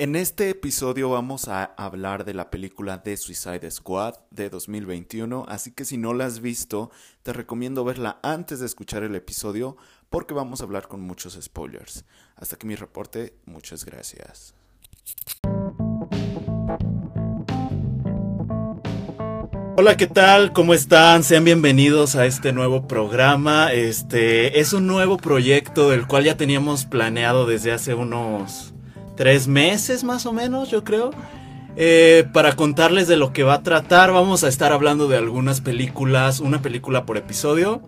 En 0.00 0.16
este 0.16 0.48
episodio 0.48 1.10
vamos 1.10 1.48
a 1.48 1.64
hablar 1.64 2.24
de 2.24 2.32
la 2.32 2.50
película 2.50 3.02
The 3.02 3.18
Suicide 3.18 3.70
Squad 3.70 4.14
de 4.30 4.48
2021, 4.48 5.44
así 5.48 5.72
que 5.72 5.84
si 5.84 5.98
no 5.98 6.14
la 6.14 6.24
has 6.24 6.40
visto, 6.40 6.90
te 7.22 7.34
recomiendo 7.34 7.84
verla 7.84 8.18
antes 8.22 8.60
de 8.60 8.66
escuchar 8.66 9.02
el 9.02 9.14
episodio 9.16 9.76
porque 10.08 10.32
vamos 10.32 10.62
a 10.62 10.64
hablar 10.64 10.88
con 10.88 11.02
muchos 11.02 11.38
spoilers. 11.38 12.06
Hasta 12.36 12.54
aquí 12.54 12.66
mi 12.66 12.74
reporte, 12.74 13.34
muchas 13.44 13.84
gracias. 13.84 14.54
Hola, 19.80 19.96
¿qué 19.96 20.08
tal? 20.08 20.52
¿Cómo 20.52 20.74
están? 20.74 21.22
Sean 21.22 21.44
bienvenidos 21.44 22.16
a 22.16 22.26
este 22.26 22.52
nuevo 22.52 22.88
programa. 22.88 23.72
Este 23.72 24.58
es 24.58 24.72
un 24.72 24.88
nuevo 24.88 25.18
proyecto 25.18 25.90
del 25.90 26.08
cual 26.08 26.24
ya 26.24 26.36
teníamos 26.36 26.84
planeado 26.84 27.46
desde 27.46 27.70
hace 27.70 27.94
unos 27.94 28.74
tres 29.16 29.46
meses 29.46 30.02
más 30.02 30.26
o 30.26 30.32
menos, 30.32 30.68
yo 30.68 30.82
creo. 30.82 31.12
Eh, 31.76 32.26
para 32.32 32.56
contarles 32.56 33.06
de 33.06 33.16
lo 33.16 33.32
que 33.32 33.44
va 33.44 33.54
a 33.54 33.62
tratar, 33.62 34.10
vamos 34.10 34.42
a 34.42 34.48
estar 34.48 34.72
hablando 34.72 35.06
de 35.06 35.16
algunas 35.16 35.60
películas, 35.60 36.40
una 36.40 36.60
película 36.60 37.06
por 37.06 37.16
episodio. 37.16 37.80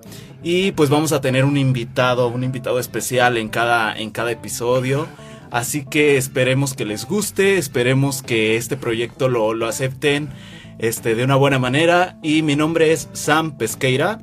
Y 0.44 0.70
pues 0.70 0.90
vamos 0.90 1.10
a 1.10 1.20
tener 1.20 1.44
un 1.44 1.56
invitado, 1.56 2.28
un 2.28 2.44
invitado 2.44 2.78
especial 2.78 3.36
en 3.36 3.48
cada, 3.48 3.92
en 3.98 4.10
cada 4.10 4.30
episodio. 4.30 5.08
Así 5.50 5.84
que 5.84 6.16
esperemos 6.16 6.74
que 6.74 6.84
les 6.84 7.04
guste, 7.04 7.58
esperemos 7.58 8.22
que 8.22 8.56
este 8.56 8.76
proyecto 8.76 9.28
lo, 9.28 9.54
lo 9.54 9.66
acepten 9.66 10.28
este, 10.80 11.14
de 11.14 11.24
una 11.24 11.36
buena 11.36 11.58
manera. 11.58 12.16
Y 12.22 12.42
mi 12.42 12.56
nombre 12.56 12.92
es 12.92 13.08
Sam 13.12 13.56
Pesqueira. 13.56 14.20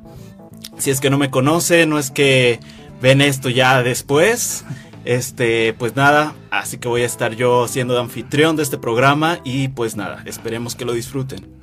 Si 0.76 0.90
es 0.90 1.00
que 1.00 1.10
no 1.10 1.18
me 1.18 1.30
conocen, 1.30 1.90
no 1.90 1.98
es 1.98 2.10
que 2.10 2.60
ven 3.00 3.20
esto 3.20 3.48
ya 3.48 3.82
después. 3.82 4.64
Este, 5.04 5.72
pues 5.72 5.96
nada, 5.96 6.34
así 6.50 6.76
que 6.78 6.88
voy 6.88 7.02
a 7.02 7.06
estar 7.06 7.34
yo 7.34 7.66
siendo 7.66 7.98
anfitrión 7.98 8.56
de 8.56 8.62
este 8.62 8.76
programa 8.76 9.38
y 9.42 9.68
pues 9.68 9.96
nada, 9.96 10.22
esperemos 10.26 10.74
que 10.74 10.84
lo 10.84 10.92
disfruten. 10.92 11.57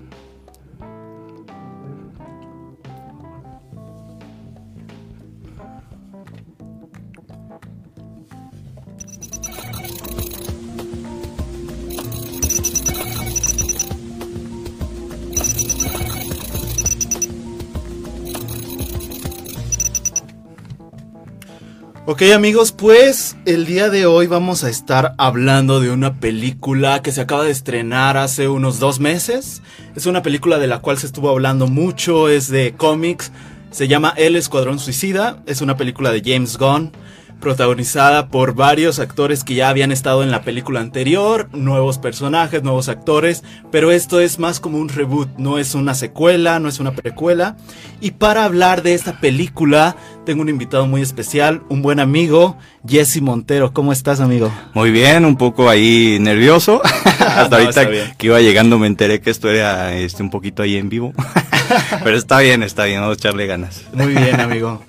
Ok 22.08 22.22
amigos, 22.36 22.72
pues 22.72 23.36
el 23.46 23.66
día 23.66 23.90
de 23.90 24.06
hoy 24.06 24.28
vamos 24.28 24.64
a 24.64 24.70
estar 24.70 25.16
hablando 25.18 25.80
de 25.80 25.90
una 25.90 26.20
película 26.20 27.02
que 27.02 27.12
se 27.12 27.22
acaba 27.22 27.44
de 27.44 27.50
estrenar 27.50 28.16
hace 28.16 28.48
unos 28.48 28.78
dos 28.78 29.00
meses. 29.00 29.64
Es 29.96 30.06
una 30.06 30.22
película 30.22 30.60
de 30.60 30.68
la 30.68 30.82
cual 30.82 31.00
se 31.00 31.08
estuvo 31.08 31.32
hablando 31.32 31.66
mucho, 31.66 32.30
es 32.30 32.48
de 32.48 32.76
cómics, 32.78 33.32
se 33.72 33.88
llama 33.88 34.14
El 34.18 34.36
Escuadrón 34.36 34.78
Suicida, 34.78 35.42
es 35.48 35.62
una 35.62 35.78
película 35.78 36.12
de 36.12 36.22
James 36.24 36.60
Gunn 36.60 36.92
protagonizada 37.40 38.30
por 38.30 38.56
varios 38.56 39.00
actores 39.00 39.44
que 39.44 39.56
ya 39.56 39.70
habían 39.70 39.92
estado 39.92 40.24
en 40.24 40.32
la 40.32 40.42
película 40.42 40.80
anterior, 40.80 41.50
nuevos 41.54 41.98
personajes, 41.98 42.64
nuevos 42.64 42.90
actores, 42.90 43.44
pero 43.72 43.92
esto 43.92 44.20
es 44.20 44.40
más 44.40 44.60
como 44.60 44.78
un 44.78 44.90
reboot, 44.90 45.30
no 45.38 45.58
es 45.58 45.76
una 45.76 45.94
secuela, 45.94 46.60
no 46.60 46.70
es 46.70 46.80
una 46.80 46.92
precuela. 46.92 47.56
Y 48.02 48.12
para 48.12 48.46
hablar 48.46 48.82
de 48.82 48.94
esta 48.94 49.20
película, 49.20 49.96
tengo 50.26 50.42
un 50.42 50.50
invitado 50.50 50.88
muy 50.88 51.02
especial, 51.02 51.64
un 51.70 51.82
buen 51.82 52.00
amigo, 52.00 52.58
Jesse 52.88 53.22
Montero. 53.22 53.74
¿Cómo 53.74 53.92
estás, 53.92 54.20
amigo? 54.20 54.52
Muy 54.74 54.92
bien, 54.92 55.26
un 55.26 55.38
poco 55.38 55.70
ahí 55.70 56.18
nervioso. 56.20 56.82
Hasta 57.20 57.58
ahorita 57.58 58.16
que 58.18 58.28
iba 58.28 58.42
llegando 58.42 58.80
me 58.80 58.88
enteré 58.88 59.22
que 59.22 59.30
esto 59.30 59.50
era 59.50 59.96
este, 59.96 60.24
un 60.24 60.30
poquito 60.30 60.64
ahí 60.64 60.78
en 60.78 60.90
vivo. 60.90 61.14
pero 62.04 62.18
está 62.18 62.40
bien, 62.40 62.64
está 62.64 62.86
bien, 62.86 63.02
vamos 63.02 63.18
a 63.18 63.20
echarle 63.20 63.48
ganas. 63.48 63.84
Muy 63.94 64.14
bien, 64.14 64.40
amigo. 64.40 64.84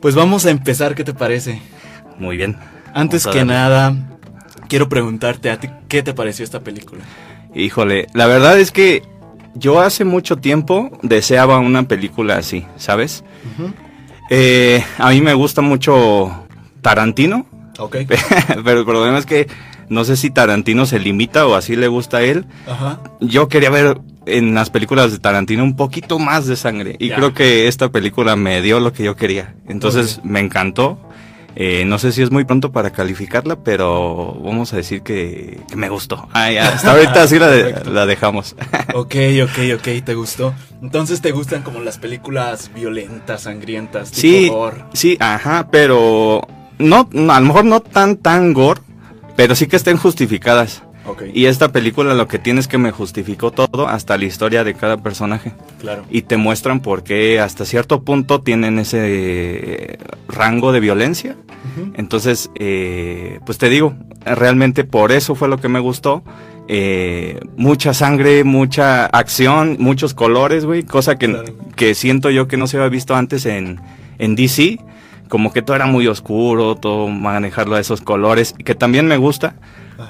Pues 0.00 0.14
vamos 0.14 0.46
a 0.46 0.50
empezar, 0.50 0.94
¿qué 0.94 1.04
te 1.04 1.12
parece? 1.12 1.60
Muy 2.20 2.36
bien. 2.36 2.56
Antes 2.94 3.26
que 3.26 3.44
nada, 3.44 3.96
quiero 4.68 4.88
preguntarte 4.88 5.50
a 5.50 5.58
ti, 5.58 5.68
¿qué 5.88 6.02
te 6.02 6.14
pareció 6.14 6.44
esta 6.44 6.60
película? 6.60 7.02
Híjole, 7.54 8.06
la 8.14 8.26
verdad 8.26 8.60
es 8.60 8.70
que 8.70 9.02
yo 9.54 9.80
hace 9.80 10.04
mucho 10.04 10.36
tiempo 10.36 10.90
deseaba 11.02 11.58
una 11.58 11.84
película 11.84 12.36
así, 12.36 12.64
¿sabes? 12.76 13.24
Eh, 14.28 14.84
a 14.98 15.10
mí 15.10 15.20
me 15.20 15.34
gusta 15.34 15.60
mucho 15.62 16.46
Tarantino. 16.82 17.46
Ok. 17.78 17.96
Pero 18.64 18.80
el 18.80 18.84
problema 18.84 19.18
es 19.18 19.26
que 19.26 19.48
no 19.88 20.04
sé 20.04 20.16
si 20.16 20.30
Tarantino 20.30 20.86
se 20.86 21.00
limita 21.00 21.46
o 21.46 21.54
así 21.54 21.74
le 21.74 21.88
gusta 21.88 22.18
a 22.18 22.22
él. 22.22 22.46
Ajá. 22.68 23.00
Yo 23.20 23.48
quería 23.48 23.70
ver 23.70 24.00
en 24.26 24.54
las 24.54 24.70
películas 24.70 25.10
de 25.10 25.18
Tarantino 25.18 25.64
un 25.64 25.74
poquito 25.74 26.18
más 26.18 26.46
de 26.46 26.56
sangre. 26.56 26.96
Y 26.98 27.10
creo 27.10 27.34
que 27.34 27.66
esta 27.66 27.90
película 27.90 28.36
me 28.36 28.62
dio 28.62 28.78
lo 28.78 28.92
que 28.92 29.02
yo 29.02 29.16
quería. 29.16 29.54
Entonces 29.66 30.20
me 30.22 30.40
encantó. 30.40 31.00
Eh, 31.56 31.84
no 31.84 31.98
sé 31.98 32.12
si 32.12 32.22
es 32.22 32.30
muy 32.30 32.44
pronto 32.44 32.70
para 32.70 32.90
calificarla, 32.90 33.56
pero 33.56 34.34
vamos 34.42 34.72
a 34.72 34.76
decir 34.76 35.02
que, 35.02 35.60
me 35.74 35.88
gustó. 35.88 36.28
hasta 36.32 36.92
ahorita 36.92 37.26
sí 37.26 37.38
la, 37.38 38.06
dejamos. 38.06 38.54
ok, 38.94 39.14
ok, 39.44 39.58
ok, 39.78 40.04
te 40.04 40.14
gustó. 40.14 40.54
Entonces 40.82 41.20
te 41.20 41.32
gustan 41.32 41.62
como 41.62 41.80
las 41.80 41.98
películas 41.98 42.70
violentas, 42.74 43.42
sangrientas, 43.42 44.10
tipo 44.12 44.70
sí, 44.92 45.10
Sí, 45.10 45.16
ajá, 45.20 45.68
pero 45.70 46.46
no, 46.78 47.08
a 47.28 47.40
lo 47.40 47.46
mejor 47.46 47.64
no 47.64 47.80
tan, 47.80 48.16
tan 48.16 48.52
gore, 48.52 48.80
pero 49.36 49.54
sí 49.54 49.66
que 49.66 49.76
estén 49.76 49.96
justificadas. 49.96 50.82
Y 51.34 51.46
esta 51.46 51.72
película 51.72 52.14
lo 52.14 52.28
que 52.28 52.38
tiene 52.38 52.60
es 52.60 52.68
que 52.68 52.78
me 52.78 52.92
justificó 52.92 53.50
todo, 53.50 53.88
hasta 53.88 54.16
la 54.16 54.24
historia 54.24 54.64
de 54.64 54.74
cada 54.74 55.02
personaje. 55.02 55.52
Claro. 55.80 56.04
Y 56.10 56.22
te 56.22 56.36
muestran 56.36 56.80
por 56.80 57.02
qué 57.02 57.40
hasta 57.40 57.64
cierto 57.64 58.02
punto 58.02 58.40
tienen 58.40 58.78
ese 58.78 59.98
rango 60.28 60.72
de 60.72 60.80
violencia. 60.80 61.36
Entonces, 61.94 62.50
eh, 62.54 63.38
pues 63.46 63.58
te 63.58 63.68
digo, 63.68 63.94
realmente 64.24 64.84
por 64.84 65.12
eso 65.12 65.34
fue 65.34 65.48
lo 65.48 65.58
que 65.58 65.68
me 65.68 65.80
gustó. 65.80 66.22
Eh, 66.68 67.40
mucha 67.56 67.94
sangre, 67.94 68.44
mucha 68.44 69.06
acción, 69.06 69.76
muchos 69.80 70.14
colores, 70.14 70.64
güey, 70.64 70.84
cosa 70.84 71.16
que, 71.16 71.54
que 71.74 71.94
siento 71.94 72.30
yo 72.30 72.46
que 72.46 72.56
no 72.56 72.66
se 72.66 72.76
había 72.76 72.88
visto 72.88 73.16
antes 73.16 73.44
en, 73.46 73.80
en 74.18 74.36
DC 74.36 74.78
como 75.30 75.52
que 75.52 75.62
todo 75.62 75.76
era 75.76 75.86
muy 75.86 76.06
oscuro, 76.08 76.74
todo 76.74 77.08
manejarlo 77.08 77.76
a 77.76 77.80
esos 77.80 78.02
colores, 78.02 78.52
que 78.64 78.74
también 78.74 79.06
me 79.06 79.16
gusta, 79.16 79.54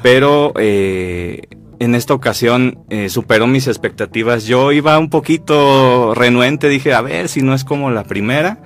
pero 0.02 0.52
eh, 0.58 1.42
en 1.78 1.94
esta 1.94 2.14
ocasión 2.14 2.84
eh, 2.90 3.08
superó 3.08 3.46
mis 3.46 3.66
expectativas. 3.66 4.44
Yo 4.44 4.72
iba 4.72 4.98
un 4.98 5.10
poquito 5.10 6.14
renuente, 6.14 6.68
dije, 6.68 6.94
a 6.94 7.00
ver 7.00 7.28
si 7.28 7.42
no 7.42 7.54
es 7.54 7.64
como 7.64 7.90
la 7.90 8.04
primera. 8.04 8.58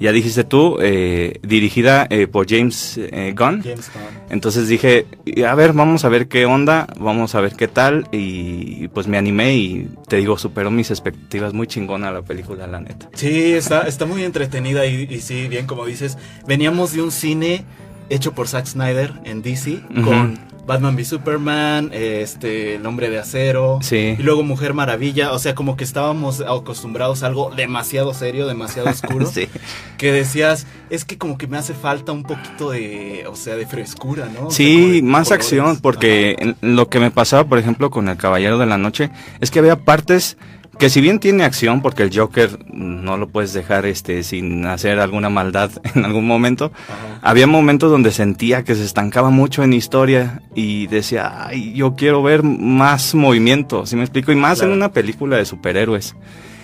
Ya 0.00 0.10
dijiste 0.10 0.42
tú, 0.42 0.78
eh, 0.82 1.38
dirigida 1.42 2.08
por 2.32 2.48
James 2.50 2.98
Gunn. 2.98 3.62
James 3.62 3.90
Gunn. 3.94 4.24
Entonces 4.28 4.66
dije, 4.66 5.06
a 5.46 5.54
ver, 5.54 5.72
vamos 5.72 6.04
a 6.04 6.08
ver 6.08 6.26
qué 6.26 6.46
onda, 6.46 6.88
vamos 6.98 7.36
a 7.36 7.40
ver 7.40 7.54
qué 7.54 7.68
tal. 7.68 8.08
Y 8.10 8.88
pues 8.88 9.06
me 9.06 9.18
animé 9.18 9.54
y 9.54 9.88
te 10.08 10.16
digo, 10.16 10.36
superó 10.36 10.72
mis 10.72 10.90
expectativas. 10.90 11.54
Muy 11.54 11.68
chingona 11.68 12.10
la 12.10 12.22
película, 12.22 12.66
la 12.66 12.80
neta. 12.80 13.08
Sí, 13.14 13.52
está, 13.52 13.82
está 13.82 14.04
muy 14.04 14.24
entretenida 14.24 14.84
y, 14.84 15.06
y 15.08 15.20
sí, 15.20 15.46
bien 15.46 15.66
como 15.68 15.86
dices, 15.86 16.18
veníamos 16.44 16.92
de 16.92 17.00
un 17.00 17.12
cine 17.12 17.64
hecho 18.10 18.32
por 18.32 18.48
Zack 18.48 18.66
Snyder 18.66 19.12
en 19.24 19.42
DC 19.42 19.80
con 20.04 20.38
Batman 20.66 20.96
v 20.96 21.04
Superman, 21.04 21.90
este, 21.92 22.76
El 22.76 22.86
Hombre 22.86 23.10
de 23.10 23.18
Acero, 23.18 23.78
y 23.90 24.22
luego 24.22 24.42
Mujer 24.42 24.74
Maravilla, 24.74 25.32
o 25.32 25.38
sea, 25.38 25.54
como 25.54 25.76
que 25.76 25.84
estábamos 25.84 26.40
acostumbrados 26.40 27.22
a 27.22 27.26
algo 27.26 27.50
demasiado 27.54 28.14
serio, 28.14 28.46
demasiado 28.46 28.88
oscuro, 28.88 29.30
que 29.98 30.12
decías, 30.12 30.66
es 30.90 31.04
que 31.04 31.18
como 31.18 31.38
que 31.38 31.46
me 31.46 31.58
hace 31.58 31.74
falta 31.74 32.12
un 32.12 32.22
poquito 32.22 32.70
de, 32.70 33.26
o 33.28 33.36
sea, 33.36 33.56
de 33.56 33.66
frescura, 33.66 34.28
¿no? 34.32 34.50
sí, 34.50 35.00
más 35.02 35.32
acción, 35.32 35.78
porque 35.80 36.54
lo 36.60 36.88
que 36.88 37.00
me 37.00 37.10
pasaba, 37.10 37.44
por 37.44 37.58
ejemplo, 37.58 37.90
con 37.90 38.08
El 38.08 38.16
Caballero 38.16 38.58
de 38.58 38.66
la 38.66 38.78
Noche, 38.78 39.10
es 39.40 39.50
que 39.50 39.58
había 39.58 39.76
partes 39.76 40.36
que 40.78 40.90
si 40.90 41.00
bien 41.00 41.18
tiene 41.18 41.44
acción, 41.44 41.82
porque 41.82 42.02
el 42.02 42.16
Joker 42.16 42.58
no 42.72 43.16
lo 43.16 43.28
puedes 43.28 43.52
dejar 43.52 43.86
este 43.86 44.22
sin 44.22 44.66
hacer 44.66 44.98
alguna 44.98 45.30
maldad 45.30 45.70
en 45.94 46.04
algún 46.04 46.26
momento, 46.26 46.72
había 47.22 47.46
momentos 47.46 47.90
donde 47.90 48.12
sentía 48.12 48.64
que 48.64 48.74
se 48.74 48.84
estancaba 48.84 49.30
mucho 49.30 49.62
en 49.62 49.72
historia 49.72 50.42
y 50.54 50.86
decía, 50.86 51.46
ay, 51.46 51.72
yo 51.74 51.94
quiero 51.94 52.22
ver 52.22 52.42
más 52.42 53.14
movimiento, 53.14 53.86
¿sí 53.86 53.96
me 53.96 54.02
explico? 54.02 54.32
Y 54.32 54.36
más 54.36 54.62
en 54.62 54.70
una 54.70 54.92
película 54.92 55.36
de 55.36 55.44
superhéroes. 55.44 56.14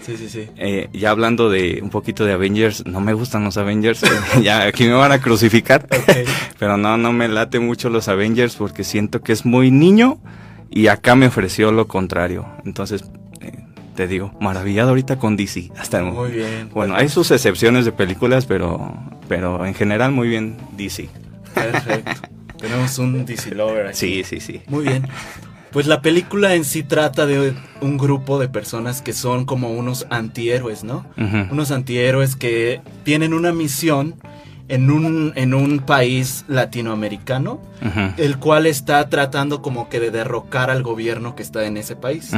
Sí, 0.02 0.16
sí, 0.16 0.28
sí. 0.28 0.48
Eh, 0.56 0.88
ya 0.92 1.10
hablando 1.10 1.50
de 1.50 1.80
un 1.82 1.90
poquito 1.90 2.24
de 2.24 2.32
Avengers, 2.32 2.86
no 2.86 3.00
me 3.00 3.12
gustan 3.12 3.44
los 3.44 3.56
Avengers. 3.56 4.02
ya 4.42 4.62
aquí 4.62 4.84
me 4.84 4.94
van 4.94 5.12
a 5.12 5.20
crucificar. 5.20 5.86
Pero 6.58 6.76
no, 6.76 6.96
no 6.96 7.12
me 7.12 7.28
late 7.28 7.60
mucho 7.60 7.90
los 7.90 8.08
Avengers 8.08 8.56
porque 8.56 8.82
siento 8.82 9.20
que 9.20 9.32
es 9.32 9.44
muy 9.44 9.70
niño 9.70 10.18
y 10.70 10.86
acá 10.86 11.16
me 11.16 11.26
ofreció 11.26 11.72
lo 11.72 11.86
contrario. 11.86 12.46
Entonces, 12.64 13.04
te 13.94 14.06
digo, 14.06 14.32
maravillado 14.40 14.90
ahorita 14.90 15.18
con 15.18 15.36
DC. 15.36 15.70
Hasta 15.78 16.02
muy 16.02 16.30
bien. 16.30 16.70
Bueno, 16.72 16.94
hay 16.94 17.08
sus 17.08 17.30
excepciones 17.30 17.84
de 17.84 17.92
películas, 17.92 18.46
pero, 18.46 18.94
pero 19.28 19.64
en 19.66 19.74
general 19.74 20.12
muy 20.12 20.28
bien 20.28 20.56
DC. 20.76 21.08
Perfecto. 21.54 22.28
Tenemos 22.58 22.98
un 22.98 23.24
DC 23.24 23.54
lover 23.54 23.88
aquí. 23.88 23.96
Sí, 23.96 24.24
sí, 24.24 24.40
sí. 24.40 24.62
Muy 24.68 24.84
bien. 24.84 25.06
Pues 25.72 25.86
la 25.86 26.02
película 26.02 26.54
en 26.54 26.64
sí 26.64 26.82
trata 26.82 27.26
de 27.26 27.54
un 27.80 27.96
grupo 27.96 28.38
de 28.38 28.48
personas 28.48 29.02
que 29.02 29.12
son 29.12 29.44
como 29.44 29.70
unos 29.70 30.06
antihéroes, 30.10 30.82
¿no? 30.82 31.06
Unos 31.50 31.70
antihéroes 31.70 32.34
que 32.34 32.80
tienen 33.04 33.32
una 33.34 33.52
misión 33.52 34.16
en 34.66 34.90
un, 34.90 35.32
en 35.36 35.54
un 35.54 35.78
país 35.80 36.44
latinoamericano, 36.48 37.60
el 38.16 38.38
cual 38.38 38.66
está 38.66 39.08
tratando 39.08 39.62
como 39.62 39.88
que 39.88 40.00
de 40.00 40.10
derrocar 40.10 40.70
al 40.70 40.82
gobierno 40.82 41.36
que 41.36 41.42
está 41.42 41.64
en 41.66 41.76
ese 41.76 41.94
país. 41.96 42.32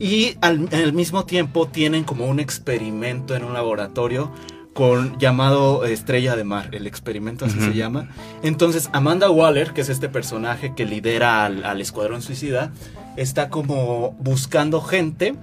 Y 0.00 0.36
al, 0.40 0.68
al 0.72 0.92
mismo 0.92 1.24
tiempo 1.24 1.68
tienen 1.68 2.02
como 2.02 2.26
un 2.26 2.40
experimento 2.40 3.36
en 3.36 3.44
un 3.44 3.52
laboratorio 3.52 4.32
con 4.72 5.18
llamado 5.18 5.84
Estrella 5.84 6.36
de 6.36 6.44
Mar, 6.44 6.68
el 6.72 6.86
experimento 6.86 7.44
así 7.44 7.60
se 7.60 7.74
llama. 7.74 8.08
Entonces 8.42 8.88
Amanda 8.92 9.28
Waller, 9.30 9.72
que 9.72 9.80
es 9.80 9.88
este 9.88 10.08
personaje 10.08 10.74
que 10.74 10.86
lidera 10.86 11.44
al, 11.44 11.80
Escuadrón 11.80 12.22
Suicida, 12.22 12.72
está 13.16 13.50
como 13.50 14.12
buscando 14.20 14.80
gente 14.80 15.34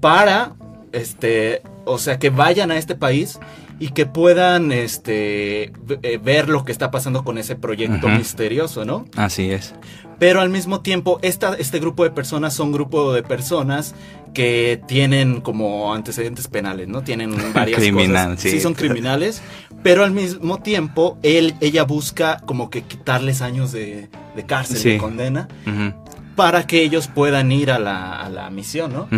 para, 0.00 0.54
este, 0.92 1.62
o 1.84 1.98
sea, 1.98 2.18
que 2.18 2.30
vayan 2.30 2.70
a 2.70 2.78
este 2.78 2.94
país 2.94 3.40
y 3.78 3.88
que 3.88 4.06
puedan 4.06 4.70
este 4.70 5.72
eh, 6.02 6.20
ver 6.22 6.48
lo 6.48 6.64
que 6.64 6.70
está 6.70 6.90
pasando 6.90 7.24
con 7.24 7.38
ese 7.38 7.56
proyecto 7.56 8.08
misterioso, 8.08 8.84
¿no? 8.84 9.06
Así 9.16 9.50
es. 9.50 9.74
Pero 10.22 10.40
al 10.40 10.50
mismo 10.50 10.82
tiempo, 10.82 11.18
esta, 11.22 11.54
este 11.54 11.80
grupo 11.80 12.04
de 12.04 12.10
personas 12.10 12.54
son 12.54 12.70
grupo 12.70 13.12
de 13.12 13.24
personas 13.24 13.92
que 14.32 14.80
tienen 14.86 15.40
como 15.40 15.92
antecedentes 15.92 16.46
penales, 16.46 16.86
¿no? 16.86 17.02
Tienen 17.02 17.34
varias 17.52 17.82
cosas. 17.90 18.40
Sí. 18.40 18.60
son 18.60 18.74
criminales, 18.74 19.42
pero 19.82 20.04
al 20.04 20.12
mismo 20.12 20.58
tiempo 20.58 21.18
él, 21.24 21.56
ella 21.60 21.82
busca 21.82 22.36
como 22.46 22.70
que 22.70 22.82
quitarles 22.82 23.42
años 23.42 23.72
de, 23.72 24.10
cárcel, 24.46 24.80
de 24.80 24.98
condena, 24.98 25.48
para 26.34 26.66
que 26.66 26.82
ellos 26.82 27.08
puedan 27.08 27.52
ir 27.52 27.70
a 27.70 27.78
la, 27.78 28.50
misión, 28.50 28.92
¿no? 28.92 29.08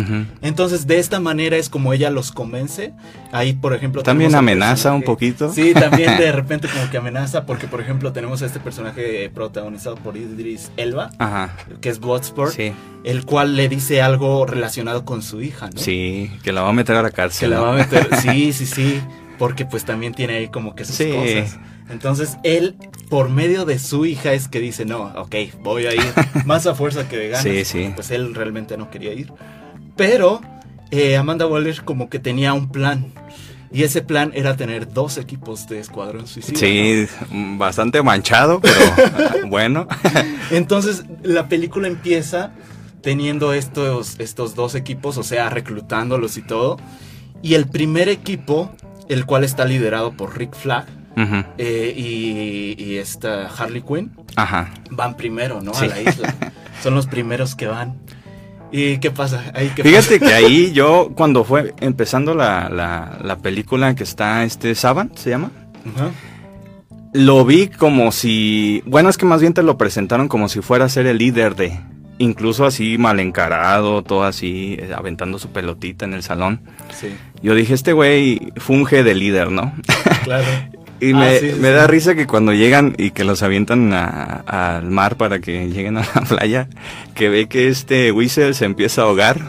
Entonces, 0.41 0.87
de 0.87 0.99
esta 0.99 1.19
manera 1.19 1.57
es 1.57 1.69
como 1.69 1.93
ella 1.93 2.09
los 2.09 2.31
convence. 2.31 2.93
Ahí, 3.31 3.53
por 3.53 3.73
ejemplo... 3.73 4.03
También 4.03 4.33
amenaza 4.35 4.93
un 4.93 5.03
poquito. 5.03 5.51
Sí, 5.51 5.73
también 5.73 6.17
de 6.17 6.31
repente 6.33 6.67
como 6.67 6.89
que 6.89 6.97
amenaza, 6.97 7.45
porque, 7.45 7.67
por 7.67 7.81
ejemplo, 7.81 8.13
tenemos 8.13 8.41
a 8.41 8.45
este 8.45 8.59
personaje 8.59 9.29
protagonizado 9.33 9.95
por 9.95 10.15
Idris 10.17 10.71
Elba, 10.77 11.09
que 11.81 11.89
es 11.89 11.99
Bloodsport, 11.99 12.57
el 13.03 13.25
cual 13.25 13.55
le 13.55 13.69
dice 13.69 14.01
algo 14.01 14.45
relacionado 14.45 15.05
con 15.05 15.21
su 15.21 15.41
hija, 15.41 15.69
¿no? 15.73 15.79
Sí, 15.79 16.31
que 16.43 16.51
la 16.51 16.61
va 16.61 16.69
a 16.69 16.73
meter 16.73 16.95
a 16.95 17.01
la 17.01 17.11
cárcel. 17.11 17.49
Que 17.49 17.55
la 17.55 17.61
va 17.61 17.73
a 17.73 17.77
meter, 17.77 18.09
sí, 18.21 18.53
sí, 18.53 18.65
sí, 18.65 19.01
porque 19.37 19.65
pues 19.65 19.85
también 19.85 20.13
tiene 20.13 20.35
ahí 20.35 20.47
como 20.47 20.75
que 20.75 20.85
sus 20.85 20.97
cosas. 20.97 21.59
Entonces 21.89 22.37
él, 22.43 22.75
por 23.09 23.29
medio 23.29 23.65
de 23.65 23.79
su 23.79 24.05
hija, 24.05 24.33
es 24.33 24.47
que 24.47 24.59
dice, 24.59 24.85
no, 24.85 25.03
ok, 25.15 25.35
voy 25.61 25.85
a 25.85 25.93
ir 25.93 26.13
más 26.45 26.65
a 26.67 26.75
fuerza 26.75 27.07
que 27.07 27.17
de 27.17 27.29
ganas. 27.29 27.43
Sí, 27.43 27.65
sí. 27.65 27.91
Pues 27.93 28.11
él 28.11 28.33
realmente 28.33 28.77
no 28.77 28.89
quería 28.89 29.13
ir. 29.13 29.31
Pero 29.95 30.41
eh, 30.91 31.17
Amanda 31.17 31.47
Waller 31.47 31.83
como 31.83 32.09
que 32.09 32.19
tenía 32.19 32.53
un 32.53 32.69
plan. 32.69 33.11
Y 33.71 33.83
ese 33.83 34.01
plan 34.01 34.31
era 34.33 34.55
tener 34.55 34.93
dos 34.93 35.17
equipos 35.17 35.67
de 35.67 35.79
Escuadrón 35.79 36.27
Suicida. 36.27 36.57
Sí, 36.57 37.07
bastante 37.57 38.01
manchado, 38.01 38.61
pero 38.61 38.75
bueno. 39.47 39.87
Entonces 40.51 41.03
la 41.23 41.49
película 41.49 41.87
empieza 41.87 42.53
teniendo 43.01 43.53
estos, 43.53 44.19
estos 44.19 44.55
dos 44.55 44.75
equipos, 44.75 45.17
o 45.17 45.23
sea, 45.23 45.49
reclutándolos 45.49 46.37
y 46.37 46.41
todo. 46.41 46.77
Y 47.41 47.55
el 47.55 47.67
primer 47.67 48.07
equipo, 48.07 48.71
el 49.09 49.25
cual 49.25 49.43
está 49.43 49.65
liderado 49.65 50.13
por 50.13 50.37
Rick 50.37 50.55
Flag, 50.55 50.85
eh, 51.57 51.93
y, 51.95 52.97
esta 52.97 53.47
Harley 53.47 53.81
Quinn 53.81 54.11
van 54.91 55.15
primero, 55.15 55.61
¿no? 55.61 55.71
A 55.73 55.85
la 55.85 56.01
isla. 56.01 56.33
Son 56.83 56.95
los 56.95 57.07
primeros 57.07 57.55
que 57.55 57.67
van. 57.67 57.97
¿Y 58.71 58.97
qué 58.97 59.11
pasa? 59.11 59.41
Fíjate 59.75 60.19
que 60.19 60.33
ahí 60.33 60.71
yo, 60.73 61.11
cuando 61.15 61.43
fue 61.43 61.73
empezando 61.79 62.33
la, 62.35 62.69
la, 62.69 63.37
película 63.37 63.95
que 63.95 64.03
está 64.03 64.43
este 64.43 64.75
Saban, 64.75 65.11
¿se 65.15 65.29
llama? 65.29 65.51
Lo 67.13 67.45
vi 67.45 67.67
como 67.67 68.11
si. 68.11 68.83
Bueno, 68.85 69.09
es 69.09 69.17
que 69.17 69.25
más 69.25 69.39
bien 69.39 69.53
te 69.53 69.63
lo 69.63 69.77
presentaron 69.77 70.27
como 70.27 70.49
si 70.49 70.61
fuera 70.61 70.85
a 70.85 70.89
ser 70.89 71.05
el 71.07 71.17
líder 71.17 71.55
de. 71.55 71.79
Incluso 72.17 72.65
así 72.65 72.97
mal 72.97 73.19
encarado, 73.19 74.01
todo 74.01 74.23
así, 74.23 74.77
eh, 74.79 74.91
aventando 74.95 75.37
su 75.37 75.49
pelotita 75.49 76.05
en 76.05 76.13
el 76.13 76.23
salón. 76.23 76.61
Yo 77.41 77.55
dije, 77.55 77.73
este 77.73 77.91
güey 77.91 78.53
funge 78.57 79.03
de 79.03 79.15
líder, 79.15 79.51
¿no? 79.51 79.73
Claro. 80.23 80.45
Y 80.99 81.13
ah, 81.13 81.29
me, 81.59 81.69
da 81.71 81.87
risa 81.87 82.15
que 82.15 82.25
cuando 82.25 82.53
llegan 82.53 82.95
y 82.97 83.11
que 83.11 83.25
los 83.25 83.43
avientan 83.43 83.93
al 83.93 84.89
mar 84.89 85.17
para 85.17 85.39
que 85.39 85.67
lleguen 85.67 85.97
a 85.97 86.01
la 86.01 86.21
playa, 86.29 86.69
que 87.13 87.29
ve 87.29 87.47
que 87.47 87.67
este 87.67 88.11
Whistle 88.11 88.53
se 88.53 88.65
empieza 88.65 89.01
a 89.01 89.05
ahogar. 89.05 89.39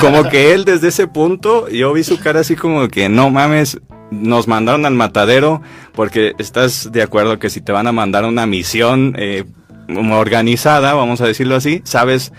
Como 0.00 0.28
que 0.28 0.52
él 0.52 0.64
desde 0.64 0.88
ese 0.88 1.08
punto, 1.08 1.68
yo 1.68 1.92
vi 1.92 2.04
su 2.04 2.20
cara 2.20 2.40
así 2.40 2.54
como 2.54 2.88
que 2.88 3.08
no 3.08 3.30
mames, 3.30 3.80
nos 4.10 4.46
mandaron 4.46 4.86
al 4.86 4.94
matadero 4.94 5.62
porque 5.94 6.34
estás 6.38 6.92
de 6.92 7.02
acuerdo 7.02 7.38
que 7.38 7.50
si 7.50 7.60
te 7.60 7.72
van 7.72 7.86
a 7.86 7.92
mandar 7.92 8.24
una 8.24 8.46
misión 8.46 9.14
eh, 9.18 9.44
organizada, 9.88 10.94
vamos 10.94 11.20
a 11.20 11.26
decirlo 11.26 11.56
así, 11.56 11.82
sabes 11.84 12.32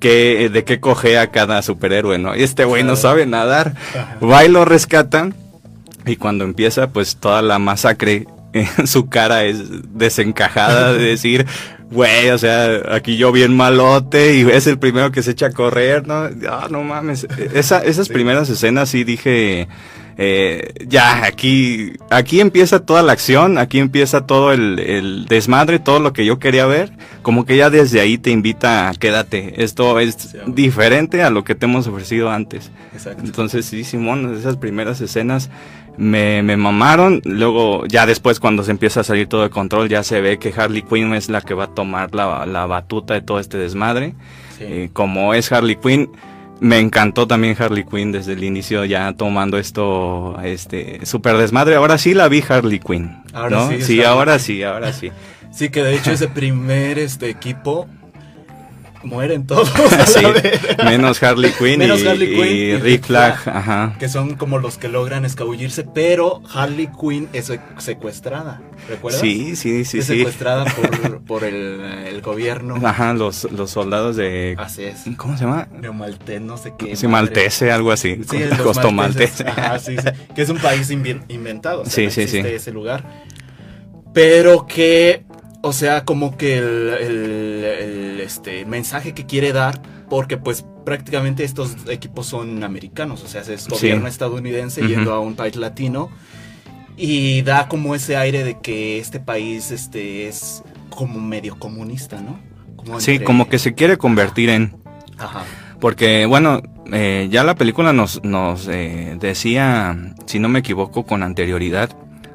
que, 0.00 0.50
de 0.52 0.64
qué 0.64 0.80
coge 0.80 1.18
a 1.18 1.30
cada 1.30 1.62
superhéroe, 1.62 2.18
¿no? 2.18 2.36
Y 2.36 2.42
este 2.42 2.64
güey 2.64 2.82
no 2.82 2.96
sabe 2.96 3.26
nadar. 3.26 3.74
Va 4.22 4.44
y 4.44 4.48
lo 4.48 4.64
rescatan 4.64 5.34
y 6.06 6.16
cuando 6.16 6.44
empieza, 6.44 6.90
pues 6.90 7.16
toda 7.16 7.42
la 7.42 7.58
masacre 7.58 8.26
en 8.52 8.86
su 8.86 9.08
cara 9.08 9.44
es 9.44 9.58
desencajada 9.94 10.92
de 10.92 11.02
decir, 11.10 11.46
güey, 11.90 12.30
o 12.30 12.38
sea, 12.38 12.82
aquí 12.94 13.16
yo 13.16 13.32
bien 13.32 13.56
malote 13.56 14.36
y 14.36 14.48
es 14.48 14.66
el 14.66 14.78
primero 14.78 15.10
que 15.10 15.22
se 15.22 15.32
echa 15.32 15.46
a 15.46 15.50
correr, 15.52 16.06
¿no? 16.06 16.28
Ah, 16.48 16.68
no 16.70 16.82
mames. 16.82 17.26
Esa, 17.54 17.80
esas 17.80 18.08
primeras 18.08 18.48
escenas 18.48 18.88
sí 18.88 19.04
dije, 19.04 19.68
eh, 20.22 20.74
ya, 20.86 21.24
aquí, 21.24 21.94
aquí 22.10 22.40
empieza 22.40 22.80
toda 22.80 23.02
la 23.02 23.12
acción, 23.12 23.56
aquí 23.56 23.78
empieza 23.78 24.26
todo 24.26 24.52
el, 24.52 25.24
desmadre, 25.28 25.78
todo 25.78 25.98
lo 25.98 26.12
que 26.12 26.26
yo 26.26 26.38
quería 26.38 26.66
ver, 26.66 26.92
como 27.22 27.46
que 27.46 27.56
ya 27.56 27.70
desde 27.70 28.00
ahí 28.00 28.18
te 28.18 28.30
invita 28.30 28.90
a 28.90 28.94
quédate, 28.94 29.62
esto 29.62 29.98
es 29.98 30.36
diferente 30.46 31.22
a 31.22 31.30
lo 31.30 31.42
que 31.42 31.54
te 31.54 31.64
hemos 31.64 31.86
ofrecido 31.86 32.30
antes. 32.30 32.70
Entonces, 33.24 33.64
sí, 33.64 33.82
Simón, 33.82 34.36
esas 34.36 34.58
primeras 34.58 35.00
escenas 35.00 35.48
me, 36.00 36.42
me 36.42 36.56
mamaron, 36.56 37.20
luego 37.24 37.84
ya 37.86 38.06
después 38.06 38.40
cuando 38.40 38.64
se 38.64 38.70
empieza 38.70 39.00
a 39.00 39.04
salir 39.04 39.28
todo 39.28 39.42
de 39.42 39.50
control, 39.50 39.90
ya 39.90 40.02
se 40.02 40.22
ve 40.22 40.38
que 40.38 40.52
Harley 40.56 40.80
Quinn 40.80 41.12
es 41.12 41.28
la 41.28 41.42
que 41.42 41.52
va 41.52 41.64
a 41.64 41.74
tomar 41.74 42.14
la, 42.14 42.46
la 42.46 42.64
batuta 42.64 43.12
de 43.14 43.20
todo 43.20 43.38
este 43.38 43.58
desmadre. 43.58 44.14
Eh, 44.60 44.88
como 44.94 45.34
es 45.34 45.52
Harley 45.52 45.76
Quinn, 45.76 46.10
me 46.60 46.78
encantó 46.78 47.26
también 47.26 47.54
Harley 47.58 47.84
Quinn 47.84 48.12
desde 48.12 48.32
el 48.32 48.44
inicio 48.44 48.86
ya 48.86 49.12
tomando 49.12 49.58
esto, 49.58 50.38
este, 50.42 51.04
super 51.04 51.36
desmadre. 51.36 51.74
Ahora 51.74 51.98
sí 51.98 52.14
la 52.14 52.28
vi 52.28 52.42
Harley 52.48 52.80
Quinn. 52.80 53.22
Ahora 53.34 53.68
sí. 53.68 53.82
Sí, 53.82 54.02
ahora 54.02 54.38
sí, 54.38 54.62
ahora 54.62 54.94
sí. 54.94 55.10
Sí, 55.52 55.68
que 55.68 55.82
de 55.82 55.96
hecho 55.96 56.12
ese 56.12 56.28
primer 56.28 56.98
este 56.98 57.28
equipo 57.28 57.88
mueren 59.02 59.46
todos. 59.46 59.70
menos 60.84 61.22
Harley 61.22 61.52
Quinn 61.58 61.82
y, 61.82 62.76
Rick 62.76 63.04
Flag, 63.04 63.38
ajá. 63.46 63.96
que 63.98 64.08
son 64.08 64.36
como 64.36 64.58
los 64.58 64.78
que 64.78 64.88
logran 64.88 65.24
escabullirse, 65.24 65.84
pero 65.84 66.42
Harley 66.52 66.88
Quinn 66.88 67.28
es 67.32 67.52
secuestrada, 67.78 68.60
¿recuerdas? 68.88 69.20
Sí, 69.20 69.56
sí, 69.56 69.84
sí, 69.84 69.98
es 69.98 70.06
secuestrada 70.06 70.64
por, 71.26 71.44
el, 71.44 72.20
gobierno. 72.22 72.76
Ajá, 72.84 73.14
los, 73.14 73.50
los 73.50 73.70
soldados 73.70 74.16
de... 74.16 74.54
Así 74.58 74.84
es. 74.84 75.04
¿Cómo 75.16 75.36
se 75.36 75.44
llama? 75.44 75.68
Neomaltés, 75.72 76.40
no 76.40 76.56
sé 76.58 76.74
qué. 76.78 76.96
Sí, 76.96 77.06
maltese, 77.06 77.72
algo 77.72 77.92
así. 77.92 78.20
Sí, 78.28 78.38
Costo 78.62 78.90
maltese. 78.90 79.46
Ajá, 79.48 79.78
sí, 79.78 79.96
sí, 79.96 80.08
que 80.34 80.42
es 80.42 80.48
un 80.50 80.58
país 80.58 80.90
inventado. 80.90 81.84
sí, 81.86 82.10
sí, 82.10 82.28
sí. 82.28 82.38
ese 82.38 82.72
lugar. 82.72 83.04
Pero 84.12 84.66
que 84.66 85.24
o 85.62 85.72
sea, 85.72 86.04
como 86.04 86.36
que 86.36 86.58
el, 86.58 88.20
este, 88.20 88.64
mensaje 88.64 89.12
que 89.12 89.26
quiere 89.26 89.52
dar, 89.52 89.80
porque 90.08 90.36
pues 90.36 90.64
prácticamente 90.84 91.44
estos 91.44 91.76
equipos 91.88 92.26
son 92.26 92.64
americanos, 92.64 93.22
o 93.22 93.28
sea, 93.28 93.42
es 93.42 93.68
gobierno 93.68 94.08
estadounidense 94.08 94.86
yendo 94.86 95.12
a 95.12 95.20
un 95.20 95.34
país 95.34 95.56
latino 95.56 96.10
y 96.96 97.42
da 97.42 97.68
como 97.68 97.94
ese 97.94 98.16
aire 98.16 98.44
de 98.44 98.58
que 98.58 98.98
este 98.98 99.20
país 99.20 99.70
este, 99.70 100.28
es 100.28 100.62
como 100.88 101.20
medio 101.20 101.58
comunista, 101.58 102.20
¿no? 102.20 102.38
sí, 102.98 103.18
como 103.18 103.48
que 103.48 103.58
se 103.58 103.74
quiere 103.74 103.98
convertir 103.98 104.48
en... 104.48 104.74
Ajá. 105.18 105.44
Porque, 105.80 106.26
bueno, 106.26 106.62
eh, 106.92 107.28
ya 107.30 107.44
la 107.44 107.54
película 107.54 107.92
nos, 107.92 108.22
nos 108.22 108.68
eh, 108.68 109.16
decía, 109.18 109.96
si 110.26 110.38
no 110.38 110.48
me 110.48 110.58
equivoco, 110.58 111.04
con 111.04 111.22
anterioridad, 111.22 111.90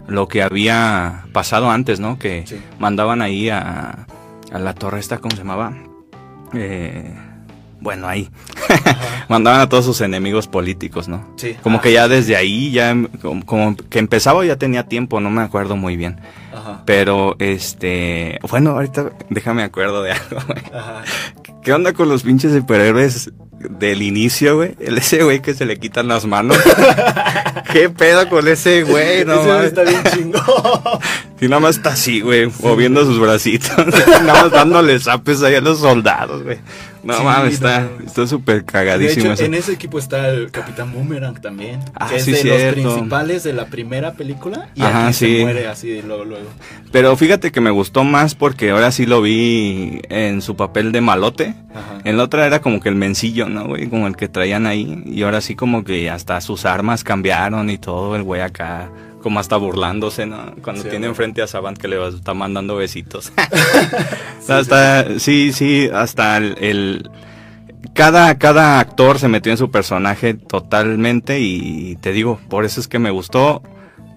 lo 0.08 0.28
que 0.28 0.44
había 0.44 1.26
pasado 1.34 1.70
antes, 1.72 2.00
¿no? 2.00 2.18
Que 2.20 2.44
Sí. 2.48 2.60
mandaban 2.80 3.22
ahí 3.22 3.50
a, 3.50 4.06
a 4.52 4.60
la 4.60 4.74
torre 4.74 5.00
esta, 5.00 5.18
¿cómo 5.20 5.32
se 5.36 5.42
llamaba? 5.42 5.74
Eh, 6.54 7.14
bueno, 7.82 8.08
ahí. 8.08 8.30
mandaban 9.30 9.62
a 9.62 9.70
todos 9.70 9.86
sus 9.86 10.02
enemigos 10.02 10.48
políticos, 10.48 11.08
¿no? 11.08 11.28
Sí. 11.38 11.56
Como 11.62 11.82
que 11.82 11.92
ya 11.92 12.08
desde 12.08 12.36
ahí, 12.36 12.72
ya 12.72 12.96
como, 13.22 13.46
como 13.46 13.76
que 13.76 14.00
empezaba 14.00 14.46
ya 14.46 14.56
tenía 14.58 14.84
tiempo, 14.88 15.20
no 15.20 15.30
me 15.30 15.42
acuerdo 15.42 15.76
muy 15.76 15.98
bien. 15.98 16.20
Ajá. 16.56 16.84
Pero, 16.86 17.36
este, 17.40 18.40
bueno, 18.50 18.72
ahorita 18.72 19.12
déjame 19.30 19.64
acuerdo 19.64 20.02
de 20.04 20.14
algo, 20.14 20.38
güey. 20.48 20.64
Ajá. 20.74 21.04
¿Qué 21.64 21.74
onda 21.74 21.94
con 21.94 22.10
los 22.10 22.24
pinches 22.24 22.54
superhéroes 22.54 23.32
del 23.60 24.02
inicio, 24.04 24.56
güey? 24.58 24.76
Ese 24.80 25.24
güey 25.24 25.42
que 25.42 25.54
se 25.54 25.66
le 25.66 25.78
quitan 25.80 26.08
las 26.08 26.26
manos. 26.26 26.58
¿Qué 27.76 27.90
pedo 27.90 28.30
con 28.30 28.48
ese 28.48 28.84
güey? 28.84 29.26
No 29.26 29.34
Ese 29.34 29.68
está 29.68 29.84
bien 29.84 30.02
chingón. 30.14 30.42
Y 31.42 31.50
nada 31.50 31.60
más 31.60 31.76
está 31.76 31.90
así, 31.90 32.22
güey, 32.22 32.50
moviendo 32.62 33.04
sus 33.04 33.20
bracitos. 33.20 33.70
nada 34.24 34.44
más 34.44 34.52
dándole 34.52 34.98
zapes 34.98 35.44
ahí 35.44 35.56
a 35.56 35.60
los 35.60 35.80
soldados, 35.80 36.44
güey. 36.44 36.60
No 37.06 37.18
Sí, 37.18 37.24
mames, 37.24 37.54
está 37.54 37.82
no. 37.82 38.06
está 38.06 38.26
súper 38.28 38.58
De 38.58 38.66
cagadísimo 38.66 39.26
hecho, 39.26 39.34
eso. 39.34 39.46
en 39.46 39.54
ese 39.54 39.74
equipo 39.74 40.00
está 40.00 40.28
el 40.30 40.50
Capitán 40.52 40.92
Boomerang 40.92 41.40
también. 41.40 41.80
Ah, 41.94 42.08
que 42.10 42.16
es 42.18 42.26
de 42.26 42.36
cierto. 42.36 42.82
los 42.82 42.94
principales 42.94 43.44
de 43.44 43.54
la 43.54 43.68
primera 43.68 44.14
película. 44.14 44.70
Y 44.76 44.82
Ajá, 44.82 45.06
aquí 45.06 45.14
sí. 45.14 45.38
se 45.38 45.42
muere 45.44 45.68
así 45.68 45.90
de 45.90 46.02
luego, 46.04 46.26
luego. 46.26 46.48
Pero 46.92 47.16
fíjate 47.16 47.52
que 47.52 47.62
me 47.62 47.70
gustó 47.70 48.04
más 48.04 48.34
porque 48.36 48.72
ahora 48.72 48.92
sí 48.92 49.06
lo 49.06 49.22
vi 49.22 50.02
en 50.10 50.42
su 50.42 50.56
papel 50.56 50.92
de 50.92 51.02
malote. 51.02 51.54
Ajá. 51.72 52.00
En 52.04 52.18
la 52.18 52.24
otra 52.24 52.46
era 52.48 52.60
como 52.60 52.80
que 52.80 52.90
el 52.90 52.96
mencillo, 52.96 53.48
¿no, 53.50 53.66
güey? 53.68 53.88
Como 53.88 54.08
el 54.08 54.16
que 54.16 54.28
traían 54.28 54.66
ahí. 54.66 55.04
Y 55.06 55.22
ahora 55.24 55.42
sí 55.42 55.56
como 55.56 55.84
que 55.84 56.10
hasta 56.10 56.42
sus 56.42 56.66
armas 56.66 57.04
cambiaron 57.04 57.70
y 57.70 57.78
todo. 57.78 58.16
El 58.16 58.24
güey 58.24 58.42
acá 58.42 58.90
como 59.26 59.40
hasta 59.40 59.58
burlándose, 59.58 60.28
¿no? 60.28 60.54
Cuando 60.62 60.84
Sí, 60.84 60.90
tiene 60.90 61.08
enfrente 61.08 61.42
a 61.42 61.48
Savant 61.48 61.76
que 61.80 61.88
le 61.88 61.98
va- 61.98 62.10
está 62.10 62.36
mandando 62.36 62.76
besitos. 62.76 63.34
hasta, 64.48 65.20
sí, 65.20 65.52
sí, 65.52 65.90
hasta 65.92 66.38
el... 66.38 66.56
el- 66.60 67.10
cada, 67.96 68.38
cada 68.38 68.80
actor 68.80 69.18
se 69.18 69.28
metió 69.28 69.52
en 69.52 69.58
su 69.58 69.72
personaje 69.72 70.36
totalmente 70.36 71.40
y 71.40 71.96
te 72.02 72.12
digo, 72.12 72.40
por 72.50 72.66
eso 72.66 72.80
es 72.80 72.88
que 72.88 73.00
me 73.00 73.10
gustó 73.10 73.64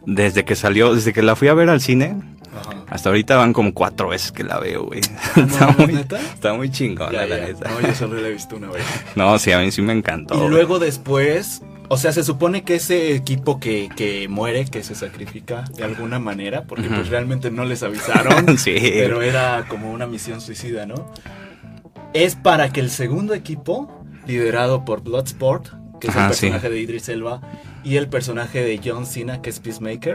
desde 0.05 0.45
que 0.45 0.57
salió, 0.57 0.95
desde 0.95 1.15
que 1.15 1.23
la 1.23 1.37
fui 1.37 1.49
a 1.49 1.55
ver 1.55 1.71
al 1.71 1.81
cine. 1.81 2.17
Ajá. 2.55 2.85
Hasta 2.91 3.09
ahorita 3.09 3.37
van 3.37 3.55
como 3.55 3.73
cuatro 3.73 4.09
veces 4.09 4.31
que 4.33 4.45
la 4.45 4.59
veo, 4.59 4.85
güey. 4.85 5.01
Ah, 5.07 5.31
¿no, 5.37 5.45
está, 5.47 5.67
muy, 5.79 5.87
neta? 5.95 6.21
está 6.21 6.53
muy 6.55 6.71
chingona, 6.71 7.13
Ya, 7.13 7.27
la 7.27 7.39
ya. 7.39 7.47
neta. 7.47 7.71
No, 7.71 7.81
yo 7.89 7.95
solo 7.95 8.21
la 8.21 8.29
he 8.29 8.33
visto 8.33 8.57
una 8.57 8.69
vez. 8.71 8.85
No, 9.17 9.39
sí, 9.39 9.53
a 9.53 9.59
mí 9.61 9.71
sí 9.71 9.81
me 9.81 9.95
encantó. 9.95 10.35
Y 10.35 10.39
güey. 10.39 10.51
luego 10.51 10.79
después, 10.79 11.63
o 11.89 11.97
sea, 11.97 12.13
se 12.13 12.23
supone 12.23 12.63
que 12.65 12.75
ese 12.77 13.15
equipo 13.15 13.59
que, 13.61 13.89
que 13.97 14.29
muere, 14.29 14.67
que 14.67 14.83
se 14.83 14.95
sacrifica 14.95 15.65
de 15.77 15.85
alguna 15.85 16.19
manera, 16.19 16.65
porque 16.65 16.89
pues 16.89 17.09
realmente 17.09 17.51
no 17.51 17.65
les 17.65 17.83
avisaron, 17.83 18.59
Sí. 18.59 18.77
pero 18.79 19.23
era 19.23 19.65
como 19.69 19.91
una 19.91 20.07
misión 20.07 20.41
suicida, 20.41 20.87
¿no? 20.87 21.13
Es 22.15 22.35
para 22.37 22.71
que 22.71 22.81
el 22.81 22.91
segundo 22.91 23.35
equipo, 23.35 24.03
liderado 24.27 24.85
por 24.85 25.03
Bloodsport, 25.03 25.69
que 26.01 26.09
es 26.09 26.17
Ajá, 26.17 26.29
el 26.29 26.35
sí. 26.35 26.41
personaje 26.47 26.71
de 26.71 26.81
Idris 26.81 27.09
Elba, 27.09 27.41
y 27.85 27.97
el 27.97 28.09
personaje 28.09 28.63
de 28.63 28.81
John 28.85 29.07
Cena, 29.07 29.41
que 29.43 29.51
es 29.51 29.61
Peacemaker, 29.61 30.15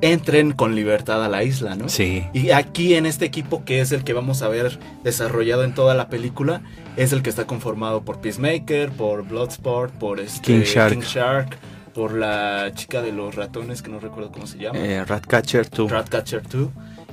entren 0.00 0.52
con 0.52 0.74
libertad 0.74 1.24
a 1.24 1.28
la 1.28 1.42
isla, 1.44 1.74
¿no? 1.76 1.88
Sí. 1.88 2.24
Y 2.32 2.50
aquí 2.50 2.94
en 2.94 3.06
este 3.06 3.24
equipo, 3.24 3.64
que 3.64 3.80
es 3.80 3.92
el 3.92 4.04
que 4.04 4.12
vamos 4.12 4.42
a 4.42 4.48
ver 4.48 4.78
desarrollado 5.04 5.64
en 5.64 5.74
toda 5.74 5.94
la 5.94 6.08
película, 6.08 6.62
es 6.96 7.12
el 7.12 7.22
que 7.22 7.30
está 7.30 7.46
conformado 7.46 8.02
por 8.02 8.20
Peacemaker, 8.20 8.90
por 8.90 9.26
Bloodsport, 9.26 9.92
por 9.94 10.20
este 10.20 10.40
King 10.42 10.60
Shark. 10.62 11.00
Shark, 11.02 11.56
por 11.94 12.14
la 12.14 12.70
chica 12.74 13.02
de 13.02 13.12
los 13.12 13.34
ratones, 13.34 13.82
que 13.82 13.90
no 13.90 13.98
recuerdo 14.00 14.30
cómo 14.32 14.46
se 14.46 14.58
llama, 14.58 14.78
Eh, 14.78 15.04
Ratcatcher, 15.04 15.68
tú. 15.68 15.88
Ratcatcher 15.88 16.42
2. 16.48 16.68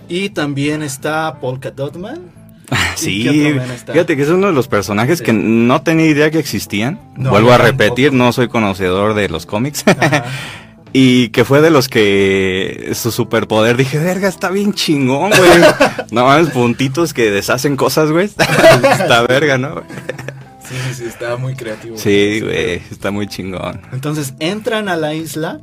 Y 0.09 0.29
también 0.29 0.83
está 0.83 1.39
Polka 1.41 1.71
Dotman. 1.71 2.46
Sí, 2.95 3.55
fíjate 3.91 4.15
que 4.15 4.23
es 4.23 4.29
uno 4.29 4.47
de 4.47 4.53
los 4.53 4.67
personajes 4.67 5.19
Sí. 5.19 5.25
que 5.25 5.33
no 5.33 5.81
tenía 5.83 6.07
idea 6.07 6.31
que 6.31 6.39
existían. 6.39 6.99
No, 7.15 7.29
Vuelvo 7.29 7.51
a 7.51 7.57
repetir, 7.57 8.09
tampoco. 8.09 8.25
no 8.25 8.33
soy 8.33 8.47
conocedor 8.47 9.13
de 9.13 9.29
los 9.29 9.45
cómics. 9.45 9.83
Y 10.93 11.29
que 11.29 11.43
fue 11.43 11.61
de 11.61 11.69
los 11.69 11.89
que 11.89 12.91
su 12.95 13.11
superpoder 13.11 13.75
dije, 13.77 13.99
verga, 13.99 14.27
está 14.29 14.49
bien 14.49 14.73
chingón, 14.73 15.29
güey. 15.29 15.61
no 16.11 16.25
mames, 16.25 16.49
puntitos 16.49 17.13
que 17.13 17.29
deshacen 17.29 17.75
cosas, 17.75 18.09
güey. 18.09 18.25
está 18.25 19.21
verga, 19.27 19.57
¿no? 19.57 19.83
Sí, 20.63 20.75
sí, 20.87 20.93
sí, 20.95 21.03
está 21.05 21.35
muy 21.37 21.55
creativo. 21.55 21.97
Sí, 21.97 22.39
güey, 22.41 22.81
está 22.89 23.11
muy 23.11 23.27
chingón. 23.27 23.81
Entonces 23.91 24.33
entran 24.39 24.89
a 24.89 24.95
la 24.95 25.13
isla, 25.13 25.59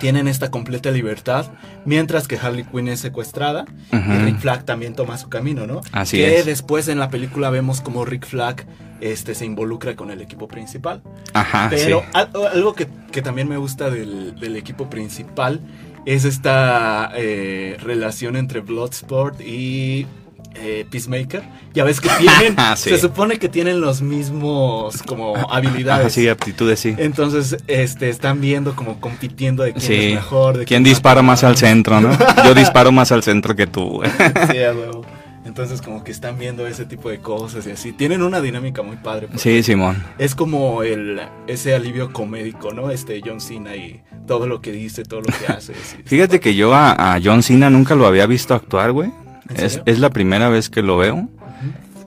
tienen 0.00 0.28
esta 0.28 0.50
completa 0.50 0.90
libertad, 0.90 1.46
mientras 1.84 2.28
que 2.28 2.36
Harley 2.36 2.64
Quinn 2.64 2.88
es 2.88 3.00
secuestrada 3.00 3.64
y. 3.90 4.24
Rick 4.24 4.38
Flag 4.38 4.64
también 4.64 4.94
toma 4.94 5.18
su 5.18 5.28
camino, 5.28 5.66
¿no? 5.66 5.80
Así 5.92 6.16
que 6.18 6.38
es. 6.38 6.46
después 6.46 6.88
en 6.88 6.98
la 6.98 7.10
película 7.10 7.50
vemos 7.50 7.80
como 7.80 8.04
Rick 8.04 8.26
Flag 8.26 8.66
este, 9.00 9.34
se 9.34 9.44
involucra 9.44 9.94
con 9.94 10.10
el 10.10 10.20
equipo 10.20 10.48
principal. 10.48 11.02
Ajá, 11.32 11.68
Pero 11.70 12.02
sí. 12.12 12.18
algo 12.52 12.74
que, 12.74 12.88
que 13.12 13.22
también 13.22 13.48
me 13.48 13.56
gusta 13.56 13.90
del, 13.90 14.38
del 14.38 14.56
equipo 14.56 14.90
principal 14.90 15.60
es 16.04 16.24
esta 16.24 17.10
eh, 17.14 17.76
relación 17.80 18.36
entre 18.36 18.60
Bloodsport 18.60 19.40
y 19.40 20.06
eh, 20.54 20.86
Peacemaker. 20.90 21.42
Ya 21.74 21.84
ves 21.84 22.00
que 22.00 22.08
tienen, 22.18 22.56
Sí. 22.76 22.90
se 22.90 22.98
supone 22.98 23.38
que 23.38 23.48
tienen 23.48 23.80
los 23.80 24.02
mismos 24.02 25.02
como 25.02 25.34
habilidades. 25.50 26.06
Ajá, 26.06 26.10
sí, 26.10 26.28
aptitudes, 26.28 26.80
sí. 26.80 26.94
Entonces, 26.98 27.56
este, 27.66 28.08
están 28.08 28.40
viendo 28.40 28.74
como 28.74 29.00
compitiendo 29.00 29.62
de 29.62 29.72
quién 29.72 29.82
Sí. 29.84 29.94
es 29.94 30.14
mejor. 30.14 30.58
De 30.58 30.64
¿Quién 30.64 30.82
dispara 30.84 31.22
más 31.22 31.44
al 31.44 31.56
centro, 31.56 32.00
no? 32.00 32.10
Yo 32.44 32.54
disparo 32.54 32.92
más 32.92 33.12
al 33.12 33.22
centro 33.22 33.54
que 33.56 33.66
tú, 33.66 33.84
güey. 33.88 34.10
Sí, 34.50 34.58
a 34.62 34.72
huevo. 34.72 35.04
Entonces, 35.44 35.80
como 35.80 36.04
que 36.04 36.12
están 36.12 36.38
viendo 36.38 36.66
ese 36.66 36.84
tipo 36.84 37.08
de 37.08 37.20
cosas 37.20 37.66
y 37.66 37.70
así. 37.70 37.92
Tienen 37.92 38.22
una 38.22 38.40
dinámica 38.42 38.82
muy 38.82 38.96
padre. 38.96 39.28
Sí, 39.36 39.62
Simón. 39.62 40.02
Es 40.18 40.34
como 40.34 40.82
el 40.82 41.20
ese 41.46 41.74
alivio 41.74 42.12
comédico, 42.12 42.72
¿no? 42.74 42.90
Este 42.90 43.22
John 43.24 43.40
Cena 43.40 43.74
y 43.74 44.02
todo 44.26 44.46
lo 44.46 44.60
que 44.60 44.72
dice, 44.72 45.04
todo 45.04 45.20
lo 45.20 45.26
que 45.32 45.50
hace. 45.50 45.72
Fíjate 46.04 46.38
que 46.38 46.54
yo 46.54 46.74
a, 46.74 47.14
a 47.14 47.18
John 47.24 47.42
Cena 47.42 47.70
nunca 47.70 47.94
lo 47.94 48.06
había 48.06 48.26
visto 48.26 48.54
actuar, 48.54 48.92
güey. 48.92 49.10
¿En 49.48 49.64
Es, 49.64 49.80
es 49.84 49.98
la 49.98 50.10
primera 50.10 50.48
vez 50.48 50.70
que 50.70 50.82
lo 50.82 50.96
veo. 50.96 51.28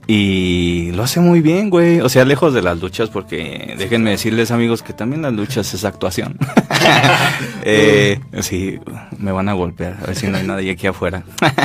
Y 0.06 0.90
lo 0.92 1.04
hace 1.04 1.20
muy 1.20 1.40
bien, 1.40 1.70
güey. 1.70 2.00
O 2.00 2.08
sea, 2.08 2.24
lejos 2.24 2.52
de 2.52 2.62
las 2.62 2.80
luchas, 2.80 3.08
porque 3.08 3.74
déjenme 3.78 4.10
decirles, 4.10 4.50
amigos, 4.50 4.82
que 4.82 4.92
también 4.92 5.22
las 5.22 5.32
luchas 5.32 5.72
es 5.74 5.84
actuación. 5.84 6.36
eh, 7.62 8.18
sí, 8.40 8.78
me 9.18 9.32
van 9.32 9.48
a 9.48 9.52
golpear, 9.52 9.98
a 10.02 10.06
ver 10.06 10.16
si 10.16 10.26
no 10.26 10.38
hay 10.38 10.46
nadie 10.46 10.72
aquí 10.72 10.86
afuera. 10.86 11.22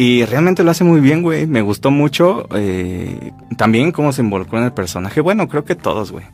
Y 0.00 0.24
realmente 0.26 0.62
lo 0.62 0.70
hace 0.70 0.84
muy 0.84 1.00
bien, 1.00 1.22
güey. 1.22 1.48
Me 1.48 1.60
gustó 1.60 1.90
mucho. 1.90 2.46
eh, 2.54 3.32
también 3.56 3.90
cómo 3.90 4.12
se 4.12 4.22
involucró 4.22 4.60
en 4.60 4.66
el 4.66 4.72
personaje. 4.72 5.20
Bueno, 5.20 5.48
creo 5.48 5.64
que 5.64 5.74
todos, 5.74 6.12
güey. 6.12 6.24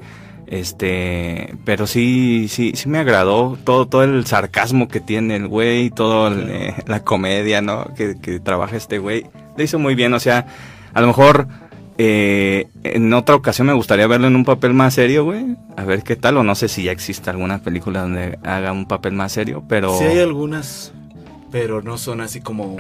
Este, 0.47 1.55
pero 1.65 1.87
sí, 1.87 2.47
sí, 2.49 2.73
sí 2.75 2.89
me 2.89 2.99
agradó 2.99 3.59
todo, 3.65 3.87
todo 3.87 4.05
el 4.05 4.27
sarcasmo 4.27 4.89
que 4.89 5.01
tiene 5.01 5.37
el 5.37 5.49
güey, 5.49 5.91
toda 5.91 6.31
la 6.87 7.03
comedia, 7.03 7.63
¿no? 7.63 7.93
Que, 7.95 8.17
que 8.21 8.41
trabaja 8.41 8.77
este 8.77 8.99
güey. 8.99 9.27
Le 9.57 9.65
hizo 9.65 9.79
muy 9.79 9.95
bien, 9.95 10.13
o 10.15 10.21
sea, 10.21 10.47
a 10.93 11.01
lo 11.01 11.07
mejor 11.07 11.49
eh, 11.97 12.69
en 12.83 13.13
otra 13.13 13.37
ocasión 13.37 13.69
me 13.69 13.73
gustaría 13.73 14.07
verlo 14.07 14.27
en 14.27 14.35
un 14.35 14.45
papel 14.45 14.75
más 14.75 14.95
serio, 14.95 15.25
güey. 15.25 15.57
A 15.77 15.85
ver 15.85 16.03
qué 16.03 16.17
tal, 16.17 16.37
o 16.37 16.43
no 16.43 16.55
sé 16.55 16.69
si 16.69 16.85
ya 16.85 16.93
existe 16.93 17.31
alguna 17.31 17.59
película 17.59 18.03
donde 18.03 18.39
haga 18.43 18.73
un 18.73 18.87
papel 18.87 19.13
más 19.13 19.33
serio, 19.33 19.65
pero... 19.69 19.97
Sí 19.97 20.05
hay 20.05 20.19
algunas, 20.19 20.93
pero 21.53 21.83
no 21.83 21.99
son 21.99 22.21
así 22.21 22.41
como, 22.41 22.77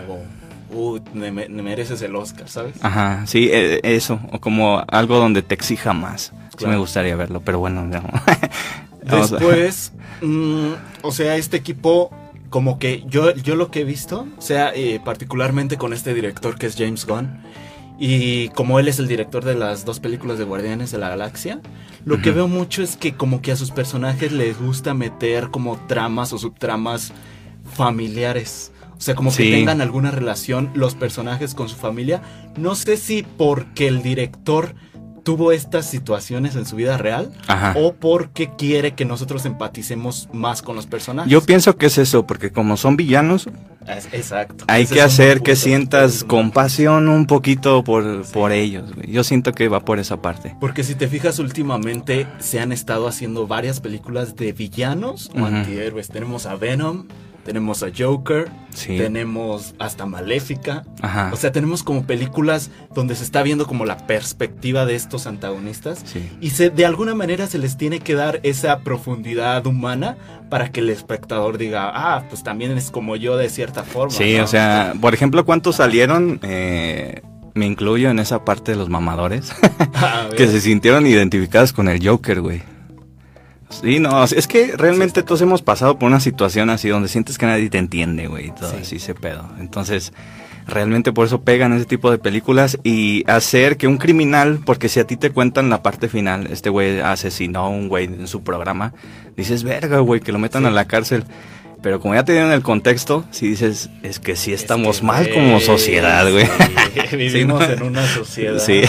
uh, 0.75 1.01
me, 1.15 1.31
me- 1.31 1.49
me 1.49 1.63
mereces 1.63 2.03
el 2.03 2.15
Oscar, 2.17 2.49
¿sabes? 2.49 2.75
Ajá, 2.83 3.25
sí, 3.27 3.49
eh, 3.53 3.81
eso, 3.83 4.21
o 4.33 4.41
como 4.41 4.83
algo 4.89 5.19
donde 5.19 5.43
te 5.43 5.55
exija 5.55 5.93
más. 5.93 6.33
Sí 6.59 6.67
me 6.67 6.77
gustaría 6.77 7.17
verlo, 7.17 7.41
pero 7.45 7.59
bueno, 7.59 7.85
no. 7.85 8.03
Después, 9.03 9.93
mm, 10.23 10.73
o 11.03 11.13
sea, 11.13 11.37
este 11.37 11.57
equipo, 11.57 12.11
como 12.51 12.79
que 12.79 13.05
yo, 13.09 13.35
yo 13.35 13.55
lo 13.57 13.71
que 13.71 13.81
he 13.81 13.85
visto, 13.85 14.27
o 14.39 14.41
sea, 14.43 14.73
eh, 14.75 15.01
particularmente 15.05 15.77
con 15.77 15.93
este 15.93 16.15
director 16.15 16.57
que 16.59 16.67
es 16.67 16.77
James 16.77 17.05
Gunn, 17.07 17.41
y 17.99 18.49
como 18.51 18.81
él 18.81 18.89
es 18.89 18.99
el 18.99 19.07
director 19.07 19.45
de 19.45 19.55
las 19.55 19.85
dos 19.85 20.01
películas 20.01 20.39
de 20.39 20.45
Guardianes 20.45 20.91
de 20.91 20.99
la 20.99 21.09
Galaxia, 21.11 21.61
lo 22.05 22.21
que 22.21 22.31
veo 22.33 22.49
mucho 22.49 22.83
es 22.83 22.97
que 22.97 23.15
como 23.15 23.41
que 23.41 23.53
a 23.53 23.57
sus 23.57 23.71
personajes 23.71 24.33
les 24.33 24.59
gusta 24.61 24.95
meter 24.95 25.51
como 25.51 25.77
tramas 25.87 26.33
o 26.33 26.39
subtramas 26.39 27.13
familiares. 27.75 28.73
O 28.97 29.01
sea, 29.01 29.15
como 29.15 29.31
que 29.31 29.45
Sí. 29.45 29.51
tengan 29.51 29.81
alguna 29.81 30.11
relación 30.11 30.71
los 30.75 30.95
personajes 30.95 31.55
con 31.55 31.69
su 31.69 31.77
familia. 31.77 32.23
No 32.57 32.75
sé 32.75 32.97
si 32.97 33.23
porque 33.23 33.89
el 33.89 34.03
director 34.03 34.75
tuvo 35.25 35.53
estas 35.53 35.87
situaciones 35.89 36.55
en 36.55 36.67
su 36.67 36.77
vida 36.77 36.99
real 36.99 37.33
Ajá. 37.47 37.75
o 37.79 37.95
porque 37.95 38.51
quiere 38.59 38.93
que 38.95 39.07
nosotros 39.07 39.47
empaticemos 39.47 40.29
más 40.35 40.61
con 40.61 40.77
los 40.77 40.87
personajes. 40.87 41.31
Yo 41.33 41.41
pienso 41.41 41.77
que 41.79 41.87
es 41.87 41.97
eso, 41.97 42.27
porque 42.27 42.53
como 42.53 42.77
son 42.77 42.97
villanos, 42.97 43.49
Es- 43.87 44.09
Exacto. 44.13 44.65
hay 44.69 44.85
Ese 44.85 44.95
que 44.95 45.03
hacer 45.03 45.43
que 45.43 45.57
sientas 45.57 46.23
un- 46.23 46.29
compasión 46.29 47.09
un 47.11 47.27
poquito 47.27 47.85
por, 47.85 48.25
por 48.33 48.51
ellos. 48.53 48.91
Yo 49.07 49.25
siento 49.25 49.53
que 49.53 49.69
va 49.69 49.81
por 49.85 49.99
esa 49.99 50.23
parte. 50.23 50.57
Porque 50.59 50.83
si 50.85 50.95
te 50.95 51.07
fijas 51.09 51.39
últimamente 51.39 52.27
se 52.39 52.61
han 52.61 52.73
estado 52.73 53.07
haciendo 53.09 53.47
varias 53.47 53.81
películas 53.81 54.37
de 54.37 54.53
villanos 54.55 55.31
o 55.35 55.39
Ujú. 55.39 55.47
antihéroes. 55.47 56.09
Tenemos 56.09 56.47
a 56.47 56.57
Venom, 56.57 57.09
tenemos 57.45 57.83
a 57.83 57.89
Joker, 57.97 58.49
Sí. 58.75 58.97
tenemos 58.97 59.75
hasta 59.79 60.05
Maléfica. 60.07 60.85
Ajá. 61.01 61.31
O 61.33 61.37
sea, 61.37 61.53
tenemos 61.53 61.83
como 61.85 62.05
películas 62.07 62.71
donde 62.95 63.15
se 63.15 63.23
está 63.23 63.43
viendo 63.43 63.67
como 63.67 63.85
la 63.85 63.99
perspectiva 64.07 64.85
de 64.87 64.97
estos 64.97 65.27
antagonistas. 65.27 66.03
sí. 66.05 66.29
Y 66.41 66.51
se, 66.51 66.71
de 66.71 66.85
alguna 66.87 67.15
manera 67.15 67.47
se 67.47 67.59
les 67.59 67.77
tiene 67.77 68.01
que 68.01 68.15
dar 68.15 68.41
esa 68.43 68.81
profundidad 68.81 69.67
humana 69.67 70.17
para 70.51 70.73
que 70.73 70.81
el 70.81 70.91
espectador 70.91 71.59
diga, 71.59 71.91
ah, 71.95 72.25
pues 72.29 72.43
también 72.43 72.73
es 72.77 72.91
como 72.91 73.17
yo 73.17 73.37
de 73.37 73.49
cierta 73.51 73.83
forma. 73.85 74.11
Sí, 74.15 74.37
¿no? 74.39 74.45
o 74.45 74.47
sea, 74.47 74.95
por 75.01 75.15
ejemplo, 75.15 75.45
¿cuántos 75.45 75.77
salieron? 75.77 76.41
Eh, 76.43 77.23
me 77.55 77.67
incluyo 77.67 78.11
en 78.11 78.19
esa 78.19 78.45
parte 78.45 78.73
de 78.73 78.79
los 78.79 78.89
mamadores 78.89 79.53
que 80.37 80.49
se 80.49 80.61
sintieron 80.61 81.07
identificados 81.07 81.73
con 81.73 81.89
el 81.89 82.05
Joker, 82.07 82.41
güey. 82.41 82.63
Sí, 83.83 83.99
no, 83.99 84.23
es 84.25 84.47
que 84.47 84.77
realmente 84.77 85.23
todos 85.23 85.41
hemos 85.43 85.63
pasado 85.63 85.99
por 85.99 86.07
una 86.09 86.21
situación 86.21 86.71
así 86.71 86.89
donde 86.89 87.09
sientes 87.09 87.39
que 87.39 87.47
nadie 87.47 87.69
te 87.71 87.79
entiende, 87.79 88.27
güey, 88.29 88.47
y 88.49 88.51
todo 88.51 88.71
Sí. 88.71 88.77
así 88.83 88.97
ese 88.97 89.15
pedo. 89.15 89.49
Entonces, 89.59 90.13
realmente 90.67 91.13
por 91.13 91.27
eso 91.27 91.43
pegan 91.43 91.73
ese 91.73 91.85
tipo 91.85 92.11
de 92.11 92.19
películas 92.19 92.79
y 92.85 93.25
hacer 93.31 93.77
que 93.77 93.87
un 93.87 93.99
criminal, 93.99 94.61
porque 94.65 94.89
si 94.89 95.01
a 95.01 95.07
ti 95.07 95.17
te 95.17 95.31
cuentan 95.31 95.69
la 95.71 95.83
parte 95.83 96.09
final, 96.09 96.47
este 96.51 96.71
güey 96.71 97.01
asesinó 97.01 97.61
a 97.61 97.69
un 97.69 97.89
güey 97.89 98.07
en 98.07 98.27
su 98.29 98.43
programa, 98.43 98.95
dices, 99.37 99.63
verga, 99.65 99.99
güey, 99.99 100.21
que 100.21 100.33
lo 100.33 100.39
metan 100.39 100.63
Sí. 100.63 100.69
a 100.69 100.71
la 100.71 100.85
cárcel. 100.87 101.25
Pero 101.85 102.01
como 102.01 102.15
ya 102.15 102.25
te 102.25 102.33
dieron 102.33 102.51
el 102.51 102.63
contexto, 102.63 103.25
si 103.31 103.47
dices, 103.47 103.91
es 104.03 104.19
que 104.19 104.37
sí 104.37 104.55
Es 104.55 104.63
estamos 104.63 105.01
que, 105.01 105.07
mal 105.07 105.31
como 105.31 105.61
sociedad, 105.61 106.29
güey. 106.33 106.47
sí, 107.11 107.17
vivimos 107.17 107.63
en 107.69 107.83
una 107.83 108.07
sociedad. 108.09 108.59
Sí. 108.59 108.81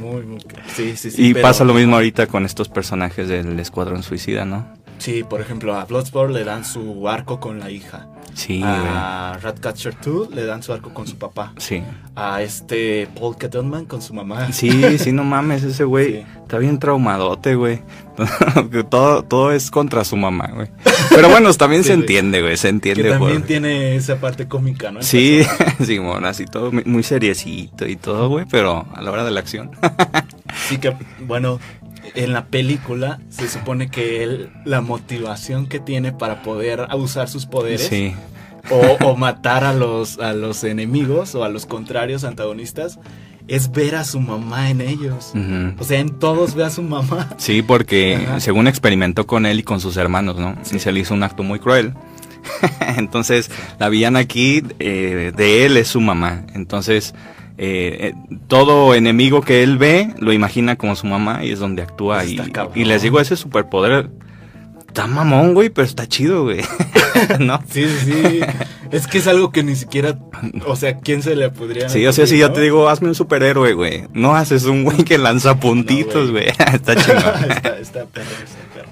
Muy, 0.00 0.22
muy- 0.24 0.40
sí, 0.74 0.96
sí, 0.96 1.12
sí, 1.12 1.28
y 1.28 1.32
pero- 1.32 1.44
pasa 1.44 1.62
lo 1.64 1.74
mismo 1.74 1.94
ahorita 1.94 2.26
con 2.26 2.44
estos 2.44 2.68
personajes 2.68 3.28
del 3.28 3.58
Escuadrón 3.60 4.02
Suicida, 4.02 4.44
¿no? 4.44 4.66
Sí, 4.98 5.22
por 5.22 5.40
ejemplo, 5.40 5.76
a 5.76 5.84
Bloodsport 5.84 6.32
le 6.32 6.42
dan 6.44 6.64
su 6.64 7.08
arco 7.08 7.38
con 7.38 7.60
la 7.60 7.70
hija. 7.70 8.08
Sí, 8.34 8.60
a 8.64 9.38
Ratcatcher 9.40 9.94
2 10.04 10.30
le 10.34 10.44
dan 10.44 10.62
su 10.62 10.72
arco 10.72 10.92
con 10.92 11.06
su 11.06 11.16
papá. 11.16 11.52
Sí. 11.56 11.82
A 12.16 12.42
este 12.42 13.08
Paul 13.18 13.36
Kettleman 13.36 13.86
con 13.86 14.02
su 14.02 14.12
mamá. 14.14 14.52
Sí, 14.52 14.98
sí, 14.98 15.12
no 15.12 15.24
mames, 15.24 15.62
ese 15.62 15.84
güey 15.84 16.06
Sí. 16.12 16.26
está 16.42 16.58
bien 16.58 16.78
traumadote, 16.78 17.54
güey. 17.54 17.82
Que 18.70 18.84
todo, 18.90 19.22
todo 19.24 19.52
es 19.52 19.70
contra 19.70 20.04
su 20.04 20.16
mamá, 20.16 20.50
güey. 20.54 20.68
Pero 21.10 21.28
bueno, 21.28 21.52
también 21.54 21.82
Sí, 21.82 21.88
se 21.88 21.94
entiende, 21.94 22.42
güey, 22.42 22.56
se 22.56 22.68
Que 22.68 22.70
entiende. 22.70 23.10
también 23.10 23.38
por- 23.38 23.46
tiene 23.46 23.96
esa 23.96 24.16
parte 24.16 24.46
cómica, 24.48 24.90
¿no? 24.92 25.00
El 25.00 25.04
Sí. 25.04 25.42
Simón, 25.84 26.24
así 26.24 26.44
todo 26.50 26.70
muy- 26.72 26.84
muy 26.84 27.02
seriecito 27.02 27.86
y 27.86 27.96
todo, 27.96 28.28
güey, 28.28 28.46
pero 28.50 28.86
a 28.94 29.00
la 29.02 29.10
hora 29.10 29.24
de 29.24 29.30
la 29.30 29.40
acción. 29.40 29.70
Sí 30.68 30.78
que, 30.78 30.96
bueno, 31.20 31.58
en 32.14 32.32
la 32.32 32.46
película 32.46 33.20
se 33.30 33.48
supone 33.48 33.88
que 33.88 34.22
él, 34.22 34.50
la 34.64 34.80
motivación 34.80 35.66
que 35.66 35.80
tiene 35.80 36.12
para 36.12 36.42
poder 36.42 36.86
usar 36.94 37.28
sus 37.28 37.46
poderes 37.46 37.86
Sí, 37.88 38.14
o, 38.70 38.96
o 39.04 39.16
matar 39.16 39.64
a 39.64 39.72
los, 39.74 40.18
a 40.18 40.32
los 40.32 40.64
enemigos 40.64 41.34
o 41.34 41.44
a 41.44 41.48
los 41.48 41.66
contrarios 41.66 42.24
antagonistas 42.24 42.98
es 43.46 43.70
ver 43.70 43.94
a 43.96 44.04
su 44.04 44.20
mamá 44.20 44.70
en 44.70 44.80
ellos. 44.80 45.32
O 45.78 45.84
sea, 45.84 46.00
en 46.00 46.18
todos 46.18 46.54
ve 46.54 46.64
a 46.64 46.70
su 46.70 46.82
mamá. 46.82 47.28
Sí, 47.36 47.60
porque 47.62 48.16
Ajá. 48.16 48.40
según 48.40 48.66
experimentó 48.66 49.26
con 49.26 49.44
él 49.44 49.60
y 49.60 49.62
con 49.62 49.80
sus 49.80 49.96
hermanos, 49.98 50.36
¿no? 50.38 50.56
Y 50.72 50.78
se 50.78 50.92
le 50.92 51.00
hizo 51.00 51.12
un 51.14 51.22
acto 51.22 51.42
muy 51.42 51.58
cruel. 51.58 51.92
Entonces, 52.96 53.50
la 53.78 53.88
villana 53.88 54.20
aquí 54.20 54.62
eh, 54.78 55.32
de 55.36 55.66
él 55.66 55.76
es 55.76 55.88
su 55.88 56.00
mamá. 56.00 56.44
Entonces, 56.54 57.14
eh, 57.56 58.12
eh, 58.12 58.14
todo 58.48 58.94
enemigo 58.94 59.40
que 59.40 59.62
él 59.62 59.78
ve 59.78 60.12
lo 60.18 60.32
imagina 60.32 60.76
como 60.76 60.96
su 60.96 61.06
mamá 61.06 61.44
y 61.44 61.52
es 61.52 61.60
donde 61.60 61.82
actúa. 61.82 62.24
Y, 62.24 62.84
les 62.84 63.02
digo, 63.02 63.20
ese 63.20 63.36
superpoder 63.36 64.10
está 64.88 65.06
mamón, 65.06 65.54
güey, 65.54 65.70
pero 65.70 65.86
está 65.86 66.06
chido, 66.08 66.44
güey. 66.44 66.60
¿No? 67.38 67.60
Sí, 67.68 67.84
sí, 67.86 68.12
sí. 68.12 68.40
Es 68.90 69.06
que 69.06 69.18
es 69.18 69.26
algo 69.28 69.50
que 69.50 69.62
ni 69.62 69.76
siquiera. 69.76 70.18
O 70.66 70.76
sea, 70.76 70.98
¿quién 70.98 71.22
se 71.22 71.36
le 71.36 71.50
podría.? 71.50 71.88
Sí, 71.88 72.04
o 72.06 72.12
sea, 72.12 72.26
si 72.26 72.38
yo 72.38 72.52
te 72.52 72.60
digo, 72.60 72.88
hazme 72.88 73.08
un 73.08 73.14
superhéroe, 73.14 73.72
güey. 73.74 74.04
No 74.12 74.34
haces 74.34 74.64
un 74.64 74.84
güey 74.84 75.04
que 75.04 75.18
lanza 75.18 75.58
puntitos, 75.58 76.26
No, 76.26 76.32
güey. 76.32 76.48
está 76.72 76.96
chido. 76.96 77.18
está, 77.50 77.78
está 77.78 78.06
perro, 78.06 78.30
está 78.44 78.74
perro. 78.74 78.88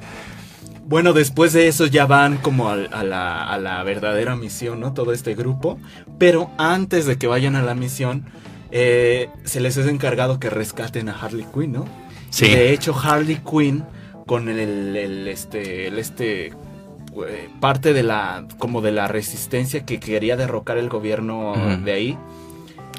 Bueno, 0.85 1.13
después 1.13 1.53
de 1.53 1.69
eso 1.69 1.87
ya 1.87 2.07
van 2.07 2.37
como 2.37 2.69
a, 2.69 2.77
la, 2.77 3.45
a 3.45 3.59
la 3.59 3.83
verdadera 3.83 4.37
misión, 4.37 4.81
¿no? 4.81 4.93
Todo 4.93 5.13
este 5.13 5.35
grupo. 5.35 5.79
Pero 6.19 6.51
antes 6.59 7.07
de 7.07 7.17
que 7.17 7.27
vayan 7.27 7.57
a 7.57 7.63
la 7.63 7.75
misión, 7.75 8.27
eh, 8.73 9.29
se 9.45 9.61
les 9.61 9.77
es 9.77 9.87
encargado 9.87 10.41
que 10.41 10.51
rescaten 10.51 11.09
a 11.09 11.13
Harley 11.13 11.47
Quinn, 11.55 11.73
¿no? 11.73 11.85
Sí. 12.31 12.47
De 12.49 12.73
hecho, 12.73 12.95
Harley 12.99 13.37
Quinn, 13.49 13.85
con 14.27 14.49
el, 14.49 14.97
este, 15.29 15.87
el 15.89 15.99
este, 15.99 16.47
eh, 16.47 17.49
parte 17.61 17.93
de 17.93 18.03
la, 18.03 18.47
como 18.59 18.81
de 18.81 18.93
la 18.93 19.07
resistencia 19.09 19.85
que 19.85 20.01
quería 20.01 20.37
derrocar 20.37 20.79
el 20.79 20.89
gobierno 20.89 21.55
de 21.85 21.93
ahí. 21.93 22.19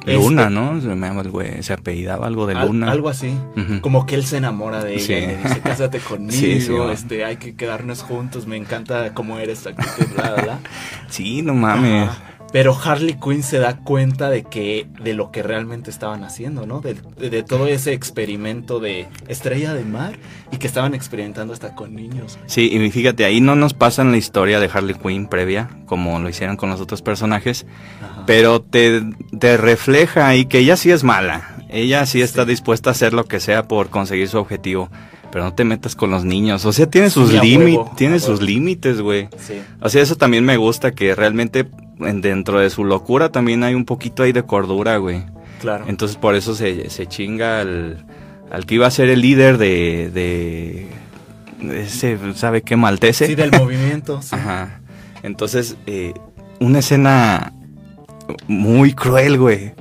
Luna, 0.05 0.41
este, 0.43 0.53
¿no? 0.53 0.81
Se 0.81 0.87
me 0.89 1.07
llama 1.07 1.21
el 1.21 1.29
güey. 1.31 1.63
Se 1.63 1.71
apellidaba 1.71 2.27
algo 2.27 2.45
de 2.45 2.55
al- 2.55 2.67
Luna. 2.67 2.91
algo 2.91 3.07
así. 3.07 3.33
Como 3.81 4.05
que 4.05 4.15
él 4.15 4.25
se 4.25 4.35
enamora 4.37 4.83
de 4.83 4.95
ella 4.95 5.05
Sí. 5.05 5.13
y 5.13 5.21
le 5.27 5.37
dice, 5.37 5.61
cásate 5.61 5.99
conmigo, 6.09 6.33
Sí, 6.33 6.59
sí, 6.59 6.73
este, 6.91 7.23
hay 7.23 7.37
que 7.37 7.55
quedarnos 7.55 8.03
juntos, 8.03 8.45
me 8.45 8.57
encanta 8.57 9.13
cómo 9.13 9.39
eres, 9.39 9.65
actitud, 9.65 10.13
bla, 10.13 10.33
bla, 10.33 10.43
bla. 10.43 10.59
Sí, 11.09 11.41
no 11.41 11.53
mames. 11.53 12.09
Ajá. 12.09 12.32
Pero 12.53 12.77
Harley 12.81 13.15
Quinn 13.21 13.43
se 13.43 13.57
da 13.59 13.77
cuenta 13.77 14.29
de 14.29 14.43
que 14.43 14.87
de 15.03 15.13
lo 15.13 15.31
que 15.31 15.43
realmente 15.43 15.89
estaban 15.89 16.23
haciendo, 16.23 16.65
¿no? 16.65 16.79
De, 16.79 16.93
de 16.93 17.43
todo 17.43 17.67
ese 17.67 17.91
experimento 17.93 18.79
de 18.79 19.07
estrella 19.27 19.73
de 19.73 19.83
mar 19.83 20.13
y 20.51 20.57
que 20.57 20.67
estaban 20.67 20.93
experimentando 20.93 21.51
hasta 21.51 21.73
con 21.75 21.95
niños. 21.95 22.37
Sí, 22.45 22.69
y 22.71 22.91
fíjate, 22.91 23.25
ahí 23.25 23.41
no 23.41 23.55
nos 23.55 23.73
pasan 23.73 24.11
la 24.11 24.17
historia 24.17 24.59
de 24.59 24.69
Harley 24.71 24.93
Quinn 24.95 25.25
previa, 25.27 25.67
como 25.87 26.19
lo 26.19 26.29
hicieron 26.29 26.55
con 26.55 26.69
los 26.69 26.79
otros 26.79 27.01
personajes, 27.01 27.65
Ajá. 28.01 28.23
pero 28.27 28.61
te, 28.61 29.01
te 29.39 29.57
refleja 29.57 30.27
ahí 30.27 30.45
que 30.45 30.59
ella 30.59 30.77
sí 30.77 30.91
es 30.91 31.03
mala. 31.03 31.49
Ella 31.69 32.05
sí 32.05 32.21
está 32.21 32.43
Sí. 32.43 32.49
dispuesta 32.51 32.91
a 32.91 32.93
hacer 32.93 33.13
lo 33.13 33.25
que 33.25 33.39
sea 33.39 33.67
por 33.67 33.89
conseguir 33.89 34.29
su 34.29 34.37
objetivo. 34.37 34.89
Pero 35.33 35.43
no 35.45 35.53
te 35.55 35.63
metas 35.65 35.95
con 35.95 36.11
los 36.11 36.23
niños. 36.23 36.63
O 36.65 36.71
sea, 36.71 36.87
tiene 36.87 37.09
sus 37.09 37.31
Sí, 37.31 37.39
límites, 37.39 37.95
tiene 37.97 38.19
sus 38.19 38.39
límites, 38.41 39.01
güey. 39.01 39.27
Sí. 39.39 39.55
O 39.81 39.89
sea, 39.89 40.03
eso 40.03 40.15
también 40.15 40.45
me 40.45 40.57
gusta, 40.57 40.91
que 40.91 41.15
realmente 41.15 41.67
en- 41.99 42.21
dentro 42.21 42.59
de 42.59 42.69
su 42.69 42.85
locura 42.85 43.29
también 43.31 43.63
hay 43.63 43.73
un 43.73 43.83
poquito 43.83 44.21
ahí 44.23 44.31
de 44.31 44.43
cordura, 44.43 44.97
güey. 44.97 45.23
Claro. 45.59 45.85
Entonces 45.87 46.17
por 46.17 46.35
eso 46.35 46.53
se, 46.53 46.89
se 46.91 47.07
chinga 47.07 47.61
al, 47.61 48.05
al 48.51 48.65
que 48.67 48.75
iba 48.75 48.85
a 48.85 48.91
ser 48.91 49.09
el 49.09 49.21
líder 49.21 49.57
de, 49.57 50.11
de, 50.13 50.87
de 51.67 51.81
ese, 51.81 52.17
¿sabe 52.35 52.61
qué? 52.61 52.75
Maltese. 52.75 53.25
Sí, 53.25 53.33
del 53.35 53.51
movimiento. 53.59 54.21
sí. 54.21 54.35
Ajá. 54.35 54.81
Entonces, 55.23 55.77
eh, 55.87 56.13
una 56.59 56.79
escena 56.79 57.53
muy 58.47 58.93
cruel, 58.93 59.37
güey. 59.39 59.72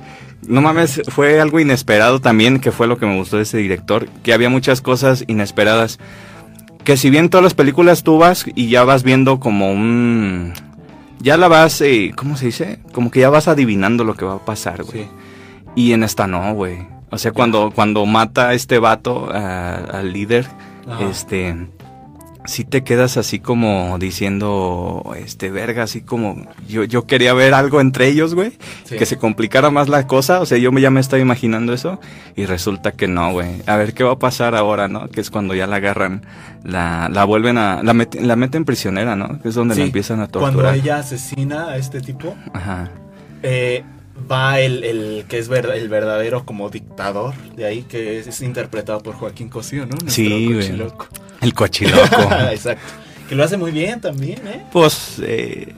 No 0.47 0.61
mames, 0.61 1.01
fue 1.07 1.39
algo 1.39 1.59
inesperado 1.59 2.19
también, 2.19 2.59
que 2.59 2.71
fue 2.71 2.87
lo 2.87 2.97
que 2.97 3.05
me 3.05 3.15
gustó 3.17 3.37
de 3.37 3.43
ese 3.43 3.57
director, 3.57 4.07
que 4.23 4.33
había 4.33 4.49
muchas 4.49 4.81
cosas 4.81 5.23
inesperadas. 5.27 5.99
Que 6.83 6.97
si 6.97 7.09
bien 7.09 7.29
todas 7.29 7.43
las 7.43 7.53
películas 7.53 8.03
tú 8.03 8.17
vas 8.17 8.45
y 8.55 8.67
ya 8.69 8.83
vas 8.83 9.03
viendo 9.03 9.39
como 9.39 9.71
un... 9.71 10.53
Ya 11.19 11.37
la 11.37 11.47
vas, 11.47 11.79
eh, 11.79 12.11
¿cómo 12.15 12.35
se 12.35 12.47
dice? 12.47 12.79
Como 12.91 13.09
que 13.09 13.21
ya 13.21 13.29
vas 13.29 13.47
adivinando 13.47 14.03
lo 14.03 14.15
que 14.15 14.25
va 14.25 14.33
a 14.35 14.39
pasar, 14.45 14.83
güey. 14.83 15.03
Sí. 15.03 15.09
Y 15.75 15.93
en 15.93 16.03
esta 16.03 16.27
no, 16.27 16.53
güey. 16.53 16.79
O 17.09 17.17
sea, 17.17 17.31
cuando, 17.31 17.71
cuando 17.73 18.05
mata 18.05 18.49
a 18.49 18.53
este 18.53 18.79
vato, 18.79 19.29
a- 19.31 19.75
al 19.75 20.11
líder, 20.11 20.45
Ajá. 20.89 21.05
este, 21.09 21.55
sí 22.45 22.63
te 22.63 22.83
quedas 22.83 23.17
así 23.17 23.39
como 23.39 23.97
diciendo, 23.99 25.13
este, 25.17 25.49
verga, 25.51 25.83
así 25.83 26.01
como, 26.01 26.45
yo, 26.67 26.83
yo 26.83 27.05
quería 27.05 27.33
ver 27.33 27.53
algo 27.53 27.79
entre 27.81 28.07
ellos, 28.07 28.35
güey, 28.35 28.51
Sí. 28.83 28.97
que 28.97 29.05
se 29.05 29.17
complicara 29.17 29.69
más 29.69 29.89
la 29.89 30.07
cosa, 30.07 30.41
o 30.41 30.45
sea, 30.45 30.57
yo 30.57 30.71
ya 30.77 30.89
me 30.89 30.99
estaba 30.99 31.21
imaginando 31.21 31.73
eso, 31.73 31.99
y 32.35 32.45
resulta 32.45 32.91
que 32.91 33.07
no, 33.07 33.31
güey, 33.31 33.61
a 33.65 33.77
ver 33.77 33.93
qué 33.93 34.03
va 34.03 34.13
a 34.13 34.19
pasar 34.19 34.55
ahora, 34.55 34.87
¿no? 34.87 35.09
Que 35.09 35.21
es 35.21 35.29
cuando 35.29 35.55
ya 35.55 35.67
la 35.67 35.77
agarran, 35.77 36.25
la, 36.63 37.09
la 37.11 37.23
vuelven 37.25 37.57
a, 37.57 37.81
la, 37.83 37.93
met- 37.93 38.19
la 38.19 38.35
meten 38.35 38.65
prisionera, 38.65 39.15
¿no? 39.15 39.41
Que 39.41 39.49
es 39.49 39.55
donde 39.55 39.75
Sí, 39.75 39.81
la 39.81 39.85
empiezan 39.87 40.19
a 40.21 40.27
Cuando 40.27 40.49
torturar. 40.59 40.75
ella 40.75 40.97
asesina 40.99 41.69
a 41.69 41.77
este 41.77 42.01
tipo, 42.01 42.35
Ajá. 42.53 42.89
eh, 43.41 43.83
va 44.31 44.59
el, 44.59 44.83
el 44.83 45.25
que 45.27 45.39
es 45.39 45.49
ver- 45.49 45.71
el 45.75 45.89
verdadero 45.89 46.45
como 46.45 46.69
dictador 46.69 47.33
de 47.55 47.65
ahí, 47.65 47.83
que 47.83 48.19
es, 48.19 48.27
es 48.27 48.41
interpretado 48.41 48.99
por 49.01 49.15
Joaquín 49.15 49.49
Cosío, 49.49 49.81
¿no? 49.85 49.91
Nuestro 49.91 50.11
Sí, 50.11 50.53
güey. 50.53 50.81
El 51.43 51.53
cochiloco. 51.53 52.21
Exacto. 52.51 52.93
Que 53.27 53.35
lo 53.35 53.43
hace 53.43 53.57
muy 53.57 53.71
bien 53.71 54.01
también, 54.01 54.39
¿eh? 54.47 54.65
pues, 54.71 55.21
eh. 55.23 55.73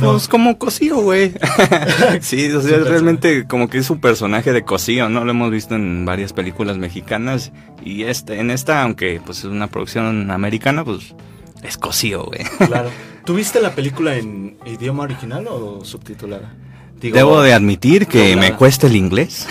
Pues 0.00 0.28
como 0.28 0.56
Cosío, 0.58 1.00
güey. 1.00 1.32
sí, 2.20 2.50
o 2.52 2.62
sea, 2.62 2.78
Su 2.78 2.84
realmente 2.84 3.46
como 3.46 3.68
que 3.68 3.78
es 3.78 3.90
un 3.90 4.00
personaje 4.00 4.52
de 4.52 4.64
Cosío, 4.64 5.08
¿no? 5.08 5.24
Lo 5.24 5.32
hemos 5.32 5.50
visto 5.50 5.74
en 5.74 6.04
varias 6.04 6.32
películas 6.32 6.78
mexicanas. 6.78 7.52
Y 7.84 8.04
este, 8.04 8.38
en 8.38 8.50
esta, 8.50 8.82
aunque 8.82 9.20
pues 9.24 9.38
es 9.38 9.44
una 9.46 9.66
producción 9.66 10.30
americana, 10.30 10.84
pues 10.84 11.14
es 11.62 11.76
Cosío, 11.76 12.24
güey. 12.24 12.44
Claro. 12.66 12.90
¿Tuviste 13.24 13.60
la 13.60 13.74
película 13.74 14.16
en 14.16 14.58
idioma 14.66 15.02
original 15.04 15.46
o 15.48 15.84
subtitulada? 15.84 16.52
Digo, 17.00 17.16
Debo 17.16 17.42
de 17.42 17.54
admitir 17.54 18.06
que 18.06 18.36
me 18.36 18.54
cuesta 18.54 18.86
el 18.86 18.96
inglés. 18.96 19.46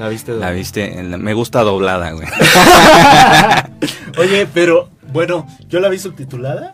¿La 0.00 0.08
viste? 0.08 0.32
La 0.32 0.50
doblada? 0.50 1.02
la- 1.02 1.18
me 1.18 1.34
gusta 1.34 1.62
doblada, 1.62 2.12
güey. 2.12 2.26
Oye, 4.18 4.46
pero 4.52 4.88
bueno, 5.12 5.46
yo 5.68 5.80
la 5.80 5.88
vi 5.88 5.98
subtitulada 5.98 6.72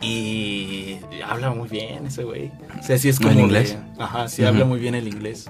y 0.00 0.96
habla 1.26 1.50
muy 1.50 1.68
bien 1.68 2.06
ese 2.06 2.24
güey. 2.24 2.50
O 2.78 2.82
sea, 2.82 2.98
sí 2.98 3.08
es 3.08 3.16
¿En 3.18 3.22
como 3.24 3.34
de- 3.36 3.42
inglés? 3.42 3.76
ajá, 3.98 4.28
sí 4.28 4.44
habla 4.44 4.64
muy 4.64 4.78
bien 4.78 4.94
el 4.94 5.08
inglés. 5.08 5.46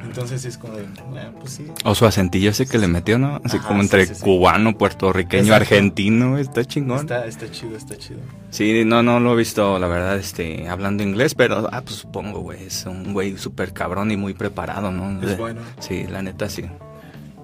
Entonces 0.00 0.44
es 0.44 0.58
como 0.58 0.74
de, 0.74 0.86
bueno, 1.10 1.32
pues 1.40 1.52
sí. 1.52 1.66
O 1.84 1.94
su 1.94 2.06
acentillo 2.06 2.50
ese 2.50 2.66
que 2.66 2.78
le 2.78 2.86
metió, 2.86 3.18
¿no? 3.18 3.40
Así 3.44 3.56
Ajá, 3.56 3.68
como 3.68 3.80
sí, 3.80 3.86
entre 3.86 4.06
sí, 4.06 4.14
sí. 4.14 4.22
cubano, 4.22 4.76
puertorriqueño, 4.76 5.44
Exacto. 5.44 5.62
argentino, 5.74 6.38
está 6.38 6.64
chingón. 6.64 7.00
Está, 7.00 7.26
está 7.26 7.50
chido, 7.50 7.76
está 7.76 7.96
chido. 7.96 8.20
Sí, 8.50 8.84
no, 8.84 9.02
no 9.02 9.20
lo 9.20 9.32
he 9.34 9.36
visto, 9.36 9.78
la 9.78 9.88
verdad, 9.88 10.16
este, 10.18 10.68
hablando 10.68 11.02
inglés, 11.02 11.34
pero, 11.34 11.68
ah, 11.72 11.80
pues 11.82 11.96
supongo, 11.96 12.40
güey, 12.40 12.64
es 12.64 12.84
un 12.86 13.12
güey 13.12 13.36
súper 13.38 13.72
cabrón 13.72 14.10
y 14.10 14.16
muy 14.16 14.34
preparado, 14.34 14.90
¿no? 14.90 15.20
Es 15.22 15.36
bueno. 15.38 15.60
Sí, 15.80 16.06
la 16.08 16.22
neta, 16.22 16.48
sí. 16.48 16.64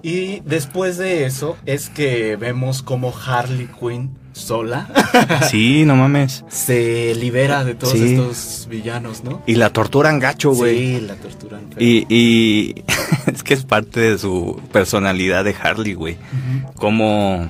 Y 0.03 0.41
después 0.41 0.97
de 0.97 1.25
eso 1.25 1.55
es 1.65 1.89
que 1.89 2.35
vemos 2.35 2.83
como 2.83 3.11
Harley 3.15 3.67
Quinn 3.79 4.11
sola 4.33 4.89
Sí, 5.49 5.85
no 5.85 5.95
mames. 5.95 6.43
se 6.49 7.15
libera 7.15 7.63
de 7.63 7.73
todos 7.75 7.93
Sí. 7.93 8.13
estos 8.15 8.67
villanos, 8.69 9.23
¿no? 9.23 9.41
Y 9.47 9.55
la 9.55 9.69
torturan 9.71 10.19
gacho, 10.19 10.51
güey. 10.51 10.97
Sí, 10.99 11.05
la 11.07 11.15
torturan. 11.15 11.61
feo. 11.69 11.77
Y, 11.79 12.05
y 12.09 12.83
es 13.31 13.43
que 13.43 13.53
es 13.53 13.63
parte 13.63 13.99
de 14.01 14.17
su 14.17 14.59
personalidad 14.71 15.43
de 15.45 15.55
Harley, 15.59 15.93
güey. 15.93 16.17
Como, 16.75 17.47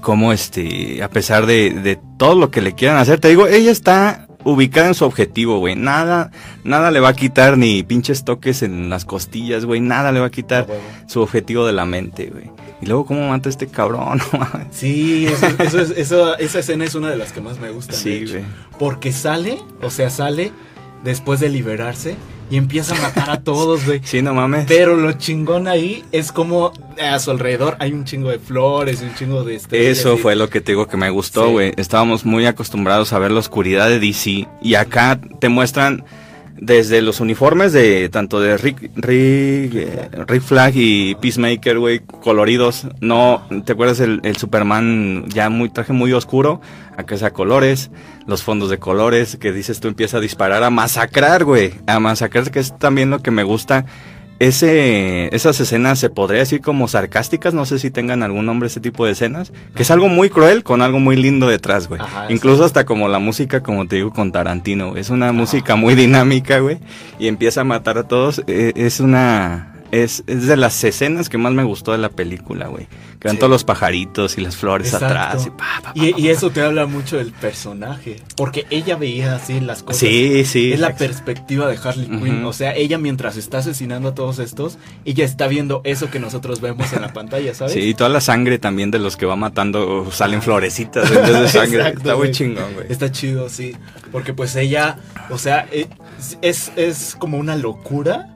como 0.00 0.32
este, 0.32 1.02
a 1.02 1.08
pesar 1.10 1.46
de, 1.46 1.70
de 1.70 1.98
todo 2.18 2.34
lo 2.34 2.50
que 2.50 2.62
le 2.62 2.74
quieran 2.74 2.96
hacer, 2.96 3.20
te 3.20 3.28
digo, 3.28 3.46
ella 3.46 3.70
está 3.70 4.23
ubicada 4.44 4.88
en 4.88 4.94
su 4.94 5.04
objetivo, 5.04 5.58
güey. 5.58 5.74
Nada, 5.76 6.30
nada 6.64 6.90
le 6.90 7.00
va 7.00 7.08
a 7.10 7.14
quitar 7.14 7.56
ni 7.58 7.82
pinches 7.82 8.24
toques 8.24 8.62
en 8.62 8.90
las 8.90 9.04
costillas, 9.04 9.64
güey. 9.64 9.80
Nada 9.80 10.12
le 10.12 10.20
va 10.20 10.26
a 10.26 10.30
quitar 10.30 10.64
A 10.64 10.66
huevo. 10.72 10.82
su 11.06 11.20
objetivo 11.22 11.66
de 11.66 11.72
la 11.72 11.84
mente, 11.86 12.26
güey. 12.32 12.50
Y 12.82 12.86
luego, 12.86 13.06
¿cómo 13.06 13.28
mata 13.28 13.48
a 13.48 13.50
este 13.50 13.66
cabrón? 13.68 14.20
Sí, 14.70 15.26
eso, 15.26 15.46
eso 15.58 15.80
es- 15.80 15.90
eso- 15.96 16.36
esa 16.38 16.58
escena 16.58 16.84
es 16.84 16.94
una 16.94 17.10
de 17.10 17.16
las 17.16 17.32
que 17.32 17.40
más 17.40 17.58
me 17.58 17.70
gustan. 17.70 17.96
de 17.96 18.02
sí, 18.02 18.30
güey. 18.30 18.44
Porque 18.78 19.12
sale, 19.12 19.58
o 19.82 19.90
sea, 19.90 20.10
sale 20.10 20.52
después 21.04 21.40
de 21.40 21.48
liberarse 21.48 22.16
y 22.50 22.56
empieza 22.56 22.94
a 22.96 23.00
matar 23.00 23.30
a 23.30 23.40
todos, 23.42 23.84
güey. 23.86 24.00
Sí, 24.04 24.22
no 24.22 24.34
mames. 24.34 24.66
Pero 24.68 24.96
lo 24.96 25.12
chingón 25.12 25.66
ahí 25.68 26.04
es 26.12 26.30
como 26.32 26.72
a 27.02 27.18
su 27.18 27.30
alrededor 27.30 27.76
hay 27.80 27.92
un 27.92 28.04
chingo 28.04 28.30
de 28.30 28.38
flores 28.38 29.00
y 29.02 29.04
un 29.06 29.14
chingo 29.14 29.44
de 29.44 29.56
estrellas. 29.56 29.98
Eso 29.98 30.16
fue 30.18 30.36
lo 30.36 30.48
que 30.50 30.60
te 30.60 30.72
digo 30.72 30.86
que 30.86 30.96
me 30.96 31.10
gustó, 31.10 31.46
Sí. 31.46 31.52
güey. 31.52 31.72
Estábamos 31.76 32.24
muy 32.24 32.46
acostumbrados 32.46 33.12
a 33.12 33.18
ver 33.18 33.30
la 33.30 33.40
oscuridad 33.40 33.88
de 33.88 33.98
DC 33.98 34.46
y 34.62 34.74
acá 34.74 35.18
te 35.40 35.48
muestran 35.48 36.04
desde 36.64 37.02
los 37.02 37.20
uniformes 37.20 37.72
de 37.72 38.08
tanto 38.08 38.40
de 38.40 38.56
Rick, 38.56 38.90
Rick, 38.96 39.74
eh, 39.74 40.08
Rick 40.26 40.42
Flag 40.42 40.72
y 40.74 41.14
Peacemaker, 41.16 41.78
güey, 41.78 42.00
coloridos. 42.00 42.86
No, 43.00 43.46
¿te 43.64 43.72
acuerdas 43.72 44.00
el, 44.00 44.20
Superman 44.36 45.26
ya 45.28 45.50
muy 45.50 45.68
traje 45.68 45.92
muy 45.92 46.12
oscuro? 46.12 46.60
Acá 46.96 47.14
es 47.14 47.22
a 47.22 47.32
colores, 47.32 47.90
los 48.26 48.42
fondos 48.42 48.70
de 48.70 48.78
colores, 48.78 49.36
que 49.36 49.52
dices 49.52 49.80
tú 49.80 49.88
empieza 49.88 50.18
a 50.18 50.20
disparar, 50.20 50.62
a 50.62 50.70
masacrar, 50.70 51.44
güey, 51.44 51.74
a 51.86 52.00
masacrar, 52.00 52.50
que 52.50 52.60
es 52.60 52.76
también 52.78 53.10
lo 53.10 53.20
que 53.20 53.30
me 53.30 53.42
gusta. 53.42 53.84
Ese, 54.44 55.34
esas 55.34 55.58
escenas 55.58 55.98
se 55.98 56.10
podría 56.10 56.40
decir 56.40 56.60
como 56.60 56.86
sarcásticas, 56.86 57.54
no 57.54 57.64
sé 57.64 57.78
si 57.78 57.90
tengan 57.90 58.22
algún 58.22 58.44
nombre 58.44 58.66
ese 58.66 58.78
tipo 58.78 59.06
de 59.06 59.12
escenas, 59.12 59.52
que 59.74 59.84
es 59.84 59.90
algo 59.90 60.08
muy 60.08 60.28
cruel 60.28 60.62
con 60.62 60.82
algo 60.82 61.00
muy 61.00 61.16
lindo 61.16 61.48
detrás, 61.48 61.88
güey. 61.88 62.02
Ajá, 62.02 62.26
Incluso 62.28 62.62
hasta 62.62 62.84
como 62.84 63.08
la 63.08 63.18
música, 63.18 63.62
como 63.62 63.88
te 63.88 63.96
digo, 63.96 64.12
con 64.12 64.32
Tarantino, 64.32 64.96
es 64.96 65.08
una 65.08 65.32
música 65.32 65.76
muy 65.76 65.94
dinámica, 65.94 66.58
güey, 66.58 66.76
y 67.18 67.28
empieza 67.28 67.62
a 67.62 67.64
matar 67.64 67.96
a 67.96 68.02
todos, 68.02 68.42
eh, 68.46 68.74
es 68.76 69.00
una... 69.00 69.73
Es, 70.02 70.24
es 70.26 70.46
de 70.46 70.56
las 70.56 70.82
escenas 70.82 71.28
que 71.28 71.38
más 71.38 71.52
me 71.52 71.62
gustó 71.62 71.92
de 71.92 71.98
la 71.98 72.08
película, 72.08 72.66
güey. 72.66 72.86
Que 73.20 73.28
eran 73.28 73.36
Sí. 73.36 73.38
todos 73.38 73.50
los 73.50 73.64
pajaritos 73.64 74.36
y 74.38 74.40
las 74.40 74.56
flores 74.56 74.88
Exacto. 74.88 75.06
atrás. 75.06 75.46
Y, 75.46 75.50
pa, 75.50 75.56
pa, 75.82 75.92
pa, 75.92 75.92
Y, 75.94 76.28
eso 76.28 76.50
te 76.50 76.62
habla 76.62 76.86
mucho 76.86 77.16
del 77.16 77.30
personaje. 77.32 78.16
Porque 78.36 78.66
ella 78.70 78.96
veía 78.96 79.36
así 79.36 79.60
las 79.60 79.82
cosas. 79.82 79.98
Sí, 80.00 80.44
sí. 80.44 80.72
Es 80.72 80.80
la 80.80 80.96
perspectiva 80.96 81.68
de 81.68 81.78
Harley 81.82 82.08
Quinn. 82.08 82.44
O 82.44 82.52
sea, 82.52 82.74
ella 82.74 82.98
mientras 82.98 83.36
está 83.36 83.58
asesinando 83.58 84.08
a 84.08 84.14
todos 84.14 84.38
estos, 84.40 84.78
ella 85.04 85.24
está 85.24 85.46
viendo 85.46 85.80
eso 85.84 86.10
que 86.10 86.18
nosotros 86.18 86.60
vemos 86.60 86.92
en 86.92 87.02
la 87.02 87.12
pantalla, 87.12 87.54
¿sabes? 87.54 87.74
Sí, 87.74 87.80
y 87.80 87.94
toda 87.94 88.10
la 88.10 88.20
sangre 88.20 88.58
también 88.58 88.90
de 88.90 88.98
los 88.98 89.16
que 89.16 89.26
va 89.26 89.36
matando 89.36 90.10
salen 90.10 90.42
florecitas 90.42 91.10
en 91.10 91.22
vez 91.22 91.40
de 91.40 91.48
sangre. 91.48 91.78
Exacto, 91.78 91.98
Está 92.00 92.16
muy 92.16 92.30
chingón, 92.32 92.74
güey. 92.74 92.86
Está 92.90 93.12
chido, 93.12 93.48
sí. 93.48 93.76
Porque 94.10 94.34
pues 94.34 94.56
ella, 94.56 94.98
o 95.30 95.38
sea, 95.38 95.66
eh, 95.70 95.86
es, 96.42 96.72
es 96.76 97.16
como 97.18 97.38
una 97.38 97.54
locura. 97.56 98.33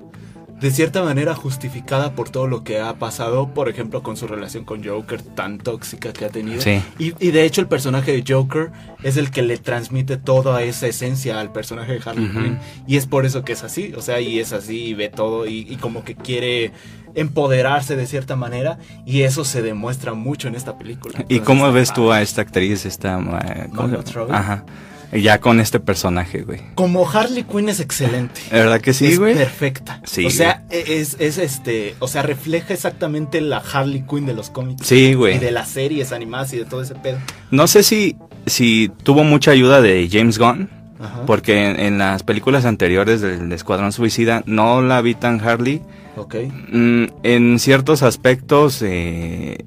De 0.61 0.73
cierta 0.73 1.05
manera 1.05 1.37
justificada 1.37 2.13
por 2.13 2.31
todo 2.31 2.49
lo 2.49 2.65
que 2.65 2.81
ha 2.81 2.95
pasado, 2.95 3.55
por 3.55 3.69
ejemplo, 3.69 4.03
con 4.03 4.17
su 4.17 4.27
relación 4.27 4.65
con 4.65 4.85
Joker 4.85 5.23
tan 5.23 5.59
tóxica 5.59 6.13
que 6.13 6.25
ha 6.25 6.31
tenido. 6.31 6.61
Sí. 6.61 6.83
Y, 6.99 7.15
y 7.25 7.31
de 7.31 7.45
hecho 7.45 7.61
el 7.61 7.69
personaje 7.69 8.13
de 8.13 8.25
Joker 8.27 8.73
es 9.05 9.17
el 9.17 9.31
que 9.31 9.43
le 9.43 9.59
transmite 9.59 10.17
toda 10.17 10.63
esa 10.65 10.89
esencia 10.89 11.39
al 11.39 11.53
personaje 11.53 11.93
de 11.93 12.01
Harley. 12.05 12.29
Quinn. 12.31 12.59
Y 12.89 12.97
es 12.97 13.07
por 13.07 13.25
eso 13.25 13.45
que 13.45 13.53
es 13.53 13.63
así, 13.63 13.93
o 13.97 14.03
sea, 14.03 14.21
y 14.21 14.41
es 14.41 14.53
así 14.53 14.87
y 14.87 14.95
ve 14.95 15.09
todo 15.09 15.47
y, 15.47 15.67
y 15.69 15.77
como 15.77 16.03
que 16.03 16.17
quiere 16.17 16.73
empoderarse 17.15 17.97
de 17.97 18.07
cierta 18.07 18.37
manera 18.37 18.79
y 19.07 19.23
eso 19.23 19.45
se 19.45 19.63
demuestra 19.63 20.15
mucho 20.15 20.49
en 20.49 20.55
esta 20.57 20.77
película. 20.77 21.25
¿Y 21.29 21.41
cómo 21.41 21.71
ves 21.73 21.93
tú 21.93 22.13
a 22.13 22.21
esta 22.21 22.43
actriz, 22.43 22.85
esta... 22.85 23.19
eh, 23.19 23.69
¿cómo. 23.75 23.99
Ajá. 24.31 24.65
Y 25.13 25.23
Ya 25.23 25.39
con 25.41 25.59
este 25.61 25.81
personaje, 25.81 26.43
güey. 26.43 26.61
Como 26.75 27.09
Harley 27.09 27.45
Quinn 27.45 27.69
es 27.71 27.81
excelente. 27.81 28.41
¿De 28.51 28.59
verdad 28.59 28.81
que 28.81 28.93
sí, 28.93 29.07
es 29.07 29.19
güey? 29.19 29.35
perfecta. 29.35 30.01
Sí, 30.05 30.27
O 30.27 30.31
sea, 30.31 30.65
es, 30.71 31.17
es 31.19 31.39
este, 31.39 31.95
o 31.99 32.09
sea, 32.09 32.23
refleja 32.23 32.75
exactamente 32.75 33.41
la 33.41 33.59
Harley 33.59 34.05
Quinn 34.09 34.27
de 34.27 34.35
los 34.35 34.51
cómics. 34.51 34.87
Sí, 34.87 35.07
Y 35.11 35.15
güey. 35.15 35.39
de 35.39 35.51
las 35.51 35.69
series 35.69 36.13
animadas 36.13 36.53
y 36.53 36.59
de 36.59 36.65
todo 36.67 36.83
ese 36.83 36.95
pedo. 36.95 37.19
No 37.51 37.67
sé 37.67 37.83
si, 37.85 38.17
si 38.47 38.91
tuvo 39.03 39.25
mucha 39.25 39.51
ayuda 39.53 39.81
de 39.81 40.07
James 40.13 40.39
Gunn, 40.39 40.69
Ajá. 41.01 41.23
porque 41.27 41.71
en, 41.71 41.81
en 41.81 41.99
las 41.99 42.23
películas 42.23 42.67
anteriores 42.67 43.21
del 43.23 43.51
Escuadrón 43.53 43.93
Suicida 43.93 44.43
no 44.45 44.83
la 44.83 45.01
vi 45.01 45.15
tan 45.15 45.41
Harley. 45.41 45.81
Ok. 46.17 46.35
Mm, 46.71 47.05
en 47.23 47.59
ciertos 47.61 48.03
aspectos, 48.03 48.83
eh, 48.83 49.65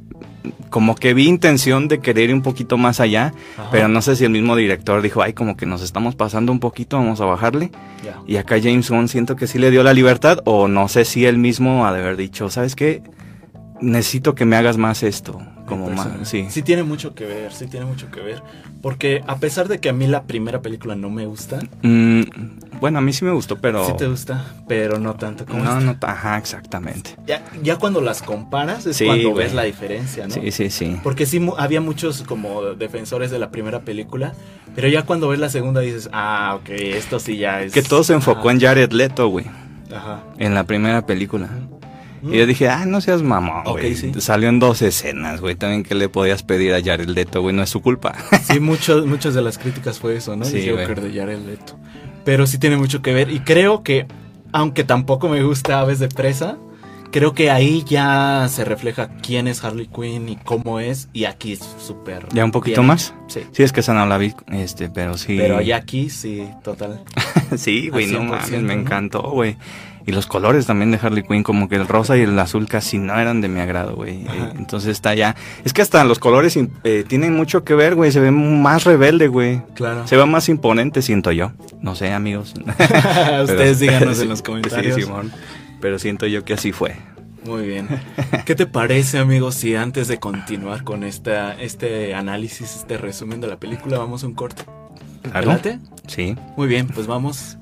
como 0.69 0.95
que 0.95 1.13
vi 1.13 1.27
intención 1.27 1.88
de 1.88 1.99
querer 1.99 2.30
ir 2.30 2.36
un 2.36 2.41
poquito 2.41 2.77
más 2.77 2.99
allá, 2.99 3.34
Ajá. 3.58 3.69
pero 3.71 3.88
no 3.88 4.01
sé 4.01 4.15
si 4.15 4.23
el 4.25 4.32
mismo 4.32 4.56
director 4.56 5.01
dijo, 5.01 5.21
ay, 5.21 5.34
como 5.34 5.58
que 5.58 5.65
nos 5.65 5.82
estamos 5.82 6.15
pasando 6.15 6.51
un 6.51 6.60
poquito, 6.60 6.97
vamos 6.97 7.21
a 7.21 7.25
bajarle. 7.25 7.71
Y 8.27 8.38
acá 8.38 8.58
James 8.62 8.89
Gunn 8.89 9.08
siento 9.08 9.36
que 9.36 9.47
sí 9.47 9.60
le 9.60 9.71
dio 9.71 9.84
la 9.84 9.93
libertad, 9.93 10.39
o 10.45 10.67
no 10.67 10.88
sé 10.88 11.06
si 11.06 11.25
él 11.25 11.38
mismo 11.38 11.86
ha 11.86 11.93
de 11.93 11.99
haber 12.01 12.17
dicho, 12.17 12.49
¿sabes 12.49 12.75
qué? 12.75 13.01
Necesito 13.82 14.36
que 14.36 14.46
me 14.46 14.56
hagas 14.56 14.78
más 14.78 15.02
esto, 15.04 15.41
como 15.65 15.89
más, 15.89 16.08
sí. 16.24 16.46
Sí 16.50 16.62
tiene 16.62 16.84
mucho 16.84 17.15
que 17.15 17.26
ver, 17.26 17.52
sí 17.52 17.65
tiene 17.67 17.86
mucho 17.86 18.12
que 18.12 18.20
ver. 18.22 18.44
Porque 18.82 19.24
a 19.28 19.38
pesar 19.38 19.67
de 19.67 19.80
que 19.80 19.89
a 19.89 19.94
mí 19.94 20.06
la 20.08 20.24
primera 20.24 20.62
película 20.62 20.96
no 20.96 21.10
me 21.10 21.26
gusta, 21.26 21.60
Mm, 21.82 22.22
bueno, 22.80 23.00
a 23.00 23.02
mí 23.02 23.12
sí 23.13 23.26
me 23.26 23.32
gustó, 23.32 23.58
pero... 23.58 23.86
sí 23.86 23.94
te 23.98 24.08
gusta, 24.08 24.46
pero 24.67 25.00
no 25.00 25.15
tanto 25.15 25.46
como 25.46 25.63
no, 25.63 25.80
esta. 25.80 25.80
no, 25.82 25.98
ajá, 26.02 26.38
exactamente. 26.38 27.15
Ya, 27.26 27.44
ya 27.63 27.78
cuando 27.78 28.02
las 28.02 28.22
comparas 28.22 28.86
es 28.86 28.98
Sí, 28.98 29.06
cuando 29.06 29.32
güey. 29.32 29.46
ves 29.46 29.54
la 29.56 29.63
diferencia, 29.63 30.28
¿no? 30.28 30.34
Sí, 30.34 30.52
sí, 30.52 30.70
sí. 30.70 31.00
Porque 31.04 31.26
sí 31.26 31.44
había 31.58 31.82
muchos 31.82 32.22
como 32.24 32.62
defensores 32.76 33.32
de 33.32 33.39
la 33.39 33.50
primera 33.52 33.82
película, 33.82 34.34
pero 34.76 34.88
ya 34.89 35.04
cuando 35.06 35.28
ves 35.30 35.39
la 35.39 35.50
segunda 35.50 35.82
dices, 35.82 36.08
ah, 36.13 36.56
ok, 36.60 36.70
esto 36.70 37.20
sí 37.20 37.38
ya 37.38 37.62
es... 37.63 37.74
Que 37.74 37.82
todo 37.82 38.04
se 38.04 38.13
enfocó 38.13 38.52
en 38.52 38.60
Jared 38.60 38.91
Leto, 38.91 39.28
güey, 39.28 39.46
Ajá. 39.96 40.24
en 40.38 40.54
la 40.54 40.63
primera 40.65 41.06
película. 41.06 41.48
Mm. 41.48 41.81
Y 42.23 42.38
yo 42.38 42.45
dije, 42.45 42.69
ah, 42.69 42.86
no 42.86 43.01
seas 43.01 43.21
mamón, 43.23 43.63
güey. 43.65 43.95
sí. 43.95 44.12
Salió 44.19 44.49
en 44.49 44.60
dos 44.60 44.81
escenas, 44.81 45.41
güey. 45.41 45.55
También 45.55 45.84
que 45.84 45.95
le 45.95 46.07
podías 46.10 46.43
pedir 46.43 46.73
a 46.73 46.81
Jared 46.84 47.07
Leto, 47.10 47.41
güey. 47.41 47.55
No 47.55 47.63
es 47.63 47.69
su 47.69 47.81
culpa. 47.81 48.13
Sí, 48.43 48.60
mucho- 48.60 49.05
muchas 49.05 49.34
de 49.34 49.41
las 49.41 49.57
críticas 49.57 49.99
fue 49.99 50.15
eso, 50.17 50.36
¿no? 50.36 50.45
Sí, 50.45 50.67
Joker 50.69 51.01
de 51.01 51.17
Jared 51.19 51.39
Leto. 51.45 51.77
Pero 52.25 52.45
sí 52.47 52.57
tiene 52.60 52.77
mucho 52.77 53.01
que 53.01 53.13
ver 53.13 53.31
y 53.31 53.39
creo 53.39 53.81
que, 53.84 54.05
aunque 54.51 54.84
tampoco 54.84 55.29
me 55.29 55.41
gusta 55.43 55.79
Aves 55.79 55.97
de 55.99 56.07
Presa, 56.10 56.57
creo 57.12 57.34
que 57.34 57.49
ahí 57.49 57.84
ya 57.88 58.47
se 58.49 58.63
refleja 58.63 59.10
quién 59.23 59.47
es 59.47 59.63
Harley 59.63 59.88
Quinn 59.88 60.29
y 60.29 60.36
cómo 60.38 60.79
es 60.79 61.10
y 61.13 61.25
aquí 61.25 61.53
es 61.53 61.60
súper... 61.79 62.27
¿Ya 62.31 62.45
un 62.45 62.51
poquito 62.51 62.81
bien 62.81 62.88
más? 62.88 63.13
Sí. 63.27 63.41
Sí, 63.51 63.63
es 63.63 63.71
que 63.73 63.79
esa 63.81 63.93
no 63.93 64.05
la 64.05 64.17
vi, 64.17 64.34
este, 64.51 64.89
pero 64.89 65.17
sí. 65.17 65.36
Pero 65.38 65.62
ya 65.62 65.77
aquí 65.77 66.10
sí, 66.10 66.47
total. 66.63 67.03
sí, 67.57 67.89
güey, 67.89 68.05
no 68.07 68.19
100%, 68.21 68.27
mames, 68.27 68.62
me 68.63 68.73
encantó, 68.73 69.23
güey. 69.23 69.57
Y 70.05 70.11
los 70.11 70.27
colores 70.27 70.65
también 70.65 70.91
de 70.91 70.99
Harley 71.01 71.23
Quinn, 71.23 71.43
como 71.43 71.69
que 71.69 71.75
el 71.75 71.87
rosa 71.87 72.17
y 72.17 72.21
el 72.21 72.37
azul 72.39 72.67
casi 72.67 72.97
no 72.97 73.19
eran 73.19 73.41
de 73.41 73.47
mi 73.47 73.59
agrado, 73.59 73.95
güey. 73.95 74.23
Eh, 74.23 74.53
entonces 74.57 74.89
está 74.89 75.13
ya. 75.13 75.35
Es 75.63 75.73
que 75.73 75.81
hasta 75.81 76.03
los 76.03 76.19
colores 76.19 76.57
eh, 76.57 77.05
tienen 77.07 77.35
mucho 77.35 77.63
que 77.63 77.75
ver, 77.75 77.95
güey. 77.95 78.11
Se 78.11 78.19
ve 78.19 78.31
más 78.31 78.83
rebelde, 78.83 79.27
güey. 79.27 79.61
Claro. 79.75 80.07
Se 80.07 80.17
ve 80.17 80.25
más 80.25 80.49
imponente, 80.49 81.01
siento 81.01 81.31
yo. 81.31 81.51
No 81.81 81.95
sé, 81.95 82.11
amigos. 82.11 82.53
Ustedes 83.43 83.79
díganos 83.79 84.19
en 84.21 84.29
los 84.29 84.41
comentarios. 84.41 84.95
Sí, 84.95 85.03
Simón. 85.03 85.31
Pero 85.79 85.99
siento 85.99 86.27
yo 86.27 86.43
que 86.43 86.53
así 86.53 86.71
fue. 86.71 86.95
Muy 87.43 87.65
bien. 87.65 87.87
¿Qué 88.45 88.53
te 88.53 88.67
parece, 88.67 89.17
amigos, 89.17 89.55
si 89.55 89.75
antes 89.75 90.07
de 90.07 90.19
continuar 90.19 90.83
con 90.83 91.03
esta, 91.03 91.53
este 91.59 92.13
análisis, 92.13 92.75
este 92.75 92.97
resumen 92.99 93.41
de 93.41 93.47
la 93.47 93.57
película, 93.57 93.97
vamos 93.97 94.23
a 94.23 94.27
un 94.27 94.35
corte? 94.35 94.63
¿Adelante? 95.33 95.79
Sí. 96.05 96.35
Muy 96.55 96.67
bien, 96.67 96.87
pues 96.87 97.07
vamos 97.07 97.57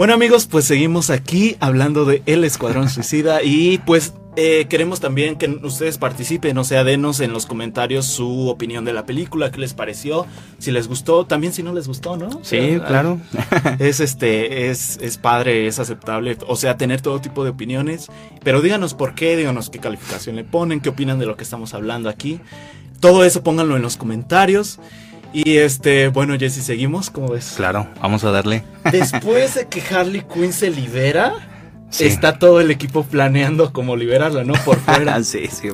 bueno 0.00 0.14
amigos, 0.14 0.46
pues 0.46 0.64
seguimos 0.64 1.10
aquí 1.10 1.58
hablando 1.60 2.06
de 2.06 2.22
El 2.24 2.42
Escuadrón 2.44 2.88
Suicida 2.88 3.42
y 3.42 3.76
pues 3.84 4.14
eh, 4.34 4.64
queremos 4.70 4.98
también 4.98 5.36
que 5.36 5.46
ustedes 5.62 5.98
participen, 5.98 6.56
o 6.56 6.64
sea, 6.64 6.84
denos 6.84 7.20
en 7.20 7.34
los 7.34 7.44
comentarios 7.44 8.06
su 8.06 8.48
opinión 8.48 8.86
de 8.86 8.94
la 8.94 9.04
película, 9.04 9.50
qué 9.50 9.60
les 9.60 9.74
pareció, 9.74 10.24
si 10.56 10.70
les 10.70 10.88
gustó, 10.88 11.26
también 11.26 11.52
si 11.52 11.62
no 11.62 11.74
les 11.74 11.86
gustó, 11.86 12.16
¿no? 12.16 12.30
Sí, 12.42 12.78
claro. 12.86 13.20
Es 13.78 14.00
este, 14.00 14.70
es, 14.70 14.98
es 15.02 15.18
padre, 15.18 15.66
es 15.66 15.78
aceptable, 15.78 16.38
o 16.46 16.56
sea, 16.56 16.78
tener 16.78 17.02
todo 17.02 17.20
tipo 17.20 17.44
de 17.44 17.50
opiniones, 17.50 18.06
pero 18.42 18.62
díganos 18.62 18.94
por 18.94 19.14
qué, 19.14 19.36
díganos 19.36 19.68
qué 19.68 19.80
calificación 19.80 20.34
le 20.34 20.44
ponen, 20.44 20.80
qué 20.80 20.88
opinan 20.88 21.18
de 21.18 21.26
lo 21.26 21.36
que 21.36 21.44
estamos 21.44 21.74
hablando 21.74 22.08
aquí. 22.08 22.40
Todo 23.00 23.22
eso 23.22 23.42
pónganlo 23.42 23.76
en 23.76 23.82
los 23.82 23.98
comentarios. 23.98 24.78
Y 25.32 25.58
este, 25.58 26.08
bueno, 26.08 26.36
Jesse, 26.38 26.64
seguimos, 26.64 27.10
¿cómo 27.10 27.28
ves? 27.28 27.54
Claro, 27.56 27.86
vamos 28.00 28.24
a 28.24 28.30
darle. 28.30 28.64
Después 28.90 29.54
de 29.54 29.68
que 29.68 29.82
Harley 29.94 30.22
Quinn 30.22 30.52
se 30.52 30.70
libera, 30.70 31.34
está 31.98 32.38
todo 32.38 32.60
el 32.60 32.70
equipo 32.70 33.04
planeando 33.04 33.72
cómo 33.72 33.96
liberarla, 33.96 34.44
¿no? 34.44 34.54
Por 34.64 34.78
fuera. 34.78 35.22
sí, 35.24 35.46
sí, 35.48 35.68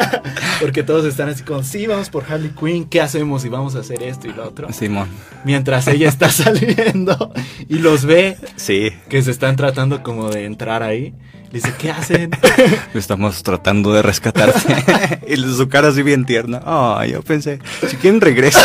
Porque 0.60 0.82
todos 0.82 1.04
están 1.04 1.28
así 1.28 1.42
como, 1.42 1.62
sí, 1.62 1.86
vamos 1.86 2.10
por 2.10 2.24
Harley 2.30 2.50
Quinn, 2.50 2.84
¿qué 2.84 3.00
hacemos? 3.00 3.44
Y 3.44 3.48
vamos 3.48 3.74
a 3.74 3.80
hacer 3.80 4.02
esto 4.02 4.28
y 4.28 4.32
lo 4.32 4.46
otro. 4.46 4.72
Simón. 4.72 5.08
Mientras 5.44 5.88
ella 5.88 6.08
está 6.08 6.30
saliendo 6.30 7.32
y 7.68 7.78
los 7.78 8.04
ve. 8.04 8.36
Sí. 8.56 8.90
Que 9.08 9.22
se 9.22 9.30
están 9.30 9.56
tratando 9.56 10.02
como 10.02 10.30
de 10.30 10.44
entrar 10.44 10.82
ahí. 10.82 11.14
Dice, 11.52 11.74
¿qué 11.78 11.90
hacen? 11.90 12.30
Estamos 12.94 13.42
tratando 13.42 13.92
de 13.92 14.00
rescatarte. 14.00 15.20
y 15.26 15.36
su 15.36 15.68
cara 15.68 15.88
así 15.88 16.02
bien 16.02 16.24
tierna. 16.24 16.62
Oh, 16.64 17.04
yo 17.04 17.22
pensé, 17.22 17.58
si 17.86 17.96
quieren 17.96 18.22
regreso. 18.22 18.58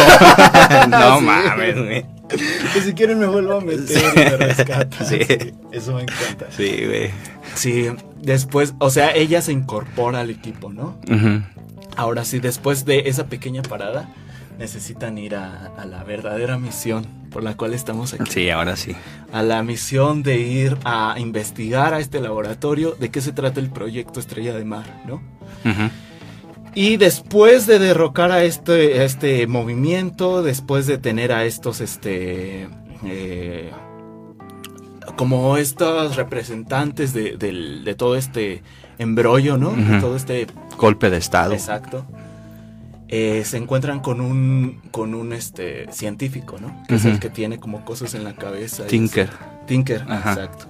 no 0.90 1.20
mames, 1.20 1.76
güey. 1.76 2.06
Que 2.74 2.82
si 2.82 2.94
quieren 2.94 3.20
me 3.20 3.26
vuelvo 3.26 3.56
a 3.56 3.62
meter 3.62 4.02
y 4.16 4.20
me 4.20 4.38
rescatan. 4.38 5.06
Sí. 5.06 5.20
Eso 5.74 5.96
me 5.96 6.04
encanta. 6.04 6.48
Sí, 6.56 6.86
güey. 6.86 7.12
Sí, 7.56 7.88
después, 8.22 8.74
o 8.80 8.90
sea, 8.90 9.14
ella 9.14 9.42
se 9.42 9.52
incorpora 9.52 10.22
al 10.22 10.30
equipo, 10.30 10.72
¿no? 10.72 10.98
Ahora 11.98 12.24
sí, 12.24 12.40
después 12.40 12.86
de 12.86 13.04
esa 13.08 13.26
pequeña 13.26 13.64
parada, 13.64 14.10
necesitan 14.58 15.18
ir 15.18 15.36
a, 15.36 15.72
la 15.86 16.04
verdadera 16.04 16.58
misión 16.58 17.06
por 17.32 17.44
la 17.44 17.56
cual 17.56 17.74
estamos 17.74 18.14
aquí. 18.14 18.30
Sí, 18.30 18.50
ahora 18.50 18.76
sí. 18.76 18.96
A 19.32 19.44
la 19.44 19.62
misión 19.64 20.24
de 20.24 20.40
ir 20.40 20.78
a 20.84 21.16
investigar 21.20 21.94
a 21.94 22.00
este 22.00 22.20
laboratorio 22.20 22.96
de 23.00 23.10
qué 23.10 23.22
se 23.22 23.32
trata 23.32 23.60
el 23.60 23.70
proyecto 23.70 24.20
Estrella 24.20 24.54
de 24.54 24.66
Mar, 24.66 25.04
¿no? 25.06 25.22
Y 26.74 26.98
después 26.98 27.66
de 27.66 27.80
derrocar 27.80 28.32
a 28.32 28.44
este, 28.44 29.04
este 29.04 29.48
movimiento, 29.48 30.44
después 30.44 30.88
de 30.88 30.98
tener 30.98 31.32
a 31.32 31.46
estos, 31.46 31.82
este, 31.82 32.70
eh, 33.04 33.72
como 35.16 35.58
estos 35.58 36.16
representantes 36.16 37.14
de, 37.14 37.36
de, 37.38 37.96
todo 37.96 38.16
este 38.16 38.62
embrollo, 39.00 39.58
¿no? 39.58 39.72
De 39.72 40.00
todo 40.00 40.16
este 40.16 40.48
golpe 40.78 41.10
de 41.10 41.18
estado. 41.18 41.54
Exacto 41.54 42.06
eh, 43.10 43.44
se 43.46 43.58
encuentran 43.58 44.00
con 44.00 44.20
un 44.22 44.82
con 44.92 45.14
un 45.14 45.34
este 45.34 45.88
científico, 45.92 46.58
¿no? 46.60 46.84
Que 46.88 46.96
es 46.96 47.06
el 47.06 47.20
que 47.20 47.30
tiene 47.30 47.60
como 47.60 47.86
cosas 47.86 48.14
en 48.14 48.24
la 48.24 48.34
cabeza. 48.34 48.86
Tinker. 48.88 49.30
Tinker, 49.66 50.02
exacto. 50.02 50.68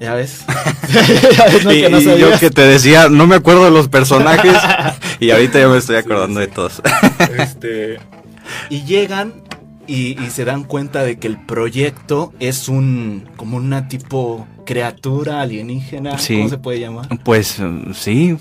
¿Ya 0.00 0.14
ves? 0.14 0.44
y, 1.70 2.18
yo 2.18 2.38
que 2.38 2.50
te 2.50 2.62
decía, 2.62 3.08
no 3.08 3.26
me 3.26 3.36
acuerdo 3.36 3.64
de 3.64 3.70
los 3.70 3.88
personajes 3.88 4.56
y 5.20 5.30
ahorita 5.30 5.60
ya 5.60 5.68
me 5.68 5.78
estoy 5.78 5.96
acordando 5.96 6.40
de 6.40 6.48
todos. 6.48 6.82
este, 7.38 7.98
y 8.70 8.82
llegan 8.84 9.44
y, 9.86 10.16
se 10.30 10.44
dan 10.44 10.64
cuenta 10.64 11.02
de 11.02 11.18
que 11.18 11.26
el 11.26 11.38
proyecto 11.38 12.32
es 12.40 12.68
un 12.68 13.28
como 13.36 13.56
una 13.56 13.88
tipo 13.88 14.46
criatura 14.64 15.40
alienígena, 15.40 16.16
¿cómo 16.16 16.48
se 16.48 16.58
puede 16.58 16.80
llamar? 16.80 17.08
Pues 17.22 17.60
sí, 17.94 18.36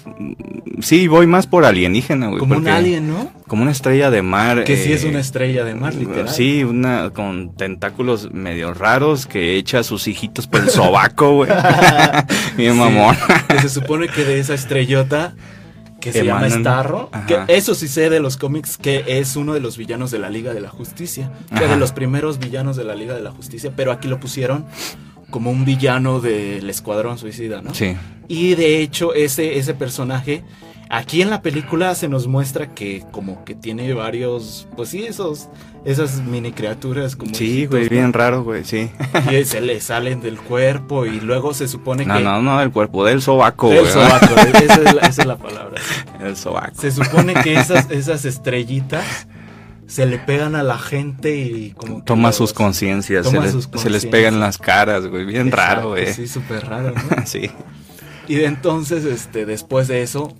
sí, 0.80 1.08
voy 1.08 1.28
más 1.28 1.48
por 1.48 1.66
alienígena, 1.66 2.28
güey. 2.28 2.40
Como 2.40 2.56
un 2.56 2.68
alien, 2.68 3.10
¿no? 3.10 3.32
Como 3.48 3.62
una 3.62 3.72
estrella 3.72 4.10
de 4.10 4.22
mar. 4.22 4.64
Que 4.64 4.78
sí 4.78 4.94
es 4.94 5.04
eh, 5.04 5.10
una 5.10 5.20
estrella 5.20 5.64
de 5.64 5.76
mar, 5.76 5.94
literal. 5.94 6.30
Sí, 6.30 6.64
una 6.64 7.12
con 7.12 7.56
tentáculos 7.56 8.32
medio 8.32 8.74
raros 8.74 9.26
que 9.26 9.58
echa 9.58 9.84
sus 9.84 10.08
hijitos 10.08 10.48
por 10.48 10.62
el 10.62 10.70
sobaco, 10.70 11.36
güey. 11.36 11.52
Mi 12.58 12.70
mamón. 12.70 13.16
que 13.48 13.60
se 13.60 13.70
supone 13.70 14.08
que 14.08 14.24
de 14.24 14.40
esa 14.40 14.54
estrellota 14.54 15.36
que 16.04 16.12
se 16.12 16.26
llama 16.26 16.50
Starro. 16.50 17.10
Que 17.28 17.44
eso 17.48 17.76
sí 17.76 17.88
sé 17.88 18.10
de 18.10 18.20
los 18.20 18.38
cómics, 18.38 18.78
que 18.78 19.04
es 19.08 19.36
uno 19.36 19.54
de 19.54 19.62
los 19.62 19.78
villanos 19.78 20.12
de 20.12 20.20
la 20.20 20.30
Liga 20.30 20.54
de 20.54 20.62
la 20.62 20.70
Justicia. 20.70 21.32
Que 21.58 21.68
de 21.68 21.78
los 21.78 21.92
primeros 21.94 22.40
villanos 22.40 22.76
de 22.76 22.84
la 22.84 22.96
Liga 22.96 23.14
de 23.14 23.22
la 23.22 23.32
Justicia, 23.32 23.72
pero 23.76 23.92
aquí 23.92 24.08
lo 24.08 24.20
pusieron 24.20 24.66
como 25.30 25.52
un 25.52 25.66
villano 25.66 26.20
del 26.20 26.70
Escuadrón 26.70 27.18
Suicida, 27.18 27.62
¿no? 27.62 27.74
Sí. 27.74 27.96
Y 28.28 28.56
de 28.56 28.82
hecho, 28.82 29.14
ese, 29.14 29.58
ese 29.58 29.74
personaje 29.74 30.44
Aquí 30.94 31.24
en 31.24 31.32
la 31.32 31.42
película 31.42 31.96
se 31.96 32.08
nos 32.08 32.28
muestra 32.28 32.76
que 32.76 33.04
como 33.10 33.44
que 33.46 33.56
tiene 33.56 33.92
varios, 33.96 34.68
pues 34.76 34.90
sí, 34.90 35.04
esos, 35.06 35.50
esas 35.86 36.22
mini 36.22 36.52
criaturas 36.52 37.16
como... 37.16 37.34
Sí, 37.34 37.66
güey, 37.66 37.90
bien 37.90 38.14
raro, 38.14 38.44
güey, 38.44 38.64
sí. 38.64 38.92
Y 39.32 39.44
se 39.44 39.60
le 39.60 39.82
salen 39.82 40.22
del 40.22 40.40
cuerpo 40.40 41.08
y 41.08 41.20
luego 41.20 41.56
se 41.56 41.68
supone 41.68 42.04
que... 42.04 42.10
No, 42.10 42.20
no, 42.20 42.42
no, 42.44 42.60
del 42.60 42.70
cuerpo, 42.70 43.04
del 43.06 43.24
sobaco, 43.24 43.72
Del 43.72 43.88
sobaco, 43.88 44.36
esa 44.54 45.08
es, 45.08 45.26
la, 45.26 45.38
palabra. 45.38 45.82
El 46.22 46.36
sobaco. 46.36 46.80
Se 46.80 46.92
supone 46.92 47.34
que 47.34 47.56
esas, 47.56 47.90
esas 47.90 48.24
estrellitas 48.26 49.26
se 49.94 50.08
le 50.08 50.18
pegan 50.18 50.56
a 50.56 50.64
la 50.64 50.80
gente 50.80 51.36
y 51.36 51.70
como... 51.78 52.04
Toma 52.04 52.32
sus 52.32 52.52
conciencias, 52.52 53.30
se, 53.30 53.78
se, 53.78 53.90
les 53.92 54.08
pegan 54.08 54.40
las 54.40 54.58
caras, 54.58 55.06
güey, 55.06 55.24
bien 55.24 55.52
raro, 55.52 55.90
güey. 55.90 56.12
Sí, 56.12 56.28
súper 56.28 56.66
raro, 56.66 56.96
¿no? 56.96 57.02
sí. 57.28 57.52
Y 58.28 58.44
entonces, 58.44 59.06
este, 59.06 59.46
después 59.46 59.88
de 59.88 60.02
eso, 60.02 60.36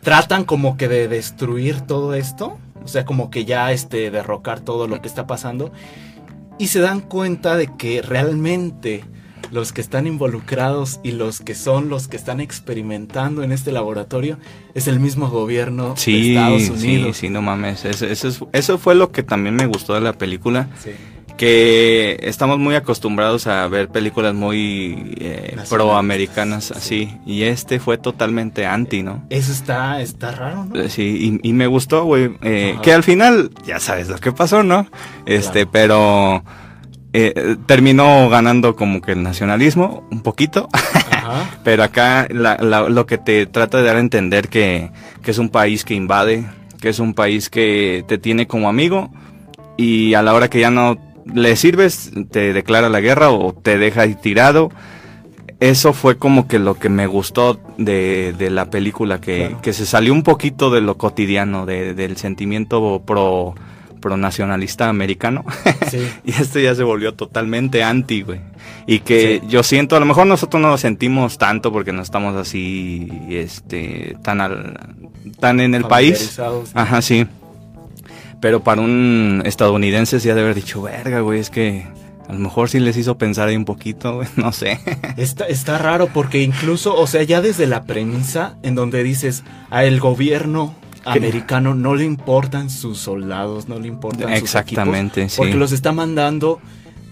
tratan 0.00 0.44
como 0.44 0.78
que 0.78 0.88
de 0.88 1.08
destruir 1.08 1.82
todo 1.82 2.14
esto, 2.14 2.58
o 2.82 2.88
sea, 2.88 3.04
como 3.04 3.28
que 3.28 3.44
ya 3.44 3.70
este 3.70 4.10
derrocar 4.10 4.60
todo 4.60 4.88
lo 4.88 5.02
que 5.02 5.08
está 5.08 5.26
pasando 5.26 5.70
y 6.56 6.68
se 6.68 6.80
dan 6.80 7.02
cuenta 7.02 7.58
de 7.58 7.76
que 7.76 8.00
realmente 8.00 9.04
los 9.52 9.72
que 9.72 9.82
están 9.82 10.06
involucrados 10.06 10.98
y 11.04 11.12
los 11.12 11.40
que 11.40 11.54
son 11.54 11.88
los 11.88 12.08
que 12.08 12.16
están 12.16 12.40
experimentando 12.40 13.42
en 13.42 13.52
este 13.52 13.70
laboratorio 13.70 14.38
es 14.74 14.88
el 14.88 14.98
mismo 14.98 15.28
gobierno 15.28 15.94
de 15.94 16.30
Estados 16.30 16.70
Unidos. 16.70 17.16
Sí, 17.16 17.26
sí, 17.26 17.28
no 17.28 17.42
mames. 17.42 17.84
Eso, 17.84 18.48
eso, 18.52 18.78
fue 18.78 18.94
lo 18.94 19.12
que 19.12 19.22
también 19.22 19.54
me 19.54 19.66
gustó 19.66 19.94
de 19.94 20.00
la 20.00 20.14
película. 20.14 20.68
Sí 20.82 20.90
que 21.36 22.18
estamos 22.22 22.58
muy 22.58 22.74
acostumbrados 22.74 23.46
a 23.46 23.66
ver 23.66 23.88
películas 23.88 24.34
muy 24.34 25.14
eh, 25.18 25.56
proamericanas 25.68 26.70
así 26.70 27.18
y 27.26 27.42
este 27.44 27.80
fue 27.80 27.98
totalmente 27.98 28.66
anti, 28.66 29.02
¿no? 29.02 29.24
Eso 29.30 29.50
está 29.50 30.00
está 30.02 30.32
raro, 30.32 30.66
¿no? 30.66 30.88
Sí, 30.88 31.40
y, 31.42 31.52
me 31.52 31.66
gustó, 31.66 32.04
güey, 32.04 32.36
eh, 32.42 32.76
que 32.82 32.92
al 32.92 33.02
final 33.02 33.50
ya 33.66 33.80
sabes 33.80 34.08
lo 34.08 34.18
que 34.18 34.30
pasó, 34.30 34.62
¿no? 34.62 34.86
Este, 35.26 35.66
pero 35.66 36.44
eh, 37.12 37.56
terminó 37.66 38.28
ganando 38.28 38.74
como 38.74 39.00
que 39.00 39.12
el 39.12 39.22
nacionalismo 39.22 40.06
un 40.10 40.22
poquito, 40.22 40.68
pero 41.64 41.82
acá 41.82 42.26
lo 42.30 43.06
que 43.06 43.18
te 43.18 43.46
trata 43.46 43.78
de 43.78 43.84
dar 43.84 43.96
a 43.96 44.00
entender 44.00 44.48
que, 44.48 44.90
que 45.22 45.30
es 45.30 45.38
un 45.38 45.50
país 45.50 45.84
que 45.84 45.94
invade, 45.94 46.44
que 46.80 46.88
es 46.88 46.98
un 46.98 47.14
país 47.14 47.50
que 47.50 48.04
te 48.08 48.18
tiene 48.18 48.46
como 48.46 48.68
amigo 48.68 49.10
y 49.76 50.14
a 50.14 50.22
la 50.22 50.34
hora 50.34 50.48
que 50.48 50.60
ya 50.60 50.70
no 50.70 50.98
le 51.32 51.56
sirves, 51.56 52.10
te 52.30 52.52
declara 52.52 52.88
la 52.88 53.00
guerra 53.00 53.30
o 53.30 53.52
te 53.52 53.78
deja 53.78 54.06
tirado. 54.16 54.70
Eso 55.60 55.92
fue 55.92 56.18
como 56.18 56.48
que 56.48 56.58
lo 56.58 56.74
que 56.74 56.88
me 56.88 57.06
gustó 57.06 57.60
de, 57.78 58.34
la 58.50 58.68
película, 58.68 59.20
que, 59.20 59.54
se 59.62 59.86
salió 59.86 60.12
un 60.12 60.24
poquito 60.24 60.70
de 60.70 60.80
lo 60.80 60.98
cotidiano, 60.98 61.66
del 61.66 62.16
sentimiento 62.16 63.02
pro, 63.06 63.54
pro 64.02 64.18
nacionalista 64.18 64.90
americano. 64.90 65.46
y 66.24 66.32
esto 66.32 66.58
ya 66.58 66.74
se 66.74 66.82
volvió 66.82 67.14
totalmente 67.14 67.82
anti, 67.82 68.20
güey. 68.20 68.40
Y 68.86 68.98
que 68.98 69.40
yo 69.48 69.62
siento, 69.62 69.96
a 69.96 70.00
lo 70.00 70.04
mejor 70.04 70.26
nosotros 70.26 70.60
no 70.60 70.68
lo 70.68 70.76
sentimos 70.76 71.38
tanto 71.38 71.72
porque 71.72 71.92
no 71.92 72.02
estamos 72.02 72.36
así, 72.36 73.08
este, 73.30 74.16
tan 74.22 74.42
al, 74.42 74.78
tan 75.40 75.60
en 75.60 75.74
el 75.74 75.84
país. 75.84 76.38
Ajá, 76.74 77.00
sí. 77.00 77.26
Pero 78.40 78.60
para 78.60 78.82
un 78.82 79.42
estadounidense 79.46 80.20
sí 80.20 80.28
ha 80.28 80.34
de 80.34 80.42
haber 80.42 80.56
dicho, 80.56 80.82
verga, 80.82 81.20
güey, 81.20 81.38
es 81.38 81.48
que 81.48 81.86
A 82.28 82.32
lo 82.32 82.40
mejor 82.40 82.68
sí 82.68 82.80
les 82.80 82.96
hizo 82.96 83.16
pensar 83.16 83.48
ahí 83.48 83.56
un 83.56 83.64
poquito, 83.64 84.16
güey, 84.16 84.28
no 84.36 84.52
sé. 84.52 84.80
Está, 85.16 85.46
está 85.46 85.78
raro 85.78 86.08
porque 86.12 86.42
incluso, 86.42 86.94
o 86.96 87.06
sea, 87.06 87.22
ya 87.22 87.40
desde 87.40 87.66
la 87.66 87.84
premisa 87.84 88.56
en 88.62 88.74
donde 88.74 89.02
dices 89.02 89.44
a 89.70 89.84
el 89.84 90.00
gobierno 90.00 90.74
americano 91.04 91.74
no 91.74 91.94
le 91.94 92.04
importan 92.04 92.70
sus 92.70 92.98
soldados, 92.98 93.68
no 93.68 93.78
le 93.78 93.88
importan 93.88 94.32
Exactamente, 94.32 95.22
sus 95.28 95.34
equipos, 95.34 95.36
porque 95.36 95.54
los 95.56 95.72
está 95.72 95.92
mandando 95.92 96.60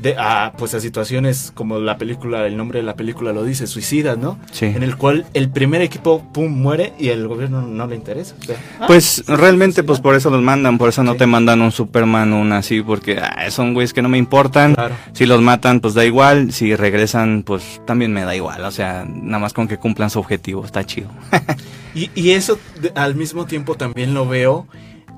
de, 0.00 0.16
a, 0.18 0.52
pues 0.56 0.74
a 0.74 0.80
situaciones 0.80 1.52
como 1.54 1.78
la 1.78 1.98
película, 1.98 2.46
el 2.46 2.56
nombre 2.56 2.80
de 2.80 2.84
la 2.84 2.94
película 2.94 3.32
lo 3.32 3.44
dice, 3.44 3.66
suicidas, 3.66 4.18
¿no? 4.18 4.38
Sí. 4.52 4.66
En 4.66 4.82
el 4.82 4.96
cual 4.96 5.26
el 5.34 5.50
primer 5.50 5.82
equipo, 5.82 6.22
pum, 6.32 6.50
muere 6.50 6.92
y 6.98 7.08
el 7.08 7.28
gobierno 7.28 7.62
no 7.62 7.86
le 7.86 7.96
interesa. 7.96 8.34
Ah, 8.80 8.86
pues 8.86 9.24
realmente, 9.26 9.82
pues 9.82 10.00
por 10.00 10.14
eso 10.14 10.30
los 10.30 10.42
mandan, 10.42 10.78
por 10.78 10.88
eso 10.88 11.02
no 11.02 11.16
te 11.16 11.26
mandan 11.26 11.60
un 11.60 11.72
Superman, 11.72 12.32
un 12.32 12.52
así, 12.52 12.82
porque 12.82 13.18
ah, 13.18 13.50
son 13.50 13.74
güeyes 13.74 13.92
que 13.92 14.02
no 14.02 14.08
me 14.08 14.18
importan. 14.18 14.76
Si 15.12 15.26
los 15.26 15.42
matan, 15.42 15.80
pues 15.80 15.94
da 15.94 16.04
igual, 16.04 16.52
si 16.52 16.74
regresan, 16.74 17.42
pues 17.44 17.82
también 17.86 18.12
me 18.12 18.24
da 18.24 18.34
igual, 18.34 18.64
o 18.64 18.70
sea, 18.70 19.04
nada 19.06 19.38
más 19.38 19.52
con 19.52 19.68
que 19.68 19.76
cumplan 19.76 20.10
su 20.10 20.18
objetivo, 20.18 20.64
está 20.64 20.84
chido. 20.84 21.08
y, 21.94 22.10
y 22.14 22.30
eso 22.30 22.58
al 22.94 23.14
mismo 23.14 23.46
tiempo 23.46 23.74
también 23.74 24.14
lo 24.14 24.26
veo 24.26 24.66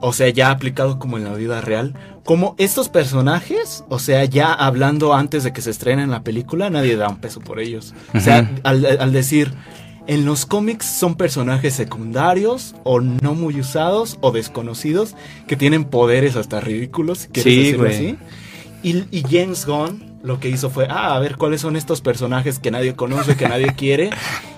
o 0.03 0.13
sea, 0.13 0.29
ya 0.29 0.51
aplicado 0.51 0.99
como 0.99 1.17
en 1.17 1.25
la 1.25 1.33
vida 1.33 1.61
real, 1.61 1.95
como 2.25 2.55
estos 2.59 2.89
personajes, 2.89 3.85
o 3.89 3.99
sea, 3.99 4.25
ya 4.25 4.53
hablando 4.53 5.15
antes 5.15 5.45
de 5.45 5.53
que 5.53 5.63
se 5.63 5.71
estrenen 5.71 6.11
la 6.11 6.23
película, 6.23 6.71
nadie 6.71 6.97
da 6.97 7.09
un 7.09 7.19
peso 7.19 7.41
por 7.41 7.61
ellos. 7.61 7.95
O 8.13 8.21
sea, 8.21 8.51
al, 8.65 9.13
decir, 9.13 9.53
en 10.09 10.25
los 10.25 10.45
cómics 10.45 10.87
son 10.87 11.15
personajes 11.15 11.75
secundarios 11.75 12.75
o 12.83 13.01
no 13.01 13.35
muy 13.35 13.61
usados 13.61 14.19
o 14.21 14.33
desconocidos 14.33 15.15
que 15.47 15.57
tienen 15.57 15.85
poderes 15.85 16.37
hasta 16.37 16.61
ridículos, 16.61 17.29
sí, 17.33 17.73
güey. 17.73 17.95
así. 17.95 18.19
Y, 18.83 19.05
y 19.17 19.23
James 19.23 19.65
Gunn 19.65 20.12
lo 20.23 20.39
que 20.39 20.49
hizo 20.49 20.71
fue, 20.71 20.87
ah, 20.89 21.15
a 21.15 21.19
ver 21.19 21.37
cuáles 21.37 21.61
son 21.61 21.77
estos 21.77 22.01
personajes 22.01 22.59
que 22.59 22.71
nadie 22.71 22.95
conoce, 22.95 23.37
que 23.37 23.49
nadie 23.49 23.75
quiere, 23.77 24.11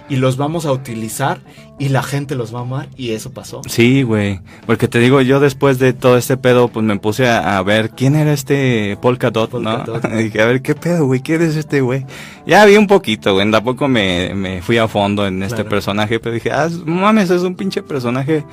y 0.08 0.16
los 0.16 0.36
vamos 0.36 0.66
a 0.66 0.72
utilizar 0.72 1.40
y 1.78 1.88
la 1.88 2.02
gente 2.02 2.34
los 2.34 2.54
va 2.54 2.58
a 2.58 2.62
amar, 2.62 2.88
y 2.96 3.12
eso 3.12 3.32
pasó. 3.32 3.62
Sí, 3.66 4.02
güey, 4.02 4.40
porque 4.66 4.88
te 4.88 4.98
digo, 4.98 5.20
yo 5.22 5.40
después 5.40 5.78
de 5.78 5.92
todo 5.92 6.18
este 6.18 6.36
pedo, 6.36 6.68
pues 6.68 6.84
me 6.84 6.98
puse 6.98 7.28
a, 7.28 7.62
ver 7.62 7.90
quién 7.90 8.14
era 8.14 8.32
este 8.32 8.98
Polka 9.00 9.30
Dot, 9.30 9.54
¿no? 9.54 9.84
y 10.18 10.22
dije, 10.24 10.42
a 10.42 10.46
ver, 10.46 10.60
¿qué 10.60 10.74
pedo, 10.74 11.06
güey? 11.06 11.20
¿Quién 11.20 11.42
es 11.42 11.56
este 11.56 11.80
güey? 11.80 12.04
Ya 12.46 12.64
vi 12.66 12.76
un 12.76 12.86
poquito, 12.86 13.34
güey, 13.34 13.50
tampoco 13.50 13.88
me, 13.88 14.34
me 14.34 14.60
fui 14.60 14.76
a 14.76 14.86
fondo 14.86 15.26
en 15.26 15.42
este 15.42 15.64
personaje, 15.64 16.20
pero 16.20 16.34
dije, 16.34 16.52
ah, 16.52 16.68
mames, 16.84 17.30
es 17.30 17.42
un 17.42 17.54
pinche 17.54 17.82
personaje 17.82 18.44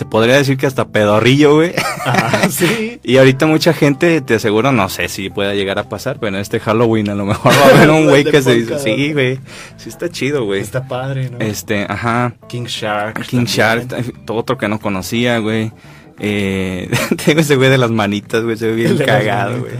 se 0.00 0.06
podría 0.06 0.36
decir 0.36 0.56
que 0.56 0.66
hasta 0.66 0.88
pedorrillo, 0.88 1.56
güey. 1.56 1.74
sí. 2.48 2.98
y 3.02 3.18
ahorita 3.18 3.44
mucha 3.44 3.74
gente, 3.74 4.22
te 4.22 4.36
aseguro, 4.36 4.72
no 4.72 4.88
sé 4.88 5.08
si 5.08 5.28
pueda 5.28 5.52
llegar 5.52 5.78
a 5.78 5.90
pasar, 5.90 6.18
pero 6.18 6.34
en 6.34 6.40
este 6.40 6.58
Halloween 6.58 7.10
a 7.10 7.14
lo 7.14 7.26
mejor 7.26 7.52
va 7.52 7.66
a 7.66 7.76
haber 7.76 7.90
un 7.90 8.04
güey 8.08 8.24
que 8.24 8.40
se 8.40 8.54
dice, 8.54 8.78
sí, 8.78 9.12
güey, 9.12 9.38
sí 9.76 9.90
está 9.90 10.08
chido, 10.08 10.46
güey. 10.46 10.62
Está 10.62 10.88
padre, 10.88 11.28
¿no? 11.28 11.38
Este, 11.40 11.84
ajá. 11.86 12.32
King 12.48 12.64
Shark. 12.64 13.26
King 13.26 13.44
Shark, 13.44 13.88
todo 14.24 14.38
otro 14.38 14.56
que 14.56 14.68
no 14.68 14.80
conocía, 14.80 15.36
güey. 15.36 15.70
Eh, 16.18 16.90
tengo 17.26 17.42
ese 17.42 17.56
güey 17.56 17.68
de 17.68 17.76
las 17.76 17.90
manitas, 17.90 18.42
güey, 18.42 18.56
se 18.56 18.68
ve 18.68 18.76
bien 18.76 18.96
cagado, 18.96 19.60
güey. 19.60 19.74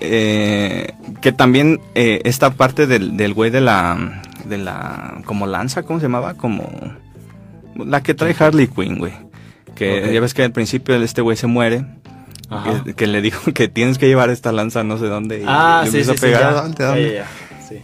Eh, 0.00 0.94
que 1.20 1.32
también 1.32 1.78
eh, 1.94 2.22
esta 2.24 2.54
parte 2.54 2.86
del, 2.86 3.18
del 3.18 3.34
güey 3.34 3.50
de 3.50 3.60
la, 3.60 4.22
de 4.46 4.56
la, 4.56 5.20
como 5.26 5.46
lanza, 5.46 5.82
¿cómo 5.82 6.00
se 6.00 6.06
llamaba? 6.06 6.38
Como... 6.38 6.70
La 7.76 8.02
que 8.02 8.14
trae 8.14 8.34
Harley 8.38 8.68
Quinn, 8.68 8.96
güey. 8.96 9.12
Que 9.74 10.12
ya 10.12 10.20
ves 10.20 10.34
que 10.34 10.42
al 10.42 10.52
principio 10.52 10.94
este 10.94 11.22
güey 11.22 11.36
se 11.36 11.46
muere. 11.46 11.84
Que, 12.96 13.06
le 13.06 13.22
dijo 13.22 13.52
que 13.54 13.68
tienes 13.68 13.96
que 13.96 14.06
llevar 14.06 14.28
esta 14.28 14.52
lanza 14.52 14.84
no 14.84 14.98
sé 14.98 15.06
dónde. 15.06 15.40
Y 15.40 15.44
ah, 15.46 15.84
sí, 15.90 16.04
sí, 16.04 16.12
pegar. 16.20 16.70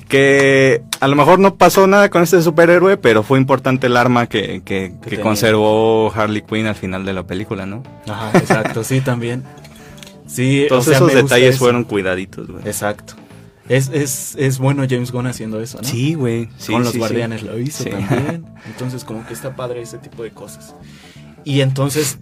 Que 0.08 0.82
a 1.00 1.08
lo 1.08 1.16
mejor 1.16 1.38
no 1.38 1.54
pasó 1.54 1.86
nada 1.86 2.10
con 2.10 2.22
este 2.22 2.42
superhéroe, 2.42 2.96
pero 2.98 3.22
fue 3.22 3.38
importante 3.38 3.86
el 3.86 3.96
arma 3.96 4.26
que, 4.26 4.62
que, 4.64 4.92
conservó 5.22 6.12
Harley 6.14 6.42
Quinn 6.42 6.66
al 6.66 6.74
final 6.74 7.04
de 7.04 7.14
la 7.14 7.26
película, 7.26 7.64
¿no? 7.64 7.82
Ajá, 8.06 8.36
exacto, 8.38 8.84
sí, 8.84 9.00
también. 9.00 9.44
Sí, 10.26 10.66
Todos 10.68 10.88
esos 10.88 11.12
detalles 11.12 11.58
fueron 11.58 11.84
cuidaditos, 11.84 12.48
güey. 12.48 12.66
Exacto. 12.66 13.14
Es, 13.68 13.90
es, 13.92 14.34
es 14.38 14.58
bueno 14.58 14.84
James 14.88 15.12
Gunn 15.12 15.26
haciendo 15.26 15.60
eso, 15.60 15.78
¿no? 15.78 15.88
Sí, 15.88 16.14
güey. 16.14 16.48
Con 16.66 16.84
los 16.84 16.96
guardianes 16.96 17.42
lo 17.42 17.58
hizo 17.58 17.84
también. 17.84 18.46
Entonces, 18.66 19.04
como 19.04 19.26
que 19.26 19.34
está 19.34 19.54
padre 19.56 19.82
ese 19.82 19.98
tipo 19.98 20.22
de 20.22 20.30
cosas. 20.30 20.74
Y 21.48 21.62
entonces, 21.62 22.18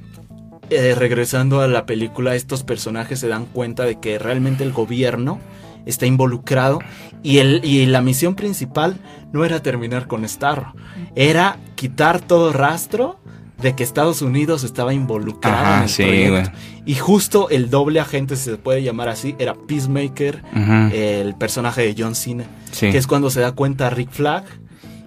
eh, 0.71 0.95
regresando 0.95 1.61
a 1.61 1.67
la 1.67 1.85
película, 1.85 2.37
estos 2.37 2.63
personajes 2.63 3.19
se 3.19 3.27
dan 3.27 3.47
cuenta 3.47 3.83
de 3.83 3.99
que 3.99 4.21
realmente 4.21 4.63
el 4.63 4.73
gobierno 4.73 5.41
está 5.85 6.07
involucrado 6.07 6.79
y, 7.25 7.39
el, 7.39 7.65
y 7.65 7.87
la 7.87 8.03
misión 8.03 8.37
principal 8.37 8.99
no 9.33 9.45
era 9.45 9.61
terminar 9.61 10.07
con 10.07 10.29
Starro, 10.29 10.75
era 11.17 11.59
quitar 11.75 12.21
todo 12.21 12.53
rastro 12.53 13.19
de 13.61 13.75
que 13.75 13.83
Estados 13.83 14.23
Unidos 14.23 14.63
estaba 14.63 14.95
involucrado 14.95 15.83
en 15.83 15.89
el 15.89 15.97
proyecto. 15.97 16.59
Y 16.85 16.95
justo 16.95 17.51
el 17.51 17.69
doble 17.69 17.99
agente, 17.99 18.37
si 18.37 18.45
se 18.45 18.59
puede 18.59 18.85
llamar 18.85 19.09
así, 19.09 19.35
era 19.41 19.55
Peacemaker, 19.55 20.45
el 20.93 21.35
personaje 21.35 21.83
de 21.83 21.97
John 22.01 22.15
Cena, 22.15 22.45
que 22.79 22.97
es 22.97 23.09
cuando 23.09 23.31
se 23.31 23.41
da 23.41 23.51
cuenta 23.51 23.91
Rick 23.91 24.13
Flag 24.13 24.45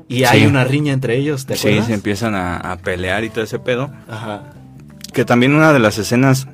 y 0.10 0.24
hay 0.24 0.46
una 0.48 0.64
riña 0.64 0.92
entre 0.92 1.16
ellos, 1.18 1.46
¿te 1.46 1.54
acuerdas? 1.54 1.86
Sí, 1.86 1.88
se 1.88 1.94
empiezan 1.94 2.34
a, 2.36 2.78
pelear 2.84 3.24
y 3.24 3.30
todo 3.30 3.44
ese 3.44 3.60
pedo. 3.60 3.92
Ajá. 4.10 4.42
Que 5.14 5.24
también 5.24 5.54
una 5.54 5.72
de 5.72 5.80
las 5.80 6.00
escenas 6.00 6.48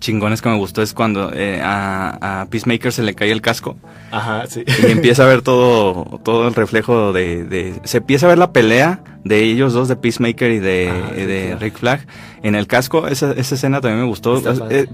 chingones 0.00 0.42
que 0.42 0.50
me 0.50 0.56
gustó 0.56 0.82
es 0.82 0.92
cuando 0.92 1.32
eh, 1.34 1.60
a, 1.64 2.46
Peacemaker 2.50 2.92
se 2.92 3.02
le 3.02 3.14
cae 3.14 3.32
el 3.32 3.40
casco. 3.40 3.76
Ajá, 4.10 4.46
sí. 4.46 4.64
Y 4.66 4.90
empieza 4.90 5.22
a 5.22 5.26
ver 5.26 5.40
todo, 5.40 6.20
todo 6.22 6.46
el 6.46 6.54
reflejo 6.54 7.14
de, 7.14 7.80
Se 7.84 7.98
empieza 7.98 8.26
a 8.26 8.28
ver 8.28 8.38
la 8.38 8.52
pelea 8.52 9.00
de 9.24 9.42
ellos 9.44 9.72
dos, 9.72 9.88
de 9.88 9.96
Peacemaker 9.96 10.50
y 10.50 10.58
de, 10.58 11.56
Rick 11.58 11.78
Flag, 11.78 12.06
en 12.42 12.54
el 12.54 12.66
casco. 12.66 13.08
Esa, 13.08 13.32
esa 13.32 13.54
escena 13.54 13.80
también 13.80 14.02
me 14.02 14.08
gustó. 14.08 14.42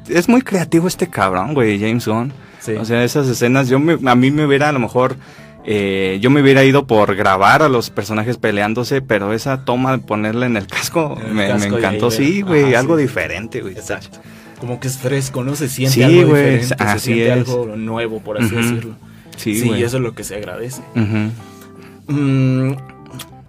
Es, 0.08 0.28
muy 0.28 0.42
creativo 0.42 0.86
este 0.86 1.08
cabrón, 1.08 1.54
güey, 1.54 1.80
James 1.80 2.06
Gunn. 2.06 2.32
O 2.78 2.84
sea, 2.84 3.02
esas 3.02 3.26
escenas, 3.26 3.68
yo 3.68 3.76
a 3.76 4.14
mí 4.14 4.30
me 4.30 4.46
hubiera 4.46 4.68
a 4.68 4.72
lo 4.72 4.78
mejor... 4.78 5.16
Eh, 5.66 6.18
yo 6.20 6.30
me 6.30 6.42
hubiera 6.42 6.62
ido 6.64 6.86
por 6.86 7.14
grabar 7.16 7.62
a 7.62 7.68
los 7.68 7.90
personajes 7.90 8.36
peleándose, 8.36 9.00
pero 9.00 9.32
esa 9.32 9.64
toma 9.64 9.92
de 9.92 9.98
ponerla 9.98 10.46
en 10.46 10.56
el 10.56 10.66
casco, 10.66 11.18
me, 11.32 11.50
encantó. 11.50 12.10
Sí, 12.10 12.42
güey, 12.42 12.74
algo 12.74 12.96
diferente, 12.96 13.60
güey. 13.60 13.74
Exacto 13.74 14.20
como 14.64 14.80
que 14.80 14.88
es 14.88 14.98
fresco, 14.98 15.44
¿no? 15.44 15.54
Se 15.56 15.68
siente 15.68 16.04
algo 16.04 16.34
diferente, 16.34 16.66
se 16.66 16.98
siente 16.98 17.32
algo 17.32 17.76
nuevo, 17.76 18.20
por 18.20 18.40
así 18.40 18.54
decirlo. 18.54 18.94
Sí, 19.36 19.60
sí 19.60 19.70
y 19.70 19.82
eso 19.82 19.98
es 19.98 20.02
lo 20.02 20.14
que 20.14 20.24
se 20.24 20.36
agradece. 20.36 20.82
Mm, 22.06 22.72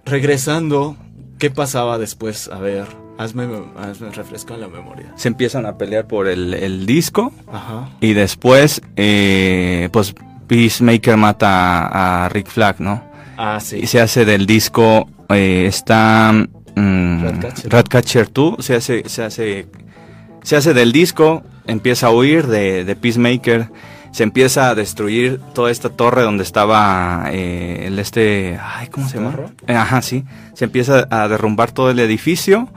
regresando, 0.04 0.96
¿qué 1.38 1.50
pasaba 1.50 1.98
después? 1.98 2.48
A 2.48 2.58
ver, 2.58 2.86
hazme, 3.18 3.48
hazme 3.78 4.10
refresco 4.10 4.56
la 4.56 4.68
memoria. 4.68 5.12
Se 5.16 5.28
empiezan 5.28 5.64
a 5.64 5.78
pelear 5.78 6.06
por 6.06 6.28
el, 6.28 6.86
disco 6.86 7.32
Ajá. 7.50 7.88
y 8.00 8.12
después, 8.12 8.82
eh, 8.96 9.88
pues 9.92 10.14
Peacemaker 10.46 11.16
mata 11.16 12.24
a, 12.24 12.28
Rick 12.28 12.48
Flag, 12.48 12.80
¿no? 12.80 13.02
Ah, 13.36 13.58
sí. 13.60 13.80
Y 13.82 13.86
se 13.86 14.00
hace 14.00 14.24
del 14.24 14.46
disco, 14.46 15.08
eh, 15.28 15.66
está... 15.66 16.32
Mm, 16.74 17.22
Ratcatcher. 17.22 17.72
Ratcatcher 17.72 18.32
2, 18.32 18.64
se 18.64 18.74
hace, 18.74 19.08
se 19.08 19.24
hace 19.24 19.66
se 20.46 20.54
hace 20.54 20.74
del 20.74 20.92
disco, 20.92 21.42
empieza 21.66 22.06
a 22.06 22.10
huir 22.12 22.46
de, 22.46 22.96
Peacemaker, 23.00 23.68
se 24.12 24.22
empieza 24.22 24.70
a 24.70 24.76
destruir 24.76 25.40
toda 25.54 25.72
esta 25.72 25.88
torre 25.88 26.22
donde 26.22 26.44
estaba 26.44 27.24
eh, 27.32 27.86
el 27.88 27.98
este, 27.98 28.56
ay, 28.62 28.86
¿cómo 28.86 29.08
se 29.08 29.18
llama? 29.18 29.34
Eh, 29.66 29.74
ajá, 29.74 30.02
sí. 30.02 30.22
Se 30.54 30.66
empieza 30.66 31.08
a 31.10 31.26
derrumbar 31.26 31.72
todo 31.72 31.90
el 31.90 31.98
edificio 31.98 32.68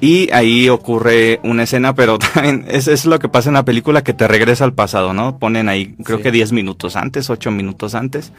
y 0.00 0.30
ahí 0.32 0.68
ocurre 0.68 1.40
una 1.42 1.62
escena, 1.62 1.94
pero 1.94 2.18
también 2.34 2.64
es, 2.68 2.88
es 2.88 3.06
lo 3.06 3.18
que 3.18 3.28
pasa 3.28 3.50
en 3.50 3.54
la 3.54 3.64
película 3.64 4.02
que 4.02 4.12
te 4.12 4.28
regresa 4.28 4.64
al 4.64 4.74
pasado, 4.74 5.14
¿no? 5.14 5.38
Ponen 5.38 5.68
ahí, 5.68 5.94
creo 6.04 6.20
que 6.20 6.30
10 6.30 6.52
minutos 6.52 6.96
antes, 6.96 7.30
8 7.30 7.50
minutos 7.50 7.94
antes, 7.94 8.32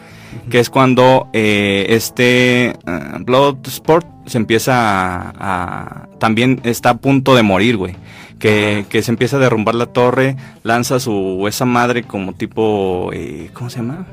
que 0.50 0.60
es 0.60 0.70
cuando 0.70 1.30
eh, 1.34 1.88
este 1.90 2.76
Bloodsport 3.22 4.06
se 4.28 4.38
empieza 4.38 4.74
a, 4.76 6.08
también 6.20 6.62
está 6.64 6.92
a 6.92 6.98
punto 6.98 7.36
de 7.36 7.44
morir, 7.44 7.78
güey 7.78 7.96
que, 8.40 8.86
que, 8.90 9.02
se 9.02 9.12
empieza 9.12 9.38
a 9.38 9.40
derrumbar 9.40 9.76
la 9.76 9.88
torre, 9.88 10.36
lanza 10.64 11.00
su 11.00 11.46
esa 11.48 11.66
madre 11.66 12.04
como 12.04 12.34
tipo, 12.34 13.10
eh, 13.14 13.50
¿cómo 13.54 13.70
se 13.70 13.78
llama? 13.78 14.06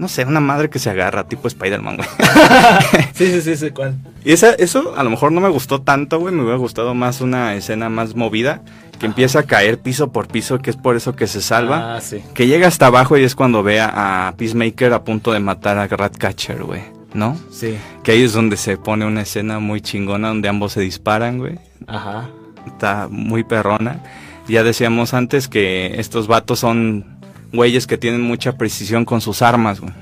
No 0.00 0.08
sé, 0.08 0.24
una 0.24 0.40
madre 0.40 0.70
que 0.70 0.78
se 0.78 0.90
agarra, 0.90 1.28
tipo 1.28 1.46
Spider-Man, 1.46 1.98
güey. 1.98 2.08
sí, 3.14 3.26
sí, 3.26 3.42
sí, 3.42 3.56
sí, 3.56 3.70
¿cuál? 3.70 3.96
Y 4.24 4.32
esa, 4.32 4.52
eso 4.54 4.94
a 4.96 5.04
lo 5.04 5.10
mejor 5.10 5.30
no 5.30 5.40
me 5.40 5.48
gustó 5.48 5.82
tanto, 5.82 6.18
güey, 6.18 6.34
me 6.34 6.42
hubiera 6.42 6.58
gustado 6.58 6.94
más 6.94 7.20
una 7.20 7.54
escena 7.54 7.88
más 7.88 8.16
movida, 8.16 8.62
que 8.98 9.06
empieza 9.06 9.40
a 9.40 9.42
caer 9.44 9.78
piso 9.78 10.10
por 10.10 10.26
piso, 10.26 10.58
que 10.58 10.70
es 10.70 10.76
por 10.76 10.96
eso 10.96 11.14
que 11.14 11.26
se 11.26 11.40
salva. 11.40 11.96
Ah, 11.96 12.00
sí. 12.00 12.22
Que 12.34 12.46
llega 12.46 12.66
hasta 12.66 12.86
abajo 12.86 13.16
y 13.16 13.24
es 13.24 13.34
cuando 13.34 13.62
ve 13.62 13.80
a 13.80 14.34
Peacemaker 14.36 14.92
a 14.92 15.04
punto 15.04 15.32
de 15.32 15.40
matar 15.40 15.78
a 15.78 15.86
Ratcatcher, 15.86 16.62
güey. 16.64 16.82
¿No? 17.12 17.36
Sí. 17.50 17.76
Que 18.02 18.12
ahí 18.12 18.22
es 18.22 18.32
donde 18.32 18.56
se 18.56 18.76
pone 18.76 19.04
una 19.04 19.22
escena 19.22 19.58
muy 19.58 19.80
chingona 19.80 20.28
donde 20.28 20.48
ambos 20.48 20.72
se 20.72 20.80
disparan, 20.80 21.38
güey. 21.38 21.58
Ajá 21.86 22.30
está 22.66 23.08
muy 23.10 23.44
perrona. 23.44 24.02
Ya 24.48 24.62
decíamos 24.62 25.14
antes 25.14 25.48
que 25.48 26.00
estos 26.00 26.26
vatos 26.26 26.58
son 26.58 27.19
güeyes 27.52 27.86
que 27.86 27.98
tienen 27.98 28.20
mucha 28.22 28.56
precisión 28.56 29.04
con 29.04 29.20
sus 29.20 29.42
armas, 29.42 29.80
güey. 29.80 29.92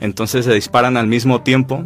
Entonces 0.00 0.44
se 0.46 0.54
disparan 0.54 0.96
al 0.96 1.06
mismo 1.06 1.42
tiempo, 1.42 1.84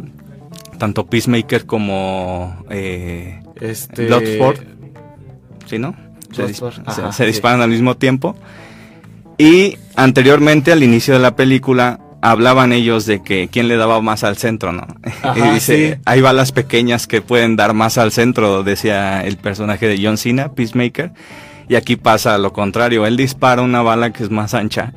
tanto 0.77 1.05
Peacemaker 1.07 1.65
como 1.65 2.63
eh, 2.69 3.41
Este. 3.59 4.05
Bloodsport. 4.07 4.61
¿Sí, 5.65 5.77
no? 5.79 5.95
Se, 6.31 6.53
se- 6.53 6.65
ajá, 6.85 7.11
se 7.11 7.23
sí. 7.23 7.27
disparan 7.27 7.61
al 7.61 7.69
mismo 7.69 7.97
tiempo. 7.97 8.35
Y 9.37 9.77
anteriormente, 9.95 10.71
al 10.71 10.81
inicio 10.83 11.13
de 11.13 11.19
la 11.19 11.35
película, 11.35 11.99
hablaban 12.21 12.73
ellos 12.73 13.05
de 13.05 13.21
que 13.21 13.49
quién 13.51 13.67
le 13.67 13.75
daba 13.77 14.01
más 14.01 14.23
al 14.23 14.37
centro, 14.37 14.71
¿no? 14.71 14.87
Ajá, 15.21 15.37
y 15.37 15.53
dice, 15.53 15.93
sí. 15.95 16.01
hay 16.05 16.21
balas 16.21 16.51
pequeñas 16.51 17.05
que 17.05 17.21
pueden 17.21 17.55
dar 17.55 17.73
más 17.73 17.97
al 17.97 18.11
centro, 18.11 18.63
decía 18.63 19.23
el 19.25 19.37
personaje 19.37 19.87
de 19.87 19.99
John 20.01 20.17
Cena, 20.17 20.53
Peacemaker. 20.53 21.11
Y 21.69 21.75
aquí 21.75 21.97
pasa 21.97 22.37
lo 22.37 22.53
contrario, 22.53 23.05
él 23.05 23.17
dispara 23.17 23.61
una 23.61 23.81
bala 23.81 24.13
que 24.13 24.23
es 24.23 24.31
más 24.31 24.53
ancha 24.53 24.93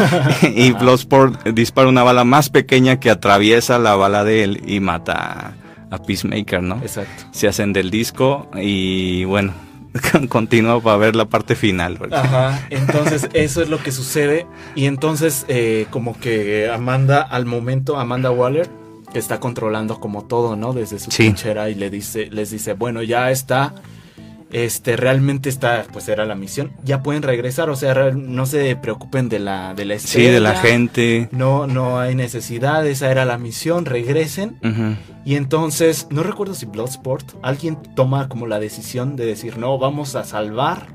y 0.42 0.72
Bloodsport 0.72 1.46
dispara 1.48 1.88
una 1.88 2.02
bala 2.02 2.24
más 2.24 2.48
pequeña 2.48 2.98
que 2.98 3.10
atraviesa 3.10 3.78
la 3.78 3.94
bala 3.94 4.24
de 4.24 4.42
él 4.44 4.62
y 4.66 4.80
mata 4.80 5.54
a, 5.90 5.98
Peacemaker, 5.98 6.62
¿no? 6.62 6.76
Exacto. 6.76 7.24
se 7.30 7.46
hacen 7.46 7.72
del 7.72 7.90
disco 7.90 8.48
y 8.56 9.24
bueno, 9.24 9.52
continúa 10.28 10.80
para 10.80 10.96
ver 10.96 11.14
la 11.14 11.26
parte 11.26 11.54
final. 11.54 11.98
Ajá, 12.10 12.66
entonces 12.70 13.28
eso 13.32 13.62
es 13.62 13.68
lo 13.68 13.78
que 13.82 13.92
sucede. 13.92 14.46
Y 14.74 14.86
entonces, 14.86 15.44
eh, 15.48 15.86
como 15.90 16.18
que 16.18 16.68
Amanda, 16.68 17.22
al 17.22 17.46
momento, 17.46 17.96
Amanda 17.98 18.30
Waller, 18.30 18.68
que 19.12 19.18
está 19.20 19.38
controlando 19.38 20.00
como 20.00 20.24
todo, 20.24 20.56
¿no? 20.56 20.72
Desde 20.72 20.98
su 20.98 21.10
Sí. 21.10 21.18
trinchera 21.24 21.70
y 21.70 21.76
le 21.76 21.90
dice, 21.90 22.28
les 22.32 22.50
dice, 22.50 22.72
bueno, 22.72 23.02
ya 23.02 23.30
está. 23.30 23.74
Este, 24.54 24.96
realmente 24.96 25.48
está, 25.48 25.84
pues 25.92 26.08
era 26.08 26.24
la 26.24 26.36
misión. 26.36 26.70
Ya 26.84 27.02
pueden 27.02 27.24
regresar, 27.24 27.70
o 27.70 27.74
sea, 27.76 28.12
no 28.12 28.46
se 28.46 28.76
preocupen 28.76 29.28
de 29.28 29.40
la, 29.40 29.74
de 29.74 29.84
la 29.84 29.98
sí, 29.98 30.22
de 30.22 30.38
la 30.38 30.52
estrella, 30.52 30.72
gente. 30.76 31.28
No, 31.32 31.66
no 31.66 31.98
hay 31.98 32.14
necesidad, 32.14 32.86
esa 32.86 33.10
era 33.10 33.24
la 33.24 33.36
misión, 33.36 33.84
regresen. 33.84 34.56
Y 35.24 35.34
entonces, 35.34 36.06
no 36.10 36.22
recuerdo 36.22 36.54
si 36.54 36.66
Bloodsport, 36.66 37.32
alguien 37.42 37.76
toma 37.96 38.28
como 38.28 38.46
la 38.46 38.60
decisión 38.60 39.16
de 39.16 39.26
decir, 39.26 39.58
no, 39.58 39.76
vamos 39.76 40.14
a 40.14 40.22
salvar 40.22 40.86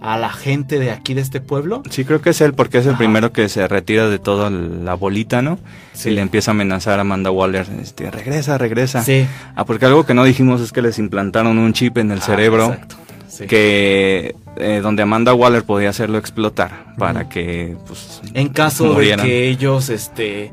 a 0.00 0.16
la 0.18 0.30
gente 0.30 0.78
de 0.80 0.90
aquí, 0.90 1.12
de 1.14 1.20
este 1.20 1.40
pueblo. 1.40 1.82
Sí, 1.90 2.04
creo 2.06 2.20
que 2.22 2.30
es 2.30 2.40
él 2.40 2.54
porque 2.54 2.78
es 2.78 2.86
el 2.86 2.92
Ajá. 2.92 2.98
primero 2.98 3.30
que 3.32 3.48
se 3.50 3.68
retira 3.68 4.08
de 4.08 4.18
toda 4.18 4.48
la 4.50 4.94
bolita, 4.94 5.42
¿no? 5.42 5.58
Sí. 5.92 6.08
Y 6.08 6.12
le 6.14 6.22
empieza 6.22 6.50
a 6.50 6.54
amenazar 6.54 6.98
a 6.98 7.02
Amanda 7.02 7.30
Waller, 7.30 7.66
este, 7.80 8.10
regresa, 8.10 8.56
regresa. 8.58 9.04
Sí. 9.04 9.26
Ah, 9.54 9.64
porque 9.64 9.84
algo 9.84 10.04
que 10.04 10.14
no 10.14 10.24
dijimos 10.24 10.60
es 10.62 10.72
que 10.72 10.82
les 10.82 10.98
implantaron 10.98 11.56
un 11.58 11.72
chip 11.72 11.98
en 11.98 12.10
el 12.10 12.18
Ah, 12.18 12.22
cerebro 12.22 12.72
exacto. 12.72 12.96
Sí. 13.32 13.46
que 13.46 14.34
eh, 14.56 14.80
donde 14.82 15.02
Amanda 15.02 15.32
Waller 15.32 15.64
podía 15.64 15.88
hacerlo 15.88 16.18
explotar 16.18 16.94
para 16.98 17.30
que 17.30 17.76
pues 17.86 18.20
En 18.34 18.48
caso 18.50 18.92
murieran. 18.92 19.24
de 19.24 19.32
que 19.32 19.48
ellos 19.48 19.88
este, 19.88 20.52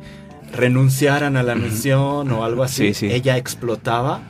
renunciaran 0.55 1.35
a 1.35 1.43
la 1.43 1.55
misión 1.55 2.31
o 2.31 2.45
algo 2.45 2.63
así, 2.63 2.93
Sí, 2.93 3.07
sí. 3.09 3.13
ella 3.13 3.35
explotaba 3.35 4.21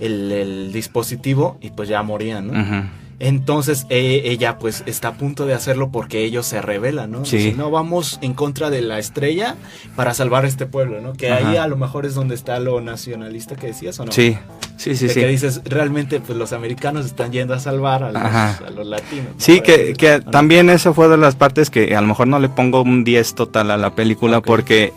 el, 0.00 0.30
el 0.30 0.72
dispositivo 0.72 1.58
y 1.60 1.70
pues 1.70 1.88
ya 1.88 2.00
morían, 2.04 2.46
¿no? 2.46 2.88
Entonces 3.20 3.86
e- 3.90 4.22
ella 4.24 4.56
pues 4.58 4.82
está 4.86 5.08
a 5.08 5.12
punto 5.14 5.44
de 5.44 5.52
hacerlo 5.54 5.90
porque 5.92 6.24
ellos 6.24 6.46
se 6.46 6.62
rebelan, 6.62 7.10
¿no? 7.12 7.24
Sí. 7.26 7.36
Dicen, 7.36 7.58
no, 7.58 7.70
vamos 7.70 8.18
en 8.22 8.32
contra 8.32 8.70
de 8.70 8.80
la 8.80 8.98
estrella 8.98 9.56
para 9.94 10.14
salvar 10.14 10.46
este 10.46 10.64
pueblo, 10.64 11.02
¿no? 11.02 11.12
Que 11.12 11.30
ahí 11.30 11.56
a 11.58 11.66
lo 11.66 11.76
mejor 11.76 12.06
es 12.06 12.14
donde 12.14 12.34
está 12.34 12.58
lo 12.60 12.80
nacionalista 12.80 13.56
que 13.56 13.68
decías, 13.68 14.00
¿o 14.00 14.06
no? 14.06 14.12
Sí, 14.12 14.38
sí, 14.78 14.96
sí, 14.96 15.06
De 15.08 15.12
sí. 15.14 15.20
que 15.20 15.26
dices, 15.26 15.60
realmente 15.66 16.18
pues 16.20 16.38
los 16.38 16.54
americanos 16.54 17.04
están 17.04 17.30
yendo 17.30 17.52
a 17.52 17.60
salvar 17.60 18.02
a 18.04 18.12
los, 18.12 18.22
a 18.22 18.58
latinos. 18.84 19.26
¿no? 19.26 19.34
Sí, 19.36 19.60
que, 19.60 19.76
decir, 19.76 19.96
que 19.96 20.08
"Ah, 20.12 20.20
no". 20.24 20.30
también 20.30 20.70
eso 20.70 20.94
fue 20.94 21.08
de 21.08 21.18
las 21.18 21.36
partes 21.36 21.68
que 21.68 21.94
a 21.94 22.00
lo 22.00 22.06
mejor 22.06 22.26
no 22.26 22.38
le 22.38 22.48
pongo 22.48 22.80
un 22.82 23.04
10 23.04 23.34
total 23.34 23.70
a 23.70 23.76
la 23.76 23.94
película 23.94 24.40
porque 24.40 24.94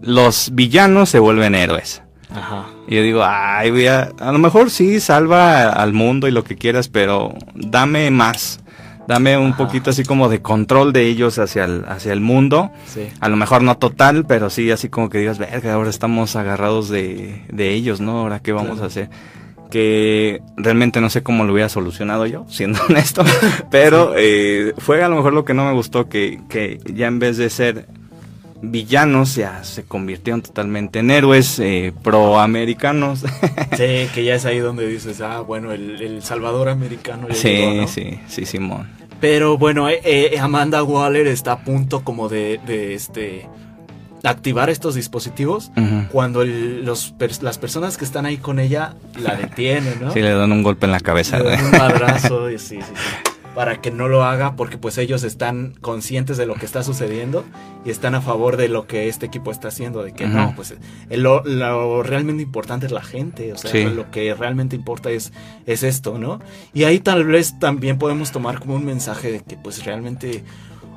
los 0.00 0.50
villanos 0.54 1.10
se 1.10 1.18
vuelven 1.18 1.54
héroes. 1.54 2.02
Ajá. 2.34 2.66
Y 2.86 2.96
yo 2.96 3.02
digo, 3.02 3.22
ay, 3.24 3.70
voy 3.70 3.86
a, 3.86 4.12
a 4.20 4.32
lo 4.32 4.38
mejor 4.38 4.70
sí 4.70 5.00
salva 5.00 5.68
al 5.70 5.92
mundo 5.92 6.28
y 6.28 6.30
lo 6.30 6.44
que 6.44 6.56
quieras, 6.56 6.88
pero 6.88 7.34
dame 7.54 8.10
más. 8.10 8.60
Dame 9.08 9.36
un 9.36 9.48
Ajá. 9.48 9.56
poquito 9.56 9.90
así 9.90 10.04
como 10.04 10.28
de 10.28 10.40
control 10.40 10.92
de 10.92 11.06
ellos 11.08 11.38
hacia 11.40 11.64
el, 11.64 11.84
hacia 11.88 12.12
el 12.12 12.20
mundo. 12.20 12.70
Sí. 12.86 13.08
A 13.20 13.28
lo 13.28 13.36
mejor 13.36 13.62
no 13.62 13.76
total, 13.76 14.24
pero 14.26 14.50
sí 14.50 14.70
así 14.70 14.88
como 14.88 15.08
que 15.08 15.18
digas, 15.18 15.38
verga, 15.38 15.72
ahora 15.74 15.90
estamos 15.90 16.36
agarrados 16.36 16.88
de, 16.88 17.42
de 17.48 17.70
ellos, 17.70 18.00
¿no? 18.00 18.20
Ahora 18.20 18.38
qué 18.40 18.52
vamos 18.52 18.72
Claro. 18.72 18.84
a 18.84 18.86
hacer. 18.86 19.10
Que 19.70 20.42
realmente 20.56 21.00
no 21.00 21.10
sé 21.10 21.22
cómo 21.22 21.44
lo 21.44 21.52
hubiera 21.52 21.68
solucionado 21.68 22.26
yo, 22.26 22.44
siendo 22.48 22.80
honesto. 22.88 23.24
Pero 23.70 24.14
eh, 24.16 24.74
fue 24.78 25.02
a 25.02 25.08
lo 25.08 25.16
mejor 25.16 25.32
lo 25.32 25.44
que 25.44 25.54
no 25.54 25.64
me 25.64 25.72
gustó, 25.72 26.08
que, 26.08 26.40
que 26.48 26.78
ya 26.92 27.06
en 27.08 27.18
vez 27.18 27.36
de 27.36 27.50
ser 27.50 27.86
villanos, 28.62 29.34
ya 29.36 29.64
se 29.64 29.84
convirtieron 29.84 30.42
totalmente 30.42 30.98
en 30.98 31.10
héroes 31.10 31.58
eh, 31.58 31.92
proamericanos. 32.02 33.24
Sí, 33.76 34.08
que 34.14 34.24
ya 34.24 34.34
es 34.34 34.44
ahí 34.44 34.58
donde 34.58 34.86
dices, 34.86 35.20
ah, 35.22 35.40
bueno, 35.40 35.72
el, 35.72 36.02
el 36.02 36.22
Salvador 36.22 36.68
americano 36.68 37.28
ya 37.28 37.34
sí, 37.34 37.48
llegó, 37.48 37.74
¿no? 37.82 37.88
sí, 37.88 38.20
sí, 38.28 38.44
Simón. 38.44 38.88
Pero 39.20 39.56
bueno, 39.56 39.88
eh, 39.88 40.00
eh, 40.04 40.38
Amanda 40.38 40.82
Waller 40.82 41.26
está 41.28 41.52
a 41.52 41.58
punto 41.60 42.02
como 42.04 42.28
de, 42.28 42.60
de, 42.66 42.94
este 42.94 43.48
activar 44.22 44.68
estos 44.68 44.94
dispositivos 44.96 45.70
cuando 46.12 46.42
el- 46.42 46.84
los, 46.84 47.14
las 47.40 47.56
personas 47.58 47.96
que 47.96 48.04
están 48.04 48.26
ahí 48.26 48.36
con 48.36 48.58
ella 48.58 48.94
la 49.18 49.34
detienen, 49.36 49.94
¿no? 50.00 50.10
Sí, 50.12 50.20
le 50.20 50.34
dan 50.34 50.52
un 50.52 50.62
golpe 50.62 50.84
en 50.84 50.92
la 50.92 51.00
cabeza. 51.00 51.38
Le 51.38 51.50
dan 51.50 51.60
¿no? 51.62 51.70
un 51.70 51.78
madrazo 51.78 52.50
y 52.50 52.58
sí, 52.58 52.76
sí, 52.76 52.82
sí. 52.94 53.29
Para 53.60 53.82
que 53.82 53.90
no 53.90 54.08
lo 54.08 54.24
haga 54.24 54.56
porque 54.56 54.78
pues 54.78 54.96
ellos 54.96 55.22
están 55.22 55.74
conscientes 55.82 56.38
de 56.38 56.46
lo 56.46 56.54
que 56.54 56.64
está 56.64 56.82
sucediendo 56.82 57.44
y 57.84 57.90
están 57.90 58.14
a 58.14 58.22
favor 58.22 58.56
de 58.56 58.68
lo 58.68 58.86
que 58.86 59.06
este 59.08 59.26
equipo 59.26 59.50
está 59.50 59.68
haciendo, 59.68 60.02
de 60.02 60.14
que 60.14 60.26
no, 60.26 60.54
pues 60.56 60.70
eh, 61.10 61.16
lo, 61.18 61.44
lo 61.44 62.02
realmente 62.02 62.42
importante 62.42 62.86
es 62.86 62.92
la 62.92 63.02
gente, 63.02 63.52
o 63.52 63.58
sea, 63.58 63.70
Sí. 63.70 63.84
lo 63.84 64.10
que 64.10 64.32
realmente 64.32 64.76
importa 64.76 65.10
es, 65.10 65.34
es 65.66 65.82
esto, 65.82 66.16
¿no? 66.16 66.40
Y 66.72 66.84
ahí 66.84 67.00
tal 67.00 67.24
vez 67.26 67.58
también 67.58 67.98
podemos 67.98 68.32
tomar 68.32 68.60
como 68.60 68.76
un 68.76 68.86
mensaje 68.86 69.30
de 69.30 69.40
que 69.40 69.58
pues 69.58 69.84
realmente 69.84 70.42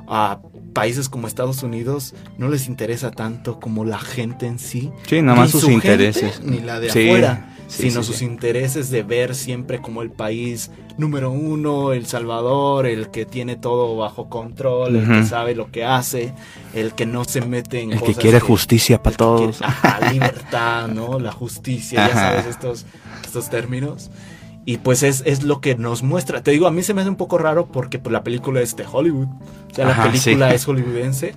a 0.08 0.38
países 0.72 1.10
como 1.10 1.26
Estados 1.26 1.62
Unidos 1.62 2.14
no 2.38 2.48
les 2.48 2.66
interesa 2.66 3.10
tanto 3.10 3.60
como 3.60 3.84
la 3.84 3.98
gente 3.98 4.46
en 4.46 4.58
sí. 4.58 4.90
Sí, 5.06 5.20
nada 5.20 5.36
más 5.36 5.48
Ni 5.48 5.52
sus 5.52 5.60
su 5.60 5.66
gente, 5.68 5.88
intereses. 5.92 6.40
ni 6.42 6.60
la 6.60 6.80
de 6.80 6.88
Sí, 6.88 7.06
afuera, 7.08 7.53
sí, 7.68 7.90
sino 7.90 8.02
sí, 8.02 8.06
sus 8.08 8.16
sí. 8.18 8.24
intereses 8.24 8.90
de 8.90 9.02
ver 9.02 9.34
siempre 9.34 9.80
como 9.80 10.02
el 10.02 10.10
país 10.10 10.70
número 10.96 11.30
uno, 11.32 11.92
El 11.92 12.06
Salvador, 12.06 12.86
el 12.86 13.10
que 13.10 13.26
tiene 13.26 13.56
todo 13.56 13.96
bajo 13.96 14.28
control, 14.28 14.96
el 14.96 15.08
que 15.08 15.24
sabe 15.24 15.54
lo 15.54 15.70
que 15.72 15.84
hace, 15.84 16.32
el 16.72 16.92
que 16.94 17.04
no 17.06 17.24
se 17.24 17.40
mete 17.40 17.80
en 17.80 17.92
El 17.92 18.00
que 18.02 18.14
quiere 18.14 18.38
justicia 18.40 19.02
para 19.02 19.16
que 19.16 19.24
quiere- 19.24 19.42
todos. 19.52 19.62
ajá, 19.62 19.98
libertad, 20.12 20.88
¿no? 20.88 21.18
La 21.18 21.32
justicia, 21.32 22.06
ya 22.08 22.14
sabes 22.14 22.46
estos, 22.46 22.86
estos 23.24 23.50
términos. 23.50 24.10
Y 24.66 24.78
pues 24.78 25.02
es, 25.02 25.22
es 25.26 25.42
lo 25.42 25.60
que 25.60 25.74
nos 25.74 26.02
muestra. 26.02 26.42
Te 26.42 26.50
digo, 26.52 26.66
a 26.66 26.70
mí 26.70 26.82
se 26.82 26.94
me 26.94 27.02
hace 27.02 27.10
un 27.10 27.16
poco 27.16 27.36
raro 27.36 27.66
porque 27.66 27.98
pues, 27.98 28.12
la 28.12 28.22
película 28.24 28.62
es 28.62 28.74
de 28.76 28.86
Hollywood. 28.90 29.26
O 29.70 29.74
sea, 29.74 29.84
la 29.84 29.90
Ajá, 29.92 30.04
película 30.10 30.54
es 30.54 30.64
hollywoodense. 30.64 31.34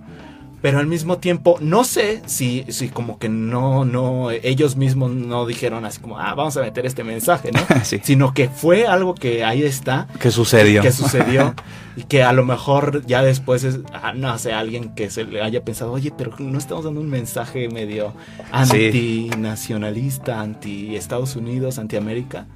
Pero 0.62 0.80
al 0.80 0.88
mismo 0.88 1.20
tiempo, 1.20 1.58
no 1.62 1.84
sé 1.84 2.22
si, 2.26 2.66
si 2.70 2.90
como 2.90 3.20
que 3.20 3.30
no, 3.30 3.86
no, 3.86 4.32
ellos 4.32 4.76
mismos 4.76 5.12
no 5.12 5.46
dijeron 5.46 5.86
así 5.86 6.00
como, 6.02 6.18
ah, 6.20 6.34
vamos 6.34 6.58
a 6.58 6.62
meter 6.62 6.88
este 6.88 7.04
mensaje, 7.04 7.52
¿no? 7.52 7.60
sí. 7.84 8.00
Sino 8.04 8.34
que 8.34 8.50
fue 8.50 8.88
algo 8.88 9.14
que 9.14 9.44
ahí 9.44 9.62
está, 9.62 10.08
¿Qué 10.20 10.32
sucedió? 10.32 10.82
que 10.82 10.92
sucedió 10.92 11.54
y 11.96 12.04
que 12.04 12.24
a 12.24 12.34
lo 12.34 12.44
mejor 12.44 13.06
ya 13.06 13.22
después 13.22 13.64
es, 13.64 13.80
ah, 13.94 14.14
no 14.14 14.36
sé, 14.40 14.52
alguien 14.52 14.96
que 14.96 15.12
se 15.12 15.26
le 15.26 15.44
haya 15.44 15.64
pensado, 15.64 15.92
oye, 15.92 16.12
pero 16.18 16.34
no 16.40 16.58
estamos 16.58 16.86
dando 16.86 17.02
un 17.02 17.10
mensaje 17.10 17.70
medio 17.70 18.14
antinacionalista, 18.52 20.42
anti 20.42 20.96
Estados 20.96 21.36
Unidos, 21.36 21.78
anti 21.78 21.98
América, 21.98 22.48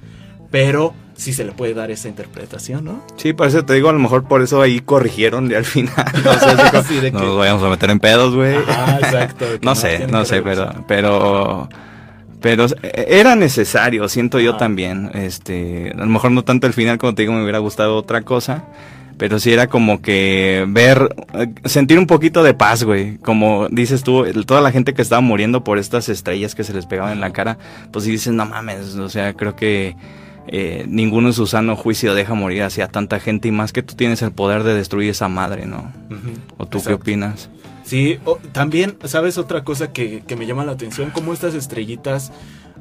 pero 0.50 0.92
sí 1.14 1.32
se 1.32 1.44
le 1.44 1.52
puede 1.52 1.74
dar 1.74 1.90
esa 1.90 2.08
interpretación, 2.08 2.84
¿no? 2.84 3.02
Sí, 3.16 3.32
por 3.32 3.46
eso 3.46 3.64
te 3.64 3.74
digo, 3.74 3.88
a 3.88 3.92
lo 3.92 3.98
mejor 3.98 4.24
por 4.24 4.42
eso 4.42 4.60
ahí 4.62 4.80
corrigieron 4.80 5.52
al 5.54 5.64
final. 5.64 5.94
No 6.24 6.32
de 7.02 7.10
que- 7.10 7.10
nos 7.12 7.36
vayamos 7.38 7.62
a 7.62 7.68
meter 7.68 7.90
en 7.90 8.00
pedos, 8.00 8.34
güey. 8.34 8.56
Ah, 8.68 8.98
exacto. 9.02 9.44
No 9.62 9.74
sé, 9.74 10.06
no 10.08 10.24
sé, 10.24 10.42
pero, 10.42 10.72
pero, 10.88 11.68
pero 12.40 12.66
era 12.82 13.36
necesario, 13.36 14.08
siento 14.08 14.40
yo 14.40 14.54
Ah. 14.54 14.56
también. 14.58 15.10
Este, 15.14 15.92
a 15.94 15.98
lo 16.00 16.06
mejor 16.06 16.32
no 16.32 16.42
tanto 16.44 16.66
el 16.66 16.72
final, 16.72 16.98
como 16.98 17.14
te 17.14 17.22
digo, 17.22 17.32
me 17.34 17.42
hubiera 17.42 17.58
gustado 17.58 17.96
otra 17.96 18.22
cosa. 18.22 18.64
Pero 19.18 19.38
sí 19.38 19.52
era 19.52 19.68
como 19.68 20.00
que 20.02 20.64
ver, 20.68 21.14
sentir 21.66 21.98
un 21.98 22.06
poquito 22.06 22.42
de 22.42 22.54
paz, 22.54 22.82
güey. 22.82 23.18
Como 23.18 23.68
dices 23.70 24.02
tú, 24.02 24.24
toda 24.46 24.60
la 24.62 24.72
gente 24.72 24.94
que 24.94 25.02
estaba 25.02 25.20
muriendo 25.20 25.62
por 25.62 25.78
estas 25.78 26.08
estrellas 26.08 26.56
que 26.56 26.64
se 26.64 26.72
les 26.72 26.86
pegaban 26.86 27.12
en 27.12 27.20
la 27.20 27.30
cara, 27.32 27.56
pues 27.92 28.06
sí 28.06 28.10
dices, 28.10 28.32
no 28.32 28.46
mames, 28.46 28.96
o 28.96 29.08
sea, 29.10 29.34
creo 29.34 29.54
que 29.54 29.94
eh, 30.54 30.84
ninguno 30.86 31.28
en 31.28 31.34
su 31.34 31.46
sano 31.46 31.76
juicio 31.76 32.14
deja 32.14 32.34
morir 32.34 32.62
así 32.62 32.82
a 32.82 32.88
tanta 32.88 33.18
gente 33.18 33.48
y 33.48 33.52
más 33.52 33.72
que 33.72 33.82
tú 33.82 33.94
tienes 33.94 34.20
el 34.20 34.32
poder 34.32 34.62
de 34.64 34.74
destruir 34.74 35.08
esa 35.10 35.28
madre, 35.28 35.64
¿no? 35.66 35.90
¿O 36.58 36.66
tú 36.66 36.82
qué 36.86 36.92
opinas? 36.92 37.48
Sí, 37.84 38.18
o- 38.26 38.36
también, 38.52 38.96
¿sabes 39.04 39.38
otra 39.38 39.64
cosa 39.64 39.92
que, 39.92 40.22
que 40.26 40.36
me 40.36 40.46
llama 40.46 40.64
la 40.66 40.72
atención? 40.72 41.10
Cómo 41.10 41.32
estas 41.32 41.54
estrellitas 41.54 42.32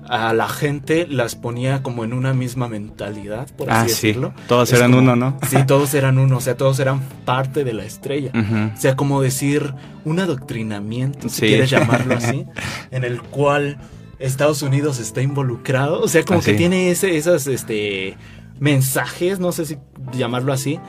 a 0.09 0.33
la 0.33 0.49
gente 0.49 1.07
las 1.07 1.35
ponía 1.35 1.81
como 1.81 2.03
en 2.03 2.11
una 2.13 2.33
misma 2.33 2.67
mentalidad, 2.67 3.47
por 3.55 3.69
Ah, 3.71 3.81
así 3.81 3.89
sí. 3.93 4.07
decirlo. 4.07 4.33
Todos 4.49 4.71
Es 4.73 4.77
eran 4.79 4.91
como- 4.91 5.03
uno, 5.03 5.15
¿no? 5.15 5.39
Sí, 5.47 5.57
todos 5.65 5.93
eran 5.93 6.17
uno, 6.17 6.37
o 6.37 6.41
sea, 6.41 6.57
todos 6.57 6.77
eran 6.79 6.99
parte 7.23 7.63
de 7.63 7.73
la 7.73 7.85
estrella. 7.85 8.31
O 8.75 8.77
sea, 8.81 8.95
como 8.97 9.21
decir 9.21 9.73
un 10.03 10.19
adoctrinamiento, 10.19 11.29
si 11.29 11.35
Sí. 11.41 11.47
quieres 11.47 11.69
llamarlo 11.69 12.15
así, 12.17 12.45
en 12.91 13.03
el 13.05 13.21
cual 13.21 13.77
Estados 14.21 14.61
Unidos 14.61 14.99
está 14.99 15.21
involucrado. 15.21 16.01
O 16.01 16.07
sea, 16.07 16.23
como 16.23 16.39
que 16.41 16.51
Así. 16.51 16.57
tiene 16.57 16.91
ese, 16.91 17.17
esas 17.17 17.47
este, 17.47 18.15
mensajes, 18.59 19.39
no 19.39 19.51
sé 19.51 19.65
si 19.65 19.77
llamarlo 20.13 20.53
así, 20.53 20.79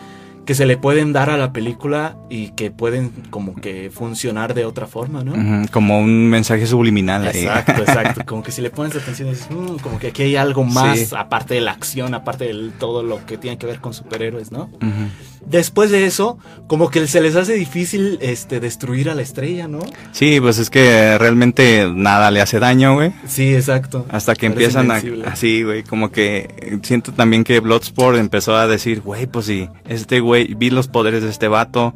que 0.44 0.54
se 0.54 0.66
le 0.66 0.76
pueden 0.76 1.12
dar 1.12 1.30
a 1.30 1.36
la 1.36 1.52
película 1.52 2.16
y 2.28 2.48
que 2.50 2.70
pueden 2.72 3.10
como 3.30 3.54
que 3.54 3.90
funcionar 3.92 4.54
de 4.54 4.64
otra 4.64 4.86
forma, 4.88 5.22
¿no? 5.22 5.34
Como 5.70 6.00
un 6.00 6.28
mensaje 6.28 6.66
subliminal 6.66 7.26
ahí. 7.28 7.42
Exacto, 7.44 7.72
exacto. 7.82 8.22
Como 8.26 8.42
que 8.42 8.50
si 8.50 8.60
le 8.60 8.70
pones 8.70 8.96
atención 8.96 9.30
dices, 9.30 9.48
"Mm, 9.50 9.76
como 9.76 9.98
que 10.00 10.08
aquí 10.08 10.22
hay 10.24 10.34
algo 10.36 10.64
más 10.64 10.98
Sí. 10.98 11.14
aparte 11.16 11.54
de 11.54 11.60
la 11.60 11.70
acción, 11.72 12.14
aparte 12.14 12.52
de 12.52 12.70
todo 12.78 13.02
lo 13.04 13.24
que 13.24 13.38
tiene 13.38 13.56
que 13.56 13.66
ver 13.66 13.78
con 13.80 13.94
superhéroes, 13.94 14.50
¿no? 14.50 14.64
Ujú. 14.64 15.08
Después 15.47 15.90
de 15.90 16.07
eso, 16.07 16.38
como 16.66 16.88
que 16.90 17.07
se 17.07 17.20
les 17.20 17.36
hace 17.36 17.55
difícil 17.55 18.18
este 18.22 18.61
destruir 18.61 19.11
a 19.11 19.14
la 19.14 19.22
estrella, 19.22 19.68
¿no? 19.68 19.80
Sí, 20.12 20.40
pues 20.40 20.59
es 20.59 20.70
que 20.70 21.18
realmente 21.18 21.90
nada 21.93 22.30
le 22.30 22.40
hace 22.40 22.59
daño, 22.59 22.95
güey. 22.95 23.12
Sí, 23.26 23.55
exacto. 23.55 24.07
Hasta 24.11 24.34
que 24.34 24.49
Parece 24.51 24.78
empiezan 24.78 24.90
a... 25.24 25.30
Así, 25.30 25.62
güey, 25.62 25.82
como 25.82 26.11
que 26.11 26.78
siento 26.82 27.12
también 27.12 27.45
que 27.45 27.61
Bloodsport 27.61 28.16
empezó 28.18 28.57
a 28.57 28.66
decir, 28.66 29.01
güey, 29.01 29.26
pues 29.26 29.47
sí, 29.47 29.68
este 29.88 30.20
güey, 30.20 30.55
vi 30.55 30.70
los 30.70 30.88
poderes 30.88 31.22
de 31.22 31.30
este 31.30 31.49
vato, 31.49 31.93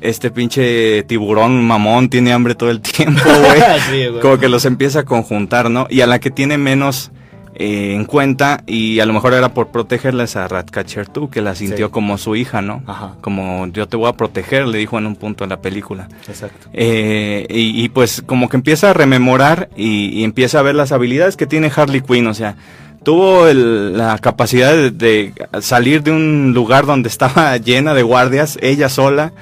este 0.00 0.30
pinche 0.30 1.02
tiburón 1.02 1.66
mamón 1.66 2.08
tiene 2.08 2.32
hambre 2.32 2.54
todo 2.54 2.70
el 2.70 2.80
tiempo, 2.82 3.20
güey. 3.24 3.60
Sí, 3.90 4.06
güey. 4.08 4.20
como 4.20 4.38
que 4.38 4.48
los 4.48 4.64
empieza 4.64 5.00
a 5.00 5.04
conjuntar, 5.04 5.68
¿no? 5.70 5.86
Y 5.90 6.00
a 6.00 6.06
la 6.06 6.20
que 6.20 6.30
tiene 6.30 6.56
menos 6.58 7.10
eh, 7.58 7.94
en 7.94 8.04
cuenta, 8.04 8.62
y 8.66 9.00
a 9.00 9.06
lo 9.06 9.12
mejor 9.12 9.34
era 9.34 9.52
por 9.52 9.68
protegerles 9.68 10.36
a 10.36 10.46
Ratcatcher 10.48 11.08
2, 11.12 11.28
que 11.30 11.42
la 11.42 11.54
sintió 11.54 11.86
Sí. 11.88 11.92
como 11.92 12.16
su 12.16 12.36
hija, 12.36 12.62
¿no? 12.62 12.82
Ajá, 12.86 13.14
Como 13.20 13.66
yo 13.68 13.86
te 13.88 13.96
voy 13.96 14.08
a 14.08 14.12
proteger, 14.12 14.66
le 14.68 14.78
dijo 14.78 14.96
en 14.98 15.06
un 15.06 15.16
punto 15.16 15.44
de 15.44 15.48
la 15.50 15.60
película. 15.60 16.08
exacto. 16.26 16.68
Eh, 16.72 17.46
y, 17.50 17.82
y 17.84 17.88
pues 17.88 18.22
como 18.24 18.48
que 18.48 18.56
empieza 18.56 18.90
a 18.90 18.92
rememorar 18.94 19.68
y, 19.76 20.06
y 20.20 20.24
empieza 20.24 20.60
a 20.60 20.62
ver 20.62 20.74
las 20.74 20.92
habilidades 20.92 21.36
que 21.36 21.46
tiene 21.46 21.70
Harley 21.74 22.00
Quinn, 22.00 22.26
o 22.28 22.34
sea, 22.34 22.54
tuvo 23.02 23.46
el- 23.48 23.96
la 23.96 24.18
capacidad 24.18 24.72
de, 24.72 24.90
de 24.90 25.32
salir 25.60 26.02
de 26.02 26.10
un 26.12 26.52
lugar 26.54 26.86
donde 26.86 27.08
estaba 27.08 27.56
llena 27.58 27.94
de 27.94 28.02
guardias, 28.02 28.58
ella 28.62 28.88
sola. 28.88 29.32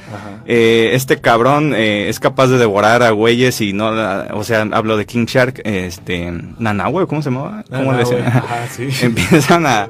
Eh, 0.49 0.91
este 0.95 1.17
cabrón 1.21 1.73
eh, 1.75 2.09
es 2.09 2.21
capaz 2.21 2.47
de 2.47 2.59
devorar 2.59 3.03
a 3.03 3.11
güeyes 3.11 3.61
y 3.61 3.73
no, 3.73 3.91
la- 3.93 4.29
o 4.33 4.45
sea, 4.45 4.67
hablo 4.73 4.97
de 4.97 5.05
King 5.07 5.27
Shark, 5.27 5.61
este, 5.65 6.33
Nanahue, 6.59 7.07
¿cómo 7.09 7.21
se 7.23 7.31
llamaba? 7.31 7.65
¿Cómo 7.69 7.93
le? 7.93 8.03
Ajá, 8.03 8.45
sí. 8.71 8.89
Empiezan 9.03 9.67
a... 9.67 9.89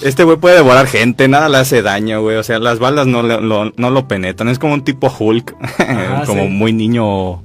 Este 0.00 0.22
güey 0.22 0.36
puede 0.36 0.54
devorar 0.54 0.86
gente, 0.86 1.26
nada 1.26 1.48
le 1.48 1.58
hace 1.58 1.82
daño, 1.82 2.22
güey. 2.22 2.36
O 2.36 2.44
sea, 2.44 2.60
las 2.60 2.78
balas 2.78 3.08
no, 3.08 3.22
le- 3.24 3.40
lo, 3.40 3.72
no 3.76 3.90
lo 3.90 4.06
penetran. 4.06 4.48
Es 4.48 4.60
como 4.60 4.74
un 4.74 4.84
tipo 4.84 5.12
Hulk, 5.18 5.56
Ajá, 5.78 6.22
como 6.24 6.44
sí. 6.44 6.48
muy 6.48 6.72
niño, 6.72 7.42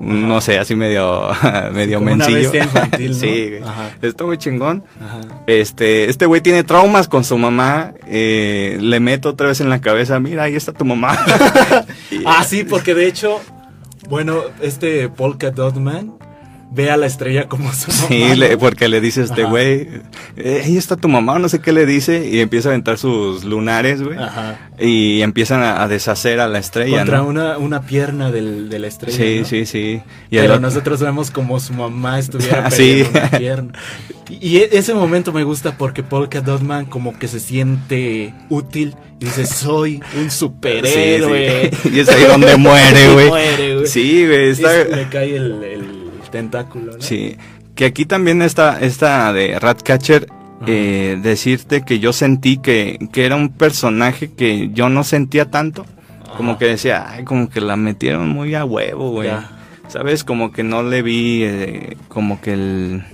no 0.00 0.40
sé, 0.40 0.58
así 0.58 0.74
medio, 0.76 1.28
medio 1.72 1.98
Como 1.98 2.16
mencillo. 2.16 2.54
infantil, 2.54 3.08
¿no? 3.12 3.14
sí, 3.16 3.48
güey. 3.50 3.62
Ajá. 3.62 3.90
Está 4.02 4.24
muy 4.24 4.38
chingón. 4.38 4.84
Ajá. 5.00 5.20
Este, 5.46 6.10
este 6.10 6.26
güey 6.26 6.40
tiene 6.40 6.64
traumas 6.64 7.08
con 7.08 7.24
su 7.24 7.38
mamá. 7.38 7.92
eh, 8.06 8.76
le 8.80 9.00
meto 9.00 9.30
otra 9.30 9.48
vez 9.48 9.60
en 9.60 9.70
la 9.70 9.80
cabeza, 9.80 10.18
mira, 10.20 10.44
ahí 10.44 10.56
está 10.56 10.72
tu 10.72 10.84
mamá. 10.84 11.16
Y- 12.10 12.22
Ah, 12.26 12.44
sí, 12.44 12.64
porque 12.64 12.94
de 12.94 13.06
hecho, 13.06 13.40
bueno, 14.08 14.40
este 14.60 15.08
Polka 15.08 15.50
Dot 15.50 15.76
Man 15.76 16.14
ve 16.74 16.90
a 16.90 16.96
la 16.96 17.06
estrella 17.06 17.48
como 17.48 17.72
su 17.72 17.90
mamá. 17.90 18.08
Sí, 18.08 18.34
le- 18.36 18.56
porque 18.58 18.88
le 18.88 19.00
dice 19.00 19.22
este 19.22 19.42
Ajá. 19.42 19.50
güey, 19.50 19.88
eh, 20.36 20.62
ahí 20.64 20.76
está 20.76 20.96
tu 20.96 21.08
mamá, 21.08 21.38
no 21.38 21.48
sé 21.48 21.60
qué 21.60 21.72
le 21.72 21.86
dice, 21.86 22.28
y 22.28 22.40
empieza 22.40 22.68
a 22.68 22.72
aventar 22.72 22.98
sus 22.98 23.44
lunares, 23.44 24.02
güey. 24.02 24.18
Ajá. 24.18 24.70
Y 24.78 25.22
empiezan 25.22 25.62
a, 25.62 25.82
a 25.82 25.88
deshacer 25.88 26.40
a 26.40 26.48
la 26.48 26.58
estrella, 26.58 26.98
Contra 26.98 27.18
¿no? 27.18 27.26
una, 27.28 27.58
una 27.58 27.82
pierna 27.82 28.30
del, 28.32 28.68
de 28.68 28.78
la 28.80 28.86
estrella. 28.88 29.16
Sí, 29.16 29.38
¿no? 29.40 29.46
sí, 29.46 29.66
sí. 29.66 30.00
Y 30.30 30.36
Pero 30.36 30.54
otro- 30.54 30.60
nosotros 30.60 31.00
vemos 31.00 31.30
como 31.30 31.60
su 31.60 31.72
mamá 31.74 32.18
estuviera 32.18 32.70
Sí. 32.70 33.04
perdiendo 33.04 33.18
una 33.20 33.30
pierna. 33.38 33.72
Y, 34.28 34.48
y 34.48 34.56
e- 34.58 34.68
ese 34.72 34.94
momento 34.94 35.32
me 35.32 35.44
gusta 35.44 35.76
porque 35.78 36.02
Polka 36.02 36.40
Dot 36.40 36.62
Man 36.62 36.86
como 36.86 37.16
que 37.18 37.28
se 37.28 37.38
siente 37.40 38.34
útil 38.48 38.94
y 39.20 39.26
dice, 39.26 39.46
soy 39.46 40.02
un 40.18 40.30
superhéroe. 40.30 41.70
Sí, 41.70 41.76
sí. 41.82 41.90
Y 41.94 42.00
es 42.00 42.08
ahí 42.08 42.24
donde 42.24 42.56
muere, 42.56 43.08
güey. 43.12 43.28
Muere, 43.28 43.74
güey. 43.76 43.86
Sí, 43.86 44.26
güey, 44.26 44.50
está... 44.50 44.84
le 44.84 45.08
cae 45.08 45.36
el, 45.36 45.62
el 45.62 46.03
tentáculo, 46.34 46.96
¿no? 46.96 47.00
Sí, 47.00 47.36
que 47.76 47.84
aquí 47.84 48.06
también 48.06 48.42
está 48.42 48.80
esta 48.80 49.32
de 49.32 49.56
Ratcatcher, 49.60 50.26
eh, 50.66 51.16
decirte 51.22 51.84
que 51.84 52.00
yo 52.00 52.12
sentí 52.12 52.56
que, 52.56 52.98
que 53.12 53.24
era 53.24 53.36
un 53.36 53.50
personaje 53.50 54.32
que 54.32 54.70
yo 54.72 54.88
no 54.88 55.04
sentía 55.04 55.50
tanto. 55.50 55.86
Como 56.36 56.58
que 56.58 56.64
decía, 56.64 57.06
ay, 57.08 57.22
como 57.22 57.48
que 57.48 57.60
la 57.60 57.76
metieron 57.76 58.28
muy 58.28 58.56
a 58.56 58.64
huevo, 58.64 59.10
güey. 59.12 59.28
Ya. 59.28 59.48
¿Sabes? 59.86 60.24
Como 60.24 60.50
que 60.50 60.64
no 60.64 60.82
le 60.82 61.02
vi, 61.02 61.44
eh, 61.44 61.96
como 62.08 62.40
que 62.40 62.54
el... 62.54 63.04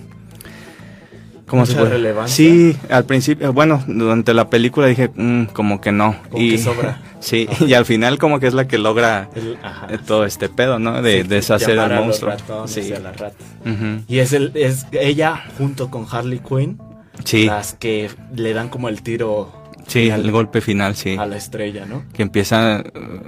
¿Cómo 1.51 1.63
Mucha 1.63 1.73
se 1.73 1.79
puede? 1.79 1.91
relevancia. 1.95 2.37
Sí, 2.37 2.77
al 2.91 3.05
principio, 3.05 3.53
bueno, 3.53 3.83
durante 3.89 4.33
la 4.35 4.49
película 4.49 4.87
dije, 4.87 5.11
"Mm, 5.13 5.47
como 5.47 5.81
que 5.81 5.91
no. 5.91 6.15
Como 6.31 6.39
que 6.49 6.57
sobra. 6.59 7.01
Sí, 7.21 7.47
y 7.67 7.75
al 7.75 7.85
final 7.85 8.17
como 8.19 8.41
que 8.41 8.47
es 8.47 8.55
la 8.55 8.67
que 8.67 8.79
logra 8.79 9.29
El- 9.35 9.59
ajá. 9.63 9.89
eh, 9.91 9.99
todo 10.07 10.25
este 10.25 10.49
pedo, 10.49 10.79
¿no? 10.79 11.03
De 11.03 11.21
Sí, 11.23 11.29
deshacer 11.29 11.79
al 11.79 11.93
monstruo. 12.03 12.33
Sí. 12.67 12.81
y 12.89 12.93
a 12.95 13.01
las 13.01 13.15
ratas. 13.19 13.47
Ujú. 13.67 14.03
Y 14.09 14.21
es, 14.21 14.33
el, 14.33 14.53
es 14.55 14.87
ella 14.93 15.43
junto 15.59 15.91
con 15.91 16.07
Harley 16.11 16.39
Quinn 16.39 16.79
Sí, 17.25 17.45
las 17.45 17.75
que 17.75 18.09
le 18.35 18.55
dan 18.55 18.71
como 18.71 18.89
el 18.89 19.03
tiro 19.03 19.53
sí, 19.87 20.05
final 20.05 20.21
el 20.25 20.31
golpe 20.31 20.61
final, 20.63 20.95
sí. 20.97 21.17
a 21.19 21.27
la 21.27 21.37
estrella, 21.37 21.85
¿no? 21.85 22.05
Que 22.15 22.23
empiezan 22.23 22.85
eh, 22.95 23.21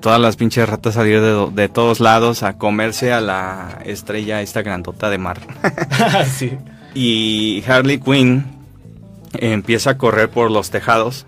todas 0.00 0.20
las 0.20 0.36
pinches 0.36 0.68
ratas 0.68 0.94
a 0.96 1.00
salir 1.00 1.20
de, 1.20 1.50
de 1.50 1.68
todos 1.68 1.98
lados 1.98 2.44
a 2.44 2.56
comerse 2.58 3.12
a 3.12 3.20
la 3.20 3.78
estrella 3.84 4.42
esta 4.42 4.62
grandota 4.62 5.10
de 5.10 5.18
mar. 5.18 5.40
sí. 6.36 6.52
Y 6.94 7.62
Harley 7.66 7.98
Quinn 7.98 8.44
empieza 9.34 9.90
a 9.90 9.98
correr 9.98 10.30
por 10.30 10.50
los 10.50 10.70
tejados 10.70 11.26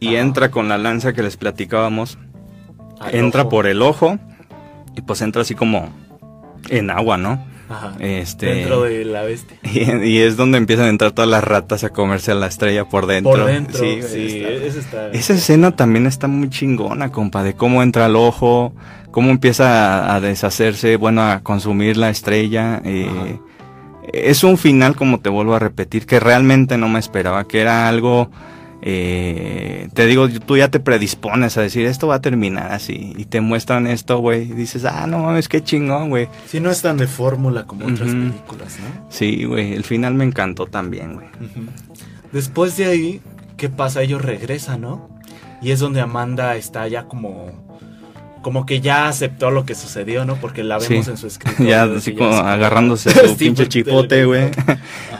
y 0.00 0.08
Ajá. 0.16 0.18
entra 0.20 0.50
con 0.50 0.68
la 0.68 0.78
lanza 0.78 1.12
que 1.12 1.22
les 1.22 1.36
platicábamos. 1.36 2.18
Al 3.00 3.14
entra 3.14 3.42
ojo. 3.42 3.50
por 3.50 3.66
el 3.68 3.80
ojo 3.82 4.18
y 4.96 5.02
pues 5.02 5.20
entra 5.22 5.42
así 5.42 5.54
como 5.54 5.88
en 6.68 6.90
agua, 6.90 7.16
¿no? 7.16 7.44
Ajá. 7.70 7.92
Este 8.00 8.46
Dentro 8.46 8.82
de 8.82 9.04
la 9.04 9.22
bestia. 9.22 9.56
y, 9.62 10.08
y 10.08 10.18
es 10.18 10.36
donde 10.36 10.58
empiezan 10.58 10.86
a 10.86 10.88
entrar 10.88 11.12
todas 11.12 11.30
las 11.30 11.44
ratas 11.44 11.84
a 11.84 11.90
comerse 11.90 12.32
a 12.32 12.34
la 12.34 12.46
estrella 12.48 12.88
por 12.88 13.06
dentro. 13.06 13.32
Por 13.32 13.44
dentro. 13.44 13.78
Sí, 13.78 14.00
Sí, 14.02 14.38
está- 14.42 14.66
eso 14.66 14.78
está. 14.80 15.08
Esa 15.10 15.34
escena 15.34 15.76
también 15.76 16.06
está 16.06 16.26
muy 16.26 16.48
chingona, 16.50 17.12
compa, 17.12 17.44
de 17.44 17.54
cómo 17.54 17.82
entra 17.84 18.06
al 18.06 18.16
ojo, 18.16 18.72
cómo 19.12 19.30
empieza 19.30 20.06
a, 20.10 20.16
a 20.16 20.20
deshacerse, 20.20 20.96
bueno, 20.96 21.22
a 21.22 21.40
consumir 21.40 21.96
la 21.98 22.10
estrella. 22.10 22.80
eh, 22.84 23.38
es 24.12 24.44
un 24.44 24.58
final, 24.58 24.96
como 24.96 25.20
te 25.20 25.28
vuelvo 25.28 25.54
a 25.54 25.58
repetir, 25.58 26.06
que 26.06 26.20
realmente 26.20 26.78
no 26.78 26.88
me 26.88 26.98
esperaba, 26.98 27.46
que 27.46 27.60
era 27.60 27.88
algo, 27.88 28.30
eh, 28.82 29.88
te 29.94 30.06
digo, 30.06 30.28
tú 30.28 30.56
ya 30.56 30.70
te 30.70 30.80
predispones 30.80 31.56
a 31.56 31.62
decir, 31.62 31.86
esto 31.86 32.06
va 32.06 32.16
a 32.16 32.20
terminar 32.20 32.72
así, 32.72 33.12
y 33.16 33.24
te 33.24 33.40
muestran 33.40 33.86
esto, 33.86 34.18
güey, 34.18 34.42
y 34.42 34.54
dices, 34.54 34.84
ah, 34.84 35.06
no 35.06 35.18
mames, 35.18 35.48
qué 35.48 35.62
chingón, 35.62 36.10
güey. 36.10 36.28
Sí, 36.46 36.60
no 36.60 36.70
es 36.70 36.82
tan 36.82 36.96
de 36.96 37.06
fórmula 37.06 37.64
como 37.64 37.86
otras 37.86 38.08
películas, 38.08 38.78
¿no? 38.80 39.06
Sí, 39.10 39.44
güey, 39.44 39.74
el 39.74 39.84
final 39.84 40.14
me 40.14 40.24
encantó 40.24 40.66
también, 40.66 41.14
güey. 41.14 41.26
Después 42.32 42.76
de 42.76 42.86
ahí, 42.86 43.20
¿qué 43.56 43.68
pasa? 43.68 44.02
Ellos 44.02 44.22
regresan, 44.22 44.82
¿no? 44.82 45.08
Y 45.60 45.72
es 45.72 45.80
donde 45.80 46.00
Amanda 46.00 46.56
está 46.56 46.86
ya 46.88 47.04
como. 47.04 47.67
Como 48.42 48.64
que 48.66 48.80
ya 48.80 49.08
aceptó 49.08 49.50
lo 49.50 49.64
que 49.64 49.74
sucedió, 49.74 50.24
¿no? 50.24 50.36
Porque 50.36 50.62
la 50.62 50.78
vemos 50.78 51.04
Sí. 51.06 51.10
en 51.10 51.16
su 51.16 51.26
escritorio. 51.28 51.68
Ya 51.68 51.82
así 51.84 52.12
ya 52.12 52.18
como 52.18 52.34
agarrándose 52.36 53.10
su 53.28 53.36
pinche 53.36 53.64
te- 53.64 53.68
chipote, 53.68 54.24
güey. 54.24 54.50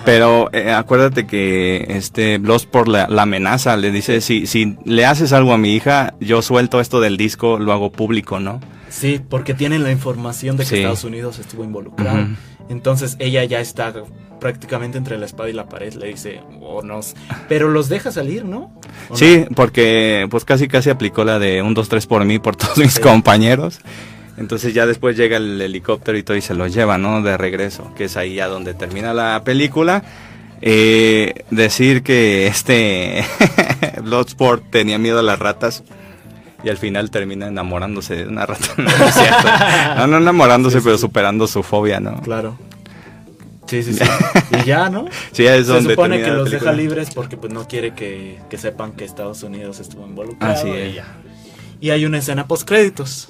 Pero 0.04 0.48
eh, 0.52 0.70
acuérdate 0.72 1.26
que 1.26 1.86
este 1.90 2.38
Bloodsport 2.38 2.88
la, 2.88 3.06
la 3.08 3.22
amenaza, 3.22 3.76
le 3.76 3.90
dice, 3.90 4.20
si, 4.20 4.46
si 4.46 4.76
le 4.84 5.04
haces 5.06 5.32
algo 5.32 5.52
a 5.52 5.58
mi 5.58 5.74
hija, 5.74 6.14
yo 6.20 6.42
suelto 6.42 6.80
esto 6.80 7.00
del 7.00 7.16
disco, 7.16 7.58
lo 7.58 7.72
hago 7.72 7.90
público, 7.92 8.38
¿no? 8.40 8.60
Sí, 8.88 9.20
porque 9.28 9.52
tienen 9.54 9.82
la 9.82 9.90
información 9.92 10.56
de 10.56 10.64
que 10.64 10.68
Sí. 10.70 10.76
Estados 10.76 11.04
Unidos 11.04 11.38
estuvo 11.38 11.64
involucrado. 11.64 12.26
Entonces 12.70 13.16
ella 13.18 13.44
ya 13.44 13.60
está 13.60 13.92
prácticamente 14.41 14.99
entre 14.99 15.18
la 15.18 15.26
espada 15.26 15.49
y 15.49 15.53
la 15.53 15.66
pared. 15.66 15.93
Le 15.95 16.09
dice, 16.09 16.41
oh, 16.61 16.82
no. 16.82 17.03
sé". 17.03 17.14
Pero 17.49 17.68
los 17.68 17.89
deja 17.89 18.11
salir, 18.12 18.45
¿no? 18.45 18.70
¿O 19.09 19.16
Sí, 19.16 19.45
porque 19.55 20.26
pues 20.30 20.45
casi 20.45 20.68
casi 20.68 20.91
aplicó 20.91 21.24
la 21.24 21.39
de 21.39 21.62
un, 21.62 21.74
dos, 21.74 21.89
tres 21.89 22.07
por 22.07 22.24
mí, 22.24 22.39
por 22.39 22.57
todos 22.57 22.78
mis 22.78 22.95
Sí. 22.95 23.01
compañeros. 23.01 23.80
Entonces 24.36 24.72
ya 24.72 24.86
después 24.86 25.16
llega 25.16 25.36
el 25.36 25.61
helicóptero 25.61 26.16
y 26.16 26.22
todo 26.22 26.36
y 26.36 26.41
se 26.41 26.55
lo 26.55 26.66
lleva, 26.68 26.97
¿no? 26.97 27.22
De 27.22 27.36
regreso, 27.36 27.93
que 27.97 28.05
es 28.05 28.16
ahí 28.16 28.34
ya 28.36 28.47
donde 28.47 28.72
termina 28.74 29.12
la 29.12 29.43
película. 29.45 30.05
Eh, 30.61 31.45
decir 31.51 32.03
que 32.03 32.47
este 32.49 33.24
Bloodsport 34.03 34.70
tenía 34.70 34.99
miedo 34.99 35.18
a 35.20 35.22
las 35.22 35.39
ratas 35.39 35.82
y 36.64 36.68
al 36.68 36.76
final 36.78 37.11
termina 37.11 37.47
enamorándose 37.49 38.16
de 38.16 38.26
una 38.28 38.45
rata. 38.47 38.66
No, 39.99 40.07
no 40.07 40.16
enamorándose, 40.18 40.76
Sí, 40.78 40.80
sí, 40.80 40.84
pero 40.84 40.99
superando 40.99 41.47
su 41.47 41.62
fobia, 41.62 41.99
¿no? 42.01 42.20
Claro. 42.22 42.57
Sí, 43.68 43.82
sí, 43.82 43.92
sí. 43.94 44.04
y 44.60 44.64
ya, 44.64 44.88
¿no? 44.88 45.04
Sí, 45.32 45.46
es 45.46 45.66
Se 45.66 45.72
donde 45.72 45.90
supone 45.90 46.22
que 46.22 46.30
los 46.30 46.50
deja 46.50 46.72
libres 46.72 47.10
porque 47.14 47.36
pues 47.36 47.52
no 47.52 47.68
quiere 47.68 47.94
que, 47.94 48.38
que 48.48 48.56
sepan 48.58 48.92
que 48.92 49.04
Estados 49.04 49.42
Unidos 49.42 49.78
estuvo 49.80 50.06
involucrado. 50.06 50.54
Así 50.54 50.68
y 50.68 50.72
es. 50.72 50.94
ya. 50.94 51.04
Y 51.80 51.90
hay 51.90 52.04
una 52.06 52.18
escena 52.18 52.46
post 52.46 52.66
créditos. 52.66 53.28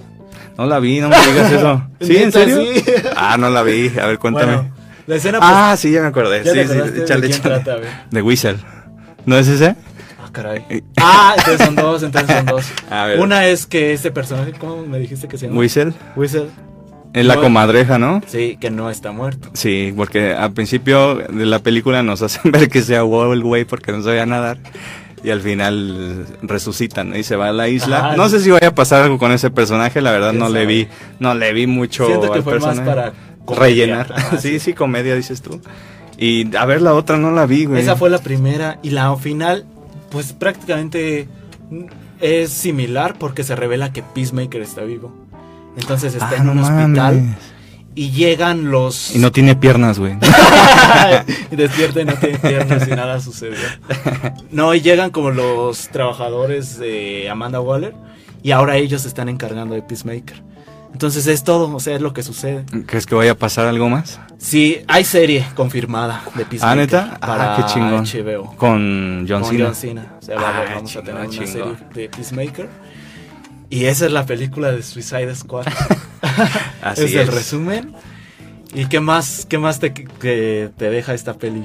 No 0.57 0.67
la 0.67 0.79
vi, 0.79 1.01
no 1.01 1.09
me 1.09 1.17
digas 1.27 1.53
eso. 1.53 1.83
¿Sí, 2.01 2.17
en 2.17 2.33
serio? 2.33 2.61
sí. 2.63 2.85
Ah, 3.17 3.37
no 3.37 3.51
la 3.51 3.63
vi. 3.63 3.93
A 4.01 4.07
ver, 4.07 4.19
cuéntame. 4.19 4.55
Bueno, 4.57 4.75
la 5.07 5.17
escena 5.17 5.39
post 5.41 5.51
ah, 5.53 5.77
sí, 5.77 5.91
ya 5.91 6.03
me 6.03 6.09
acordé. 6.09 6.45
¿Ya 6.45 6.53
te 6.53 6.67
sí, 6.67 6.73
sí, 6.73 6.79
de 6.91 7.03
échale, 7.03 7.21
quién 7.29 7.33
échale. 7.41 7.61
trata? 7.61 7.81
De 8.11 8.23
Whistle. 8.23 8.57
¿No 9.27 9.37
es 9.37 9.49
ese? 9.49 9.75
Ah, 10.23 10.29
caray. 10.33 10.65
Ah, 10.99 11.35
entonces 11.37 11.67
son 11.67 11.75
dos, 11.77 12.03
entonces 12.03 12.37
son 12.37 12.47
dos. 12.47 12.65
A 12.91 13.07
ver. 13.07 13.21
Una 13.21 13.47
es 13.47 13.67
que 13.67 13.93
ese 13.93 14.11
personaje, 14.11 14.53
¿cómo 14.53 14.87
me 14.87 14.99
dijiste 14.99 15.27
que 15.29 15.37
se 15.37 15.47
llama? 15.47 15.59
Whistle. 15.59 15.93
Whistle. 16.17 16.49
Es 17.19 17.27
la 17.27 17.37
comadreja, 17.37 17.99
¿no? 17.99 18.23
Sí, 18.27 18.57
que 18.61 18.71
no 18.71 18.91
está 18.91 19.13
muerto. 19.13 19.51
Sí, 19.55 19.93
porque 19.97 20.33
al 20.35 20.53
principio 20.53 21.17
de 21.17 21.47
la 21.47 21.59
película 21.61 22.03
nos 22.03 22.23
hacen 22.23 22.53
ver 22.53 22.69
que 22.69 22.83
se 22.83 22.97
ahogó 22.97 23.33
el 23.33 23.43
güey 23.43 23.65
porque 23.65 23.93
no 23.93 24.03
sabía 24.03 24.27
nadar. 24.27 24.59
Y 25.25 25.31
al 25.31 25.41
final 25.41 26.27
resucitan 26.43 27.15
y 27.17 27.25
se 27.25 27.35
va 27.35 27.49
a 27.49 27.53
la 27.53 27.69
isla. 27.69 27.99
Ajá. 27.99 28.17
no 28.17 28.29
sé 28.29 28.39
si 28.41 28.51
vaya 28.51 28.69
a 28.69 28.75
pasar 28.75 29.03
algo 29.03 29.19
con 29.19 29.33
ese 29.33 29.51
personaje, 29.51 30.01
la 30.01 30.13
verdad 30.13 30.31
¿Quién 30.31 30.41
no 30.41 30.49
le 30.49 30.65
vi, 30.65 30.87
no 31.19 31.35
le 31.35 31.53
vi 31.53 31.67
mucho 31.67 32.07
Siento 32.07 32.31
que 32.31 32.39
al 32.39 32.45
fue 32.45 32.53
personaje. 32.53 32.81
más 32.83 32.89
para 32.89 33.13
comedia. 33.45 33.65
rellenar. 33.65 34.13
Ajá, 34.15 34.37
sí, 34.41 34.61
sí, 34.61 34.75
comedia 34.75 35.17
dices 35.17 35.43
tú. 35.43 35.61
Y 36.19 36.55
a 36.57 36.65
ver 36.67 36.83
la 36.83 36.95
otra 36.95 37.17
no 37.17 37.33
la 37.33 37.47
vi, 37.47 37.65
güey. 37.65 37.83
Esa 37.83 37.97
fue 37.97 38.11
la 38.11 38.19
primera 38.19 38.79
y 38.83 38.91
la 38.91 39.15
final, 39.17 39.67
pues 40.11 40.33
prácticamente 40.33 41.27
es 42.21 42.51
similar 42.51 43.17
porque 43.19 43.45
se 43.45 43.57
revela 43.57 43.93
que 43.93 44.03
Peacemaker 44.03 44.63
está 44.63 44.83
vivo. 44.83 45.13
Entonces 45.79 46.15
está 46.15 46.31
Ah, 46.31 46.37
en 46.37 46.47
no 46.47 46.53
un 46.53 46.59
hospital 46.59 47.17
mames. 47.17 47.37
y 47.95 48.11
llegan 48.11 48.71
los... 48.71 49.15
Y 49.15 49.19
no 49.19 49.33
tiene 49.33 49.57
piernas, 49.57 49.99
güey. 49.99 50.17
y 51.51 51.57
despierta 51.57 52.01
y 52.01 52.05
no 52.05 52.15
tiene 52.15 52.39
piernas 52.39 52.87
y 52.87 52.91
nada 52.91 53.21
sucedió. 53.21 53.57
No, 54.51 54.75
y 54.75 54.81
llegan 54.81 55.11
como 55.11 55.31
los 55.31 55.89
trabajadores 55.89 56.79
de 56.79 57.29
Amanda 57.31 57.61
Waller 57.61 57.95
y 58.43 58.51
ahora 58.53 58.77
ellos 58.77 59.03
se 59.03 59.09
están 59.09 59.29
encargando 59.29 59.75
de 59.75 59.83
Peacemaker. 59.83 60.43
Entonces 60.93 61.27
es 61.27 61.45
todo, 61.45 61.73
o 61.75 61.81
sea, 61.81 61.95
es 61.97 62.01
lo 62.01 62.13
que 62.15 62.23
sucede. 62.23 62.65
¿Crees 62.87 63.05
que 63.07 63.15
vaya 63.15 63.33
a 63.33 63.35
pasar 63.35 63.67
algo 63.67 63.89
más? 63.91 64.19
Sí, 64.39 64.79
hay 64.89 65.05
serie 65.05 65.45
confirmada 65.55 66.23
de 66.35 66.45
Peacemaker. 66.47 66.65
Ah, 66.71 66.75
¿neta? 66.75 67.19
Ah, 67.21 67.27
Para 67.27 67.57
qué 67.57 67.63
chingón. 67.73 68.05
HBO. 68.05 68.57
Con 68.57 69.27
John 69.29 69.43
con 69.43 69.51
Cena. 69.51 69.65
John 69.67 69.75
Cena. 69.75 70.07
O 70.19 70.23
sea, 70.25 70.37
va- 70.37 70.49
Ah, 70.49 70.65
vamos 70.77 70.97
a 70.97 71.03
tener 71.03 71.29
chingón, 71.29 71.37
una 71.39 71.53
chingón. 71.53 71.77
serie 71.77 71.77
de 71.95 72.09
Peacemaker. 72.09 72.69
Y 73.71 73.85
esa 73.85 74.07
es 74.07 74.13
la 74.13 74.25
película 74.27 74.71
de 74.73 74.83
Suicide 74.83 75.35
Squad. 75.35 75.67
Así 76.83 77.05
es, 77.05 77.13
el 77.15 77.19
es. 77.29 77.35
resumen. 77.35 77.93
¿Y 78.75 78.87
qué 78.87 79.01
más, 79.01 79.47
qué 79.49 79.59
más 79.59 79.79
te, 79.81 79.93
que 79.93 80.71
te 80.77 80.91
deja 80.91 81.15
esta 81.15 81.35
peli? 81.35 81.65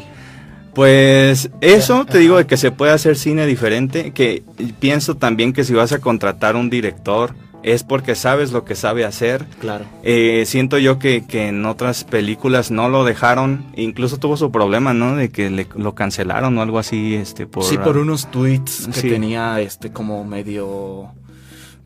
Pues 0.73 1.51
eso 1.61 2.05
te 2.05 2.17
digo 2.17 2.37
de 2.37 2.47
que 2.47 2.57
se 2.57 2.71
puede 2.71 2.91
hacer 2.93 3.15
cine 3.15 3.45
diferente, 3.45 4.11
que 4.11 4.43
pienso 4.79 5.15
también 5.15 5.53
que 5.53 5.63
si 5.63 5.73
vas 5.73 5.91
a 5.91 5.99
contratar 5.99 6.55
un 6.55 6.69
director 6.69 7.35
es 7.61 7.83
porque 7.83 8.15
sabes 8.15 8.51
lo 8.51 8.65
que 8.65 8.75
sabe 8.75 9.05
hacer. 9.05 9.45
Claro. 9.61 9.85
Eh, 10.03 10.43
siento 10.47 10.77
yo 10.79 10.97
que, 10.99 11.25
que 11.25 11.47
en 11.47 11.65
otras 11.65 12.03
películas 12.03 12.71
no 12.71 12.89
lo 12.89 13.05
dejaron, 13.05 13.65
incluso 13.77 14.17
tuvo 14.17 14.35
su 14.35 14.51
problema, 14.51 14.93
¿no? 14.93 15.15
De 15.15 15.29
que 15.29 15.49
le- 15.49 15.67
lo 15.75 15.93
cancelaron 15.95 16.57
o 16.57 16.61
algo 16.61 16.79
así, 16.79 17.15
este, 17.15 17.45
por... 17.47 17.63
sí, 17.63 17.77
por 17.77 17.97
unos 17.97 18.29
tweets 18.31 18.87
que 18.87 18.99
Sí. 19.01 19.09
tenía 19.09 19.61
este 19.61 19.91
como 19.91 20.25
medio. 20.25 21.11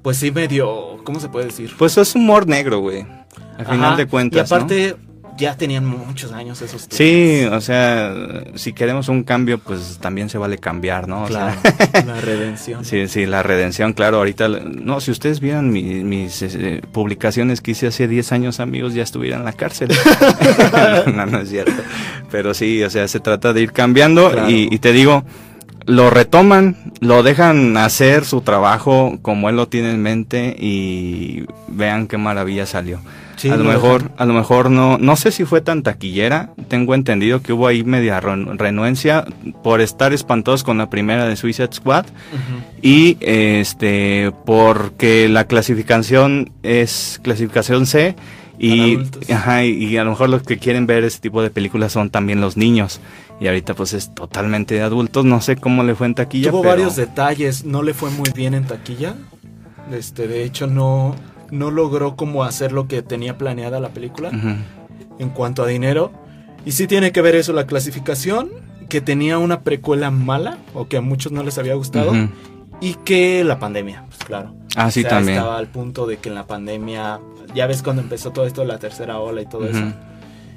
Pues 0.08 0.16
sí, 0.20 0.32
medio. 0.32 1.04
¿Cómo 1.04 1.20
se 1.20 1.28
puede 1.28 1.48
decir? 1.48 1.74
Pues 1.78 1.98
es 1.98 2.16
humor 2.16 2.48
negro, 2.48 2.80
güey. 2.80 3.02
Al 3.02 3.66
Ajá, 3.66 3.74
final 3.74 3.98
de 3.98 4.08
cuentas, 4.08 4.50
Y 4.50 4.54
aparte, 4.56 4.96
ya 5.38 5.58
tenían 5.58 5.86
muchos 5.86 6.32
años 6.32 6.62
esos. 6.62 6.88
Sí, 6.90 7.44
o 7.52 7.60
sea, 7.60 8.14
si 8.56 8.72
queremos 8.72 9.10
un 9.10 9.26
cambio, 9.26 9.58
pues 9.60 9.98
también 10.00 10.30
se 10.30 10.38
vale 10.38 10.60
cambiar, 10.60 11.10
¿no? 11.10 11.24
O 11.24 11.28
sea, 11.28 11.58
la 12.06 12.22
redención. 12.22 12.86
Sí, 12.86 13.10
sí, 13.10 13.26
la 13.26 13.44
redención, 13.44 13.92
claro, 13.92 14.20
ahorita, 14.20 14.48
no, 14.48 15.02
si 15.02 15.12
ustedes 15.12 15.42
vieran 15.42 15.72
mi- 15.72 15.82
mis 16.06 16.42
eh, 16.42 16.82
publicaciones 16.94 17.60
que 17.60 17.72
hice 17.72 17.88
hace 17.88 18.08
10 18.08 18.32
años, 18.32 18.62
amigos, 18.62 18.94
ya 18.94 19.04
estuviera 19.04 19.36
en 19.36 19.44
la 19.44 19.52
cárcel. 19.52 19.90
no, 21.14 21.26
no 21.26 21.40
es 21.40 21.50
cierto. 21.50 21.84
Pero 22.32 22.54
sí, 22.54 22.82
o 22.82 22.90
sea, 22.90 23.10
se 23.10 23.20
trata 23.20 23.52
de 23.52 23.60
ir 23.62 23.74
cambiando 23.74 24.32
Claro. 24.32 24.50
y, 24.50 24.70
y 24.72 24.80
te 24.80 24.94
digo, 24.94 25.26
lo 25.88 26.10
retoman, 26.12 26.76
lo 27.00 27.24
dejan 27.24 27.76
hacer 27.78 28.24
su 28.26 28.42
trabajo 28.42 29.18
como 29.24 29.50
él 29.50 29.56
lo 29.56 29.68
tiene 29.68 29.90
en 29.92 30.02
mente 30.04 30.56
y 30.60 31.46
vean 31.70 32.08
qué 32.08 32.18
maravilla 32.18 32.66
salió. 32.68 33.00
Sí, 33.38 33.50
a 33.50 33.56
lo 33.56 33.64
lo 33.66 33.70
mejor, 33.72 34.12
a 34.18 34.26
lo 34.26 34.34
mejor 34.34 34.72
no, 34.72 34.98
no 34.98 35.16
sé 35.16 35.32
si 35.32 35.46
fue 35.46 35.62
tan 35.62 35.84
taquillera. 35.84 36.50
Tengo 36.70 36.96
entendido 36.96 37.42
que 37.44 37.54
hubo 37.54 37.68
ahí 37.68 37.84
media 37.84 38.20
ren- 38.20 38.58
renuencia 38.58 39.26
por 39.64 39.80
estar 39.80 40.12
espantados 40.12 40.64
con 40.64 40.80
la 40.80 40.90
primera 40.90 41.28
de 41.28 41.36
Suicide 41.36 41.70
Squad 41.72 42.06
y 42.82 43.16
este 43.22 44.32
porque 44.46 45.30
la 45.30 45.46
clasificación 45.46 46.52
es 46.64 47.20
clasificación 47.24 47.86
C 47.86 48.16
y, 48.60 48.98
ajá, 49.32 49.64
y, 49.66 49.98
a 49.98 50.04
lo 50.04 50.12
mejor 50.12 50.30
los 50.30 50.44
que 50.44 50.58
quieren 50.58 50.88
ver 50.88 51.04
ese 51.04 51.20
tipo 51.20 51.42
de 51.42 51.50
películas 51.50 51.92
son 51.92 52.10
también 52.10 52.42
los 52.42 52.58
niños 52.58 53.00
y 53.40 53.48
ahorita 53.48 53.76
pues 53.76 53.94
es 53.94 54.14
totalmente 54.14 54.76
de 54.76 54.82
adultos. 54.82 55.26
No 55.26 55.42
sé 55.42 55.56
cómo 55.58 55.84
le 55.84 55.96
fue 55.96 56.08
en 56.08 56.16
taquilla. 56.16 56.50
Tuvo 56.50 56.62
pero- 56.62 56.72
varios 56.72 56.96
detalles, 56.96 57.66
no 57.66 57.84
le 57.84 57.94
fue 57.94 58.10
muy 58.10 58.30
bien 58.36 58.54
en 58.54 58.66
taquilla. 58.66 59.16
Este, 59.92 60.28
de 60.28 60.44
hecho, 60.44 60.68
no, 60.68 61.16
no 61.52 61.72
logró 61.72 62.16
como 62.16 62.44
hacer 62.44 62.72
lo 62.72 62.88
que 62.88 63.02
tenía 63.02 63.38
planeada 63.38 63.80
la 63.80 63.90
película 63.90 64.32
en 65.20 65.30
cuanto 65.30 65.64
a 65.64 65.68
dinero. 65.68 66.12
Y 66.66 66.72
sí 66.74 66.88
tiene 66.88 67.12
que 67.12 67.22
ver 67.22 67.36
eso, 67.36 67.54
la 67.54 67.66
clasificación, 67.66 68.50
que 68.90 69.00
tenía 69.00 69.38
una 69.38 69.62
precuela 69.62 70.12
mala, 70.12 70.58
o 70.74 70.88
que 70.88 70.98
a 70.98 71.02
muchos 71.02 71.32
no 71.32 71.44
les 71.44 71.58
había 71.58 71.76
gustado. 71.76 72.12
Y 72.82 72.94
que 72.96 73.44
la 73.44 73.60
pandemia, 73.60 74.06
pues 74.08 74.20
claro. 74.20 74.54
Ah, 74.76 74.92
sí, 74.92 75.00
O 75.00 75.04
sea, 75.04 75.10
también. 75.12 75.38
Estaba 75.38 75.58
al 75.58 75.68
punto 75.68 76.06
de 76.06 76.18
que 76.18 76.30
en 76.30 76.36
la 76.36 76.46
pandemia, 76.46 77.20
ya 77.56 77.66
ves 77.68 77.82
cuando 77.82 78.02
empezó 78.02 78.32
todo 78.32 78.46
esto, 78.46 78.64
la 78.66 78.78
tercera 78.80 79.20
ola 79.20 79.42
y 79.42 79.46
todo 79.48 79.66
eso. 79.68 79.82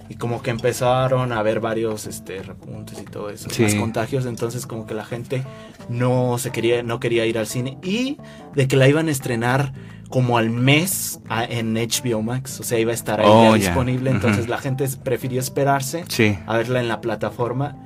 Y 0.09 0.17
como 0.17 0.43
que 0.43 0.51
empezaron 0.51 1.33
a 1.33 1.39
haber 1.39 1.61
varios 1.61 2.07
este, 2.07 2.43
repuntes 2.43 3.01
y 3.01 3.05
todo 3.05 3.31
eso, 3.31 3.49
Sí. 3.49 3.63
más 3.63 3.75
contagios, 3.77 4.27
entonces 4.27 4.67
como 4.67 4.85
que 4.85 4.93
la 4.95 5.05
gente 5.05 5.45
no 5.89 6.37
se 6.39 6.51
quería, 6.51 6.83
no 6.83 6.99
quería 6.99 7.27
ir 7.27 7.39
al 7.39 7.47
cine 7.47 7.79
y 7.83 8.19
de 8.55 8.67
que 8.67 8.77
la 8.77 8.89
iban 8.89 9.07
a 9.09 9.13
estrenar 9.13 9.73
como 10.09 10.37
al 10.37 10.51
mes 10.51 11.21
a- 11.29 11.45
en 11.45 11.77
HBO 11.77 12.23
Max, 12.23 12.59
o 12.59 12.65
sea 12.65 12.81
iba 12.81 12.91
a 12.91 12.95
estar 12.95 13.21
ahí 13.21 13.27
Oh, 13.29 13.55
ya 13.57 13.67
disponible, 13.67 14.11
entonces 14.11 14.49
la 14.49 14.59
gente 14.59 14.85
prefirió 15.05 15.39
esperarse 15.39 16.05
Sí. 16.09 16.37
a 16.45 16.57
verla 16.57 16.81
en 16.81 16.89
la 16.89 17.01
plataforma, 17.01 17.77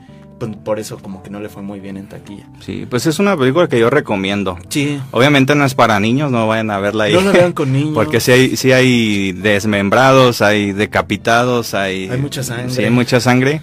por 0.65 0.79
eso 0.79 0.99
como 0.99 1.23
que 1.23 1.31
no 1.31 1.41
le 1.41 1.49
fue 1.49 1.63
muy 1.63 1.81
bien 1.81 1.97
en 1.97 2.07
taquilla. 2.07 2.47
Sí, 2.61 2.87
pues 2.89 3.07
es 3.07 3.19
una 3.19 3.37
película 3.37 3.69
que 3.69 3.79
yo 3.79 3.91
recomiendo. 3.91 4.59
Sí, 4.69 5.01
Obviamente 5.11 5.55
no 5.55 5.65
es 5.65 5.75
para 5.75 6.01
niños, 6.01 6.31
no 6.31 6.47
vayan 6.47 6.71
a 6.71 6.79
verla 6.79 7.05
ahí. 7.05 7.15
no 7.15 7.21
la 7.21 7.33
vean 7.33 7.53
con 7.53 7.73
niños. 7.73 7.95
Porque 7.95 8.21
sí 8.21 8.33
hay, 8.33 8.57
sí 8.57 8.73
hay 8.73 9.33
desmembrados, 9.33 10.43
hay 10.43 10.73
decapitados, 10.73 11.75
hay... 11.75 12.09
Hay 12.11 12.19
mucha 12.19 12.43
sangre. 12.43 12.71
Sí, 12.71 12.83
hay 12.85 12.91
mucha 12.91 13.21
sangre. 13.21 13.63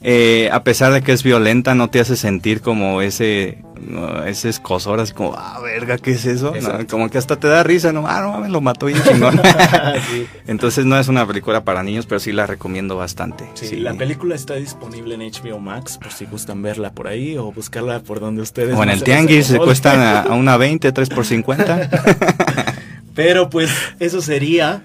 Eh, 0.00 0.48
a 0.52 0.62
pesar 0.62 0.92
de 0.92 1.02
que 1.02 1.12
es 1.12 1.22
violenta, 1.22 1.74
no 1.74 1.90
te 1.90 2.00
hace 2.00 2.16
sentir 2.16 2.60
como 2.60 3.02
ese, 3.02 3.58
no, 3.80 4.24
ese 4.24 4.48
escosor, 4.48 5.00
así 5.00 5.12
como, 5.12 5.34
ah, 5.36 5.60
verga, 5.62 5.98
¿qué 5.98 6.12
es 6.12 6.24
eso? 6.24 6.54
No, 6.60 6.86
como 6.86 7.08
que 7.10 7.18
hasta 7.18 7.36
te 7.36 7.48
da 7.48 7.62
risa, 7.62 7.92
¿no? 7.92 8.06
Ah, 8.06 8.20
no 8.22 8.32
mames, 8.32 8.50
lo 8.50 8.60
mató 8.60 8.86
bien 8.86 9.02
chingón. 9.02 9.40
Sí. 10.10 10.26
Entonces 10.46 10.84
no 10.84 10.98
es 10.98 11.08
una 11.08 11.26
película 11.26 11.64
para 11.64 11.82
niños, 11.82 12.06
pero 12.06 12.20
sí 12.20 12.32
la 12.32 12.46
recomiendo 12.46 12.96
bastante. 12.96 13.48
Sí, 13.54 13.76
la 13.76 13.94
película 13.94 14.34
está 14.34 14.54
disponible 14.54 15.14
en 15.14 15.20
HBO 15.20 15.58
Max 15.58 15.98
por 15.98 16.12
si 16.12 16.26
gustan 16.26 16.62
verla 16.62 16.92
por 16.92 17.08
ahí 17.08 17.36
o 17.36 17.52
buscarla 17.52 18.00
por 18.00 18.20
donde 18.20 18.42
ustedes. 18.42 18.76
O 18.76 18.82
en 18.82 18.90
el 18.90 19.02
tianguis 19.02 19.46
se 19.46 19.58
cuestan 19.58 20.00
a, 20.00 20.20
a 20.22 20.34
una 20.34 20.56
20, 20.56 20.92
3 20.92 21.08
por 21.08 21.24
50. 21.24 21.90
Pero 23.14 23.48
pues 23.48 23.70
eso 23.98 24.20
sería. 24.20 24.84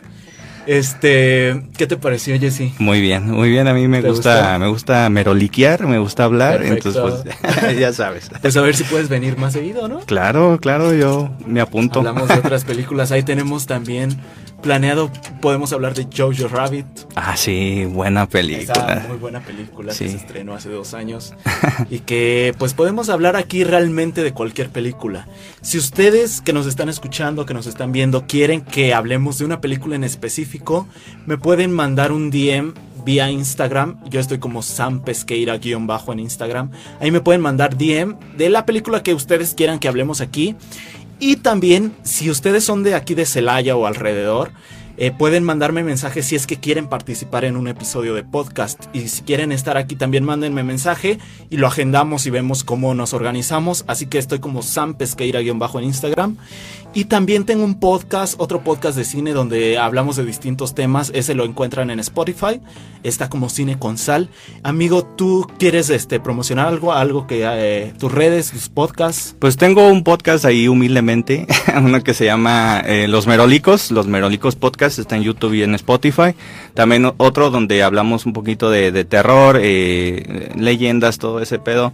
Este, 0.67 1.63
¿qué 1.77 1.87
te 1.87 1.97
pareció, 1.97 2.39
Jesse? 2.39 2.71
Muy 2.79 3.01
bien, 3.01 3.29
muy 3.29 3.49
bien. 3.49 3.67
A 3.67 3.73
mí 3.73 3.87
me 3.87 4.01
¿Te 4.01 4.09
gusta, 4.09 4.57
me 4.59 4.67
gusta 4.67 5.09
meroliquear, 5.09 5.87
me 5.87 5.97
gusta 5.97 6.25
hablar. 6.25 6.59
Perfecto. 6.59 6.89
Entonces, 6.89 7.35
pues, 7.61 7.77
ya 7.79 7.93
sabes. 7.93 8.29
Pues 8.41 8.55
a 8.57 8.61
ver 8.61 8.75
si 8.75 8.83
puedes 8.83 9.09
venir 9.09 9.37
más 9.37 9.53
seguido, 9.53 9.87
¿no? 9.87 9.99
Claro, 10.01 10.59
claro, 10.61 10.93
yo 10.93 11.29
me 11.45 11.61
apunto. 11.61 11.99
Hablamos 11.99 12.27
de 12.27 12.35
otras 12.35 12.63
películas. 12.63 13.11
Ahí 13.11 13.23
tenemos 13.23 13.65
también 13.65 14.17
planeado, 14.61 15.11
podemos 15.41 15.73
hablar 15.73 15.93
de 15.93 16.07
Jojo 16.15 16.47
Rabbit. 16.47 16.85
Ah, 17.15 17.35
sí, 17.35 17.85
buena 17.85 18.21
Esa 18.23 18.29
película. 18.29 19.05
muy 19.07 19.17
buena 19.17 19.39
película 19.41 19.93
Sí. 19.93 20.05
que 20.05 20.11
se 20.11 20.17
estrenó 20.17 20.53
hace 20.53 20.69
dos 20.69 20.93
años. 20.93 21.33
y 21.89 21.99
que 21.99 22.53
pues 22.57 22.73
podemos 22.73 23.09
hablar 23.09 23.35
aquí 23.35 23.63
realmente 23.63 24.23
de 24.23 24.33
cualquier 24.33 24.69
película. 24.69 25.27
Si 25.61 25.77
ustedes 25.77 26.41
que 26.41 26.53
nos 26.53 26.65
están 26.67 26.89
escuchando, 26.89 27.45
que 27.45 27.53
nos 27.53 27.67
están 27.67 27.91
viendo, 27.91 28.25
quieren 28.27 28.61
que 28.61 28.93
hablemos 28.93 29.37
de 29.39 29.45
una 29.45 29.61
película 29.61 29.95
en 29.95 30.03
específico, 30.03 30.87
me 31.25 31.37
pueden 31.37 31.71
mandar 31.71 32.11
un 32.11 32.29
DM 32.31 32.73
vía 33.03 33.31
Instagram. 33.31 33.97
Yo 34.09 34.19
estoy 34.19 34.37
como 34.37 34.61
Sam 34.61 35.03
Pesqueira-bajo 35.03 36.13
en 36.13 36.19
Instagram. 36.19 36.69
Ahí 36.99 37.09
me 37.11 37.19
pueden 37.19 37.41
mandar 37.41 37.75
DM 37.75 38.15
de 38.37 38.49
la 38.51 38.65
película 38.65 39.01
que 39.01 39.13
ustedes 39.15 39.55
quieran 39.55 39.79
que 39.79 39.87
hablemos 39.87 40.21
aquí. 40.21 40.55
Y 41.21 41.37
también, 41.37 41.93
si 42.03 42.29
ustedes 42.31 42.65
son 42.65 42.81
de 42.83 42.95
aquí 42.95 43.13
de 43.13 43.25
Celaya 43.25 43.77
o 43.77 43.85
alrededor, 43.85 44.51
Eh, 44.97 45.09
pueden 45.09 45.43
mandarme 45.43 45.83
mensajes 45.83 46.27
si 46.27 46.35
es 46.35 46.45
que 46.45 46.57
quieren 46.57 46.85
participar 46.87 47.43
en 47.45 47.55
un 47.55 47.67
episodio 47.67 48.13
de 48.13 48.23
podcast. 48.23 48.83
Y 48.93 49.07
si 49.07 49.23
quieren 49.23 49.51
estar 49.51 49.75
aquí 49.75 49.95
también 49.95 50.23
mándenme 50.25 50.63
mensaje 50.63 51.17
y 51.49 51.57
lo 51.57 51.65
agendamos 51.65 52.27
y 52.27 52.29
vemos 52.29 52.63
cómo 52.63 52.93
nos 52.93 53.13
organizamos. 53.13 53.83
Así 53.87 54.05
que 54.05 54.19
estoy 54.19 54.39
como 54.39 54.61
Sam 54.61 54.93
Pesqueira-bajo 54.95 55.79
en 55.79 55.85
Instagram. 55.85 56.37
Y 56.93 57.05
también 57.05 57.45
tengo 57.45 57.63
un 57.63 57.79
podcast, 57.79 58.35
otro 58.37 58.65
podcast 58.65 58.97
de 58.97 59.05
cine 59.05 59.31
donde 59.31 59.77
hablamos 59.77 60.17
de 60.17 60.25
distintos 60.25 60.75
temas. 60.75 61.09
Ese 61.15 61.35
lo 61.35 61.45
encuentran 61.45 61.89
en 61.89 62.01
Spotify. 62.01 62.59
Está 63.01 63.29
como 63.29 63.47
Cine 63.47 63.79
con 63.79 63.97
Sal. 63.97 64.29
Amigo, 64.61 65.05
¿tú 65.05 65.47
quieres 65.57 65.89
este, 65.89 66.19
promocionar 66.19 66.67
algo? 66.67 66.91
Algo 66.91 67.27
que 67.27 67.43
eh, 67.45 67.93
tus 67.97 68.11
redes, 68.11 68.51
tus 68.51 68.67
podcasts. 68.67 69.37
Pues 69.39 69.55
tengo 69.55 69.87
un 69.87 70.03
podcast 70.03 70.43
ahí 70.43 70.67
humildemente, 70.67 71.47
uno 71.77 72.03
que 72.03 72.13
se 72.13 72.25
llama 72.25 72.81
eh, 72.85 73.07
Los 73.07 73.25
Merolicos, 73.25 73.89
Los 73.91 74.07
Merolicos 74.07 74.57
Podcast, 74.57 74.99
está 74.99 75.15
en 75.15 75.23
YouTube 75.23 75.53
y 75.53 75.63
en 75.63 75.73
Spotify. 75.75 76.35
También 76.73 77.09
otro 77.15 77.51
donde 77.51 77.83
hablamos 77.83 78.25
un 78.25 78.33
poquito 78.33 78.69
de, 78.69 79.05
terror, 79.05 79.57
eh, 79.61 80.51
leyendas, 80.57 81.19
todo 81.19 81.39
ese 81.39 81.57
pedo. 81.57 81.93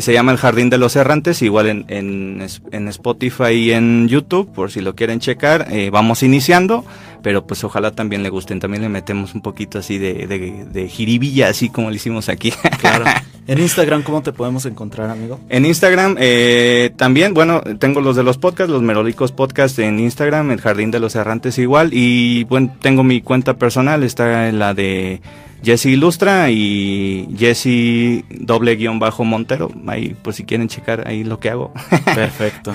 Se 0.00 0.12
llama 0.12 0.32
El 0.32 0.38
Jardín 0.38 0.70
de 0.70 0.78
los 0.78 0.96
Errantes, 0.96 1.42
igual 1.42 1.68
en, 1.68 1.84
en, 1.88 2.88
Spotify 2.88 3.52
y 3.52 3.72
en 3.72 4.08
YouTube, 4.08 4.52
por 4.52 4.70
si 4.70 4.80
lo 4.80 4.94
quieren 4.94 5.20
checar. 5.20 5.66
Eh, 5.70 5.90
vamos 5.90 6.22
iniciando, 6.22 6.84
pero 7.22 7.46
pues 7.46 7.62
ojalá 7.64 7.90
también 7.90 8.22
le 8.22 8.28
gusten. 8.28 8.60
También 8.60 8.82
le 8.82 8.88
metemos 8.88 9.34
un 9.34 9.42
poquito 9.42 9.78
así 9.78 9.98
de, 9.98 10.26
de, 10.26 10.88
jiribilla, 10.88 11.48
así 11.48 11.68
como 11.68 11.90
lo 11.90 11.96
hicimos 11.96 12.28
aquí. 12.28 12.52
Claro. 12.80 13.04
En 13.46 13.58
Instagram, 13.58 14.02
¿cómo 14.02 14.22
te 14.22 14.32
podemos 14.32 14.64
encontrar, 14.66 15.10
amigo? 15.10 15.40
En 15.48 15.66
Instagram, 15.66 16.14
eh, 16.20 16.92
también, 16.96 17.34
bueno, 17.34 17.62
tengo 17.80 18.00
los 18.00 18.14
de 18.14 18.22
los 18.22 18.38
podcasts, 18.38 18.70
los 18.70 18.80
Merolicos 18.80 19.32
Podcasts 19.32 19.80
en 19.80 19.98
Instagram, 19.98 20.52
El 20.52 20.60
Jardín 20.60 20.92
de 20.92 21.00
los 21.00 21.16
Errantes 21.16 21.58
igual. 21.58 21.90
Y 21.92 22.44
bueno, 22.44 22.76
tengo 22.80 23.02
mi 23.02 23.22
cuenta 23.22 23.54
personal, 23.54 24.04
está 24.04 24.48
en 24.48 24.60
la 24.60 24.72
de 24.72 25.20
Jesse 25.62 25.86
Ilustra 25.86 26.50
y 26.50 27.28
Jesse 27.38 28.24
doble 28.30 28.76
guion 28.76 28.98
bajo 28.98 29.24
Montero. 29.24 29.70
Ahí, 29.86 30.16
pues 30.22 30.36
si 30.36 30.44
quieren 30.44 30.68
checar 30.68 31.06
ahí 31.06 31.24
lo 31.24 31.38
que 31.40 31.50
hago. 31.50 31.72
Perfecto. 32.14 32.72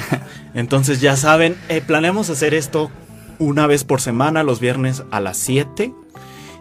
Entonces 0.54 1.02
ya 1.02 1.16
saben, 1.16 1.56
eh, 1.70 1.82
planeamos 1.86 2.30
hacer 2.30 2.54
esto 2.54 2.92
una 3.40 3.68
vez 3.68 3.84
por 3.84 4.02
semana, 4.02 4.44
los 4.44 4.60
viernes 4.60 5.04
a 5.12 5.20
las 5.20 5.38
7. 5.38 5.94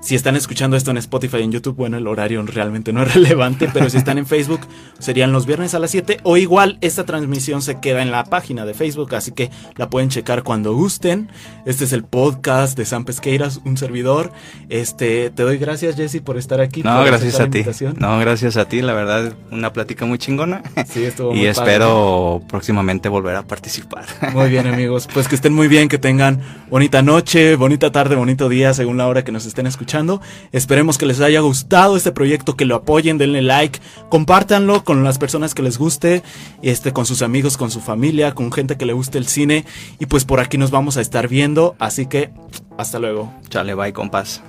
Si 0.05 0.15
están 0.15 0.37
escuchando 0.37 0.77
esto 0.77 0.91
en 0.91 0.99
Spotify 0.99 1.39
y 1.39 1.45
en 1.45 1.53
YouTube, 1.53 1.77
bueno, 1.77 1.97
el 1.97 2.07
horario 2.07 2.43
realmente 2.43 2.93
no 2.93 3.03
es 3.03 3.15
relevante, 3.15 3.71
pero 3.73 3.89
si 3.89 3.97
están 3.97 4.19
en 4.19 4.27
Facebook, 4.27 4.61
serían 4.99 5.33
los 5.33 5.47
viernes 5.47 5.73
a 5.73 5.79
las 5.79 5.93
7. 5.93 6.19
O 6.25 6.37
igual, 6.37 6.77
esta 6.83 7.07
transmisión 7.07 7.63
se 7.63 7.81
queda 7.81 8.03
en 8.03 8.11
la 8.11 8.25
página 8.25 8.67
de 8.67 8.75
Facebook, 8.75 9.15
así 9.15 9.33
que 9.33 9.51
la 9.77 9.89
pueden 9.89 10.11
checar 10.11 10.43
cuando 10.43 10.75
gusten. 10.75 11.31
Este 11.65 11.85
es 11.85 11.95
el 11.95 12.05
podcast 12.05 12.77
de 12.77 12.85
San 12.85 13.07
Pesqueiras, 13.07 13.63
un 13.65 13.79
servidor. 13.79 14.31
Este, 14.69 15.31
te 15.31 15.43
doy 15.43 15.57
gracias, 15.57 15.97
Jesse, 15.97 16.21
por 16.21 16.37
estar 16.37 16.61
aquí. 16.61 16.83
No, 16.83 17.03
gracias 17.03 17.41
a 17.41 17.49
ti. 17.49 17.65
No, 17.97 18.19
gracias 18.19 18.59
a 18.59 18.69
ti, 18.69 18.83
la 18.83 18.93
verdad, 18.93 19.33
una 19.53 19.73
plática 19.73 20.05
muy 20.05 20.19
chingona. 20.19 20.63
Sí, 20.87 21.03
estuvo 21.03 21.31
muy 21.33 21.41
Y 21.41 21.47
espero 21.47 22.43
próximamente 22.47 23.09
volver 23.09 23.37
a 23.37 23.43
participar. 23.45 24.05
Muy 24.35 24.51
bien, 24.51 24.67
amigos. 24.67 25.09
Pues 25.15 25.29
que 25.29 25.35
estén 25.35 25.55
muy 25.55 25.67
bien, 25.67 25.89
que 25.89 25.97
tengan 25.97 26.43
bonita 26.69 27.01
noche, 27.01 27.57
bonita 27.57 27.91
tarde, 27.91 28.17
bonito 28.17 28.51
día, 28.51 28.75
según 28.75 28.99
la 28.99 29.09
hora 29.09 29.25
que 29.25 29.33
nos 29.33 29.47
estén 29.47 29.67
escuchando 29.67 29.94
Esperemos 30.53 30.99
que 30.99 31.07
les 31.07 31.21
haya 31.21 31.41
gustado 31.41 31.97
este 31.97 32.13
proyecto, 32.13 32.57
que 32.57 32.65
lo 32.65 32.75
apoyen, 32.75 33.19
denle 33.19 33.43
like, 33.43 33.81
compártanlo 34.09 34.85
con 34.85 35.05
las 35.05 35.19
personas 35.19 35.55
que 35.55 35.63
les 35.63 35.79
guste, 35.79 36.23
este, 36.63 36.93
con 36.93 37.07
sus 37.07 37.23
amigos, 37.23 37.57
con 37.57 37.71
su 37.71 37.81
familia, 37.81 38.35
con 38.35 38.53
gente 38.53 38.77
que 38.77 38.87
le 38.87 38.93
guste 38.93 39.19
el 39.19 39.27
cine. 39.27 39.65
Y 39.99 40.07
pues 40.07 40.25
por 40.25 40.41
aquí 40.41 40.59
nos 40.59 40.71
vamos 40.71 40.97
a 40.97 41.01
estar 41.01 41.29
viendo. 41.29 41.77
Así 41.79 42.07
que 42.07 42.31
hasta 42.77 42.99
luego. 42.99 43.33
Chale, 43.49 43.75
bye, 43.75 43.93
compás. 43.93 44.43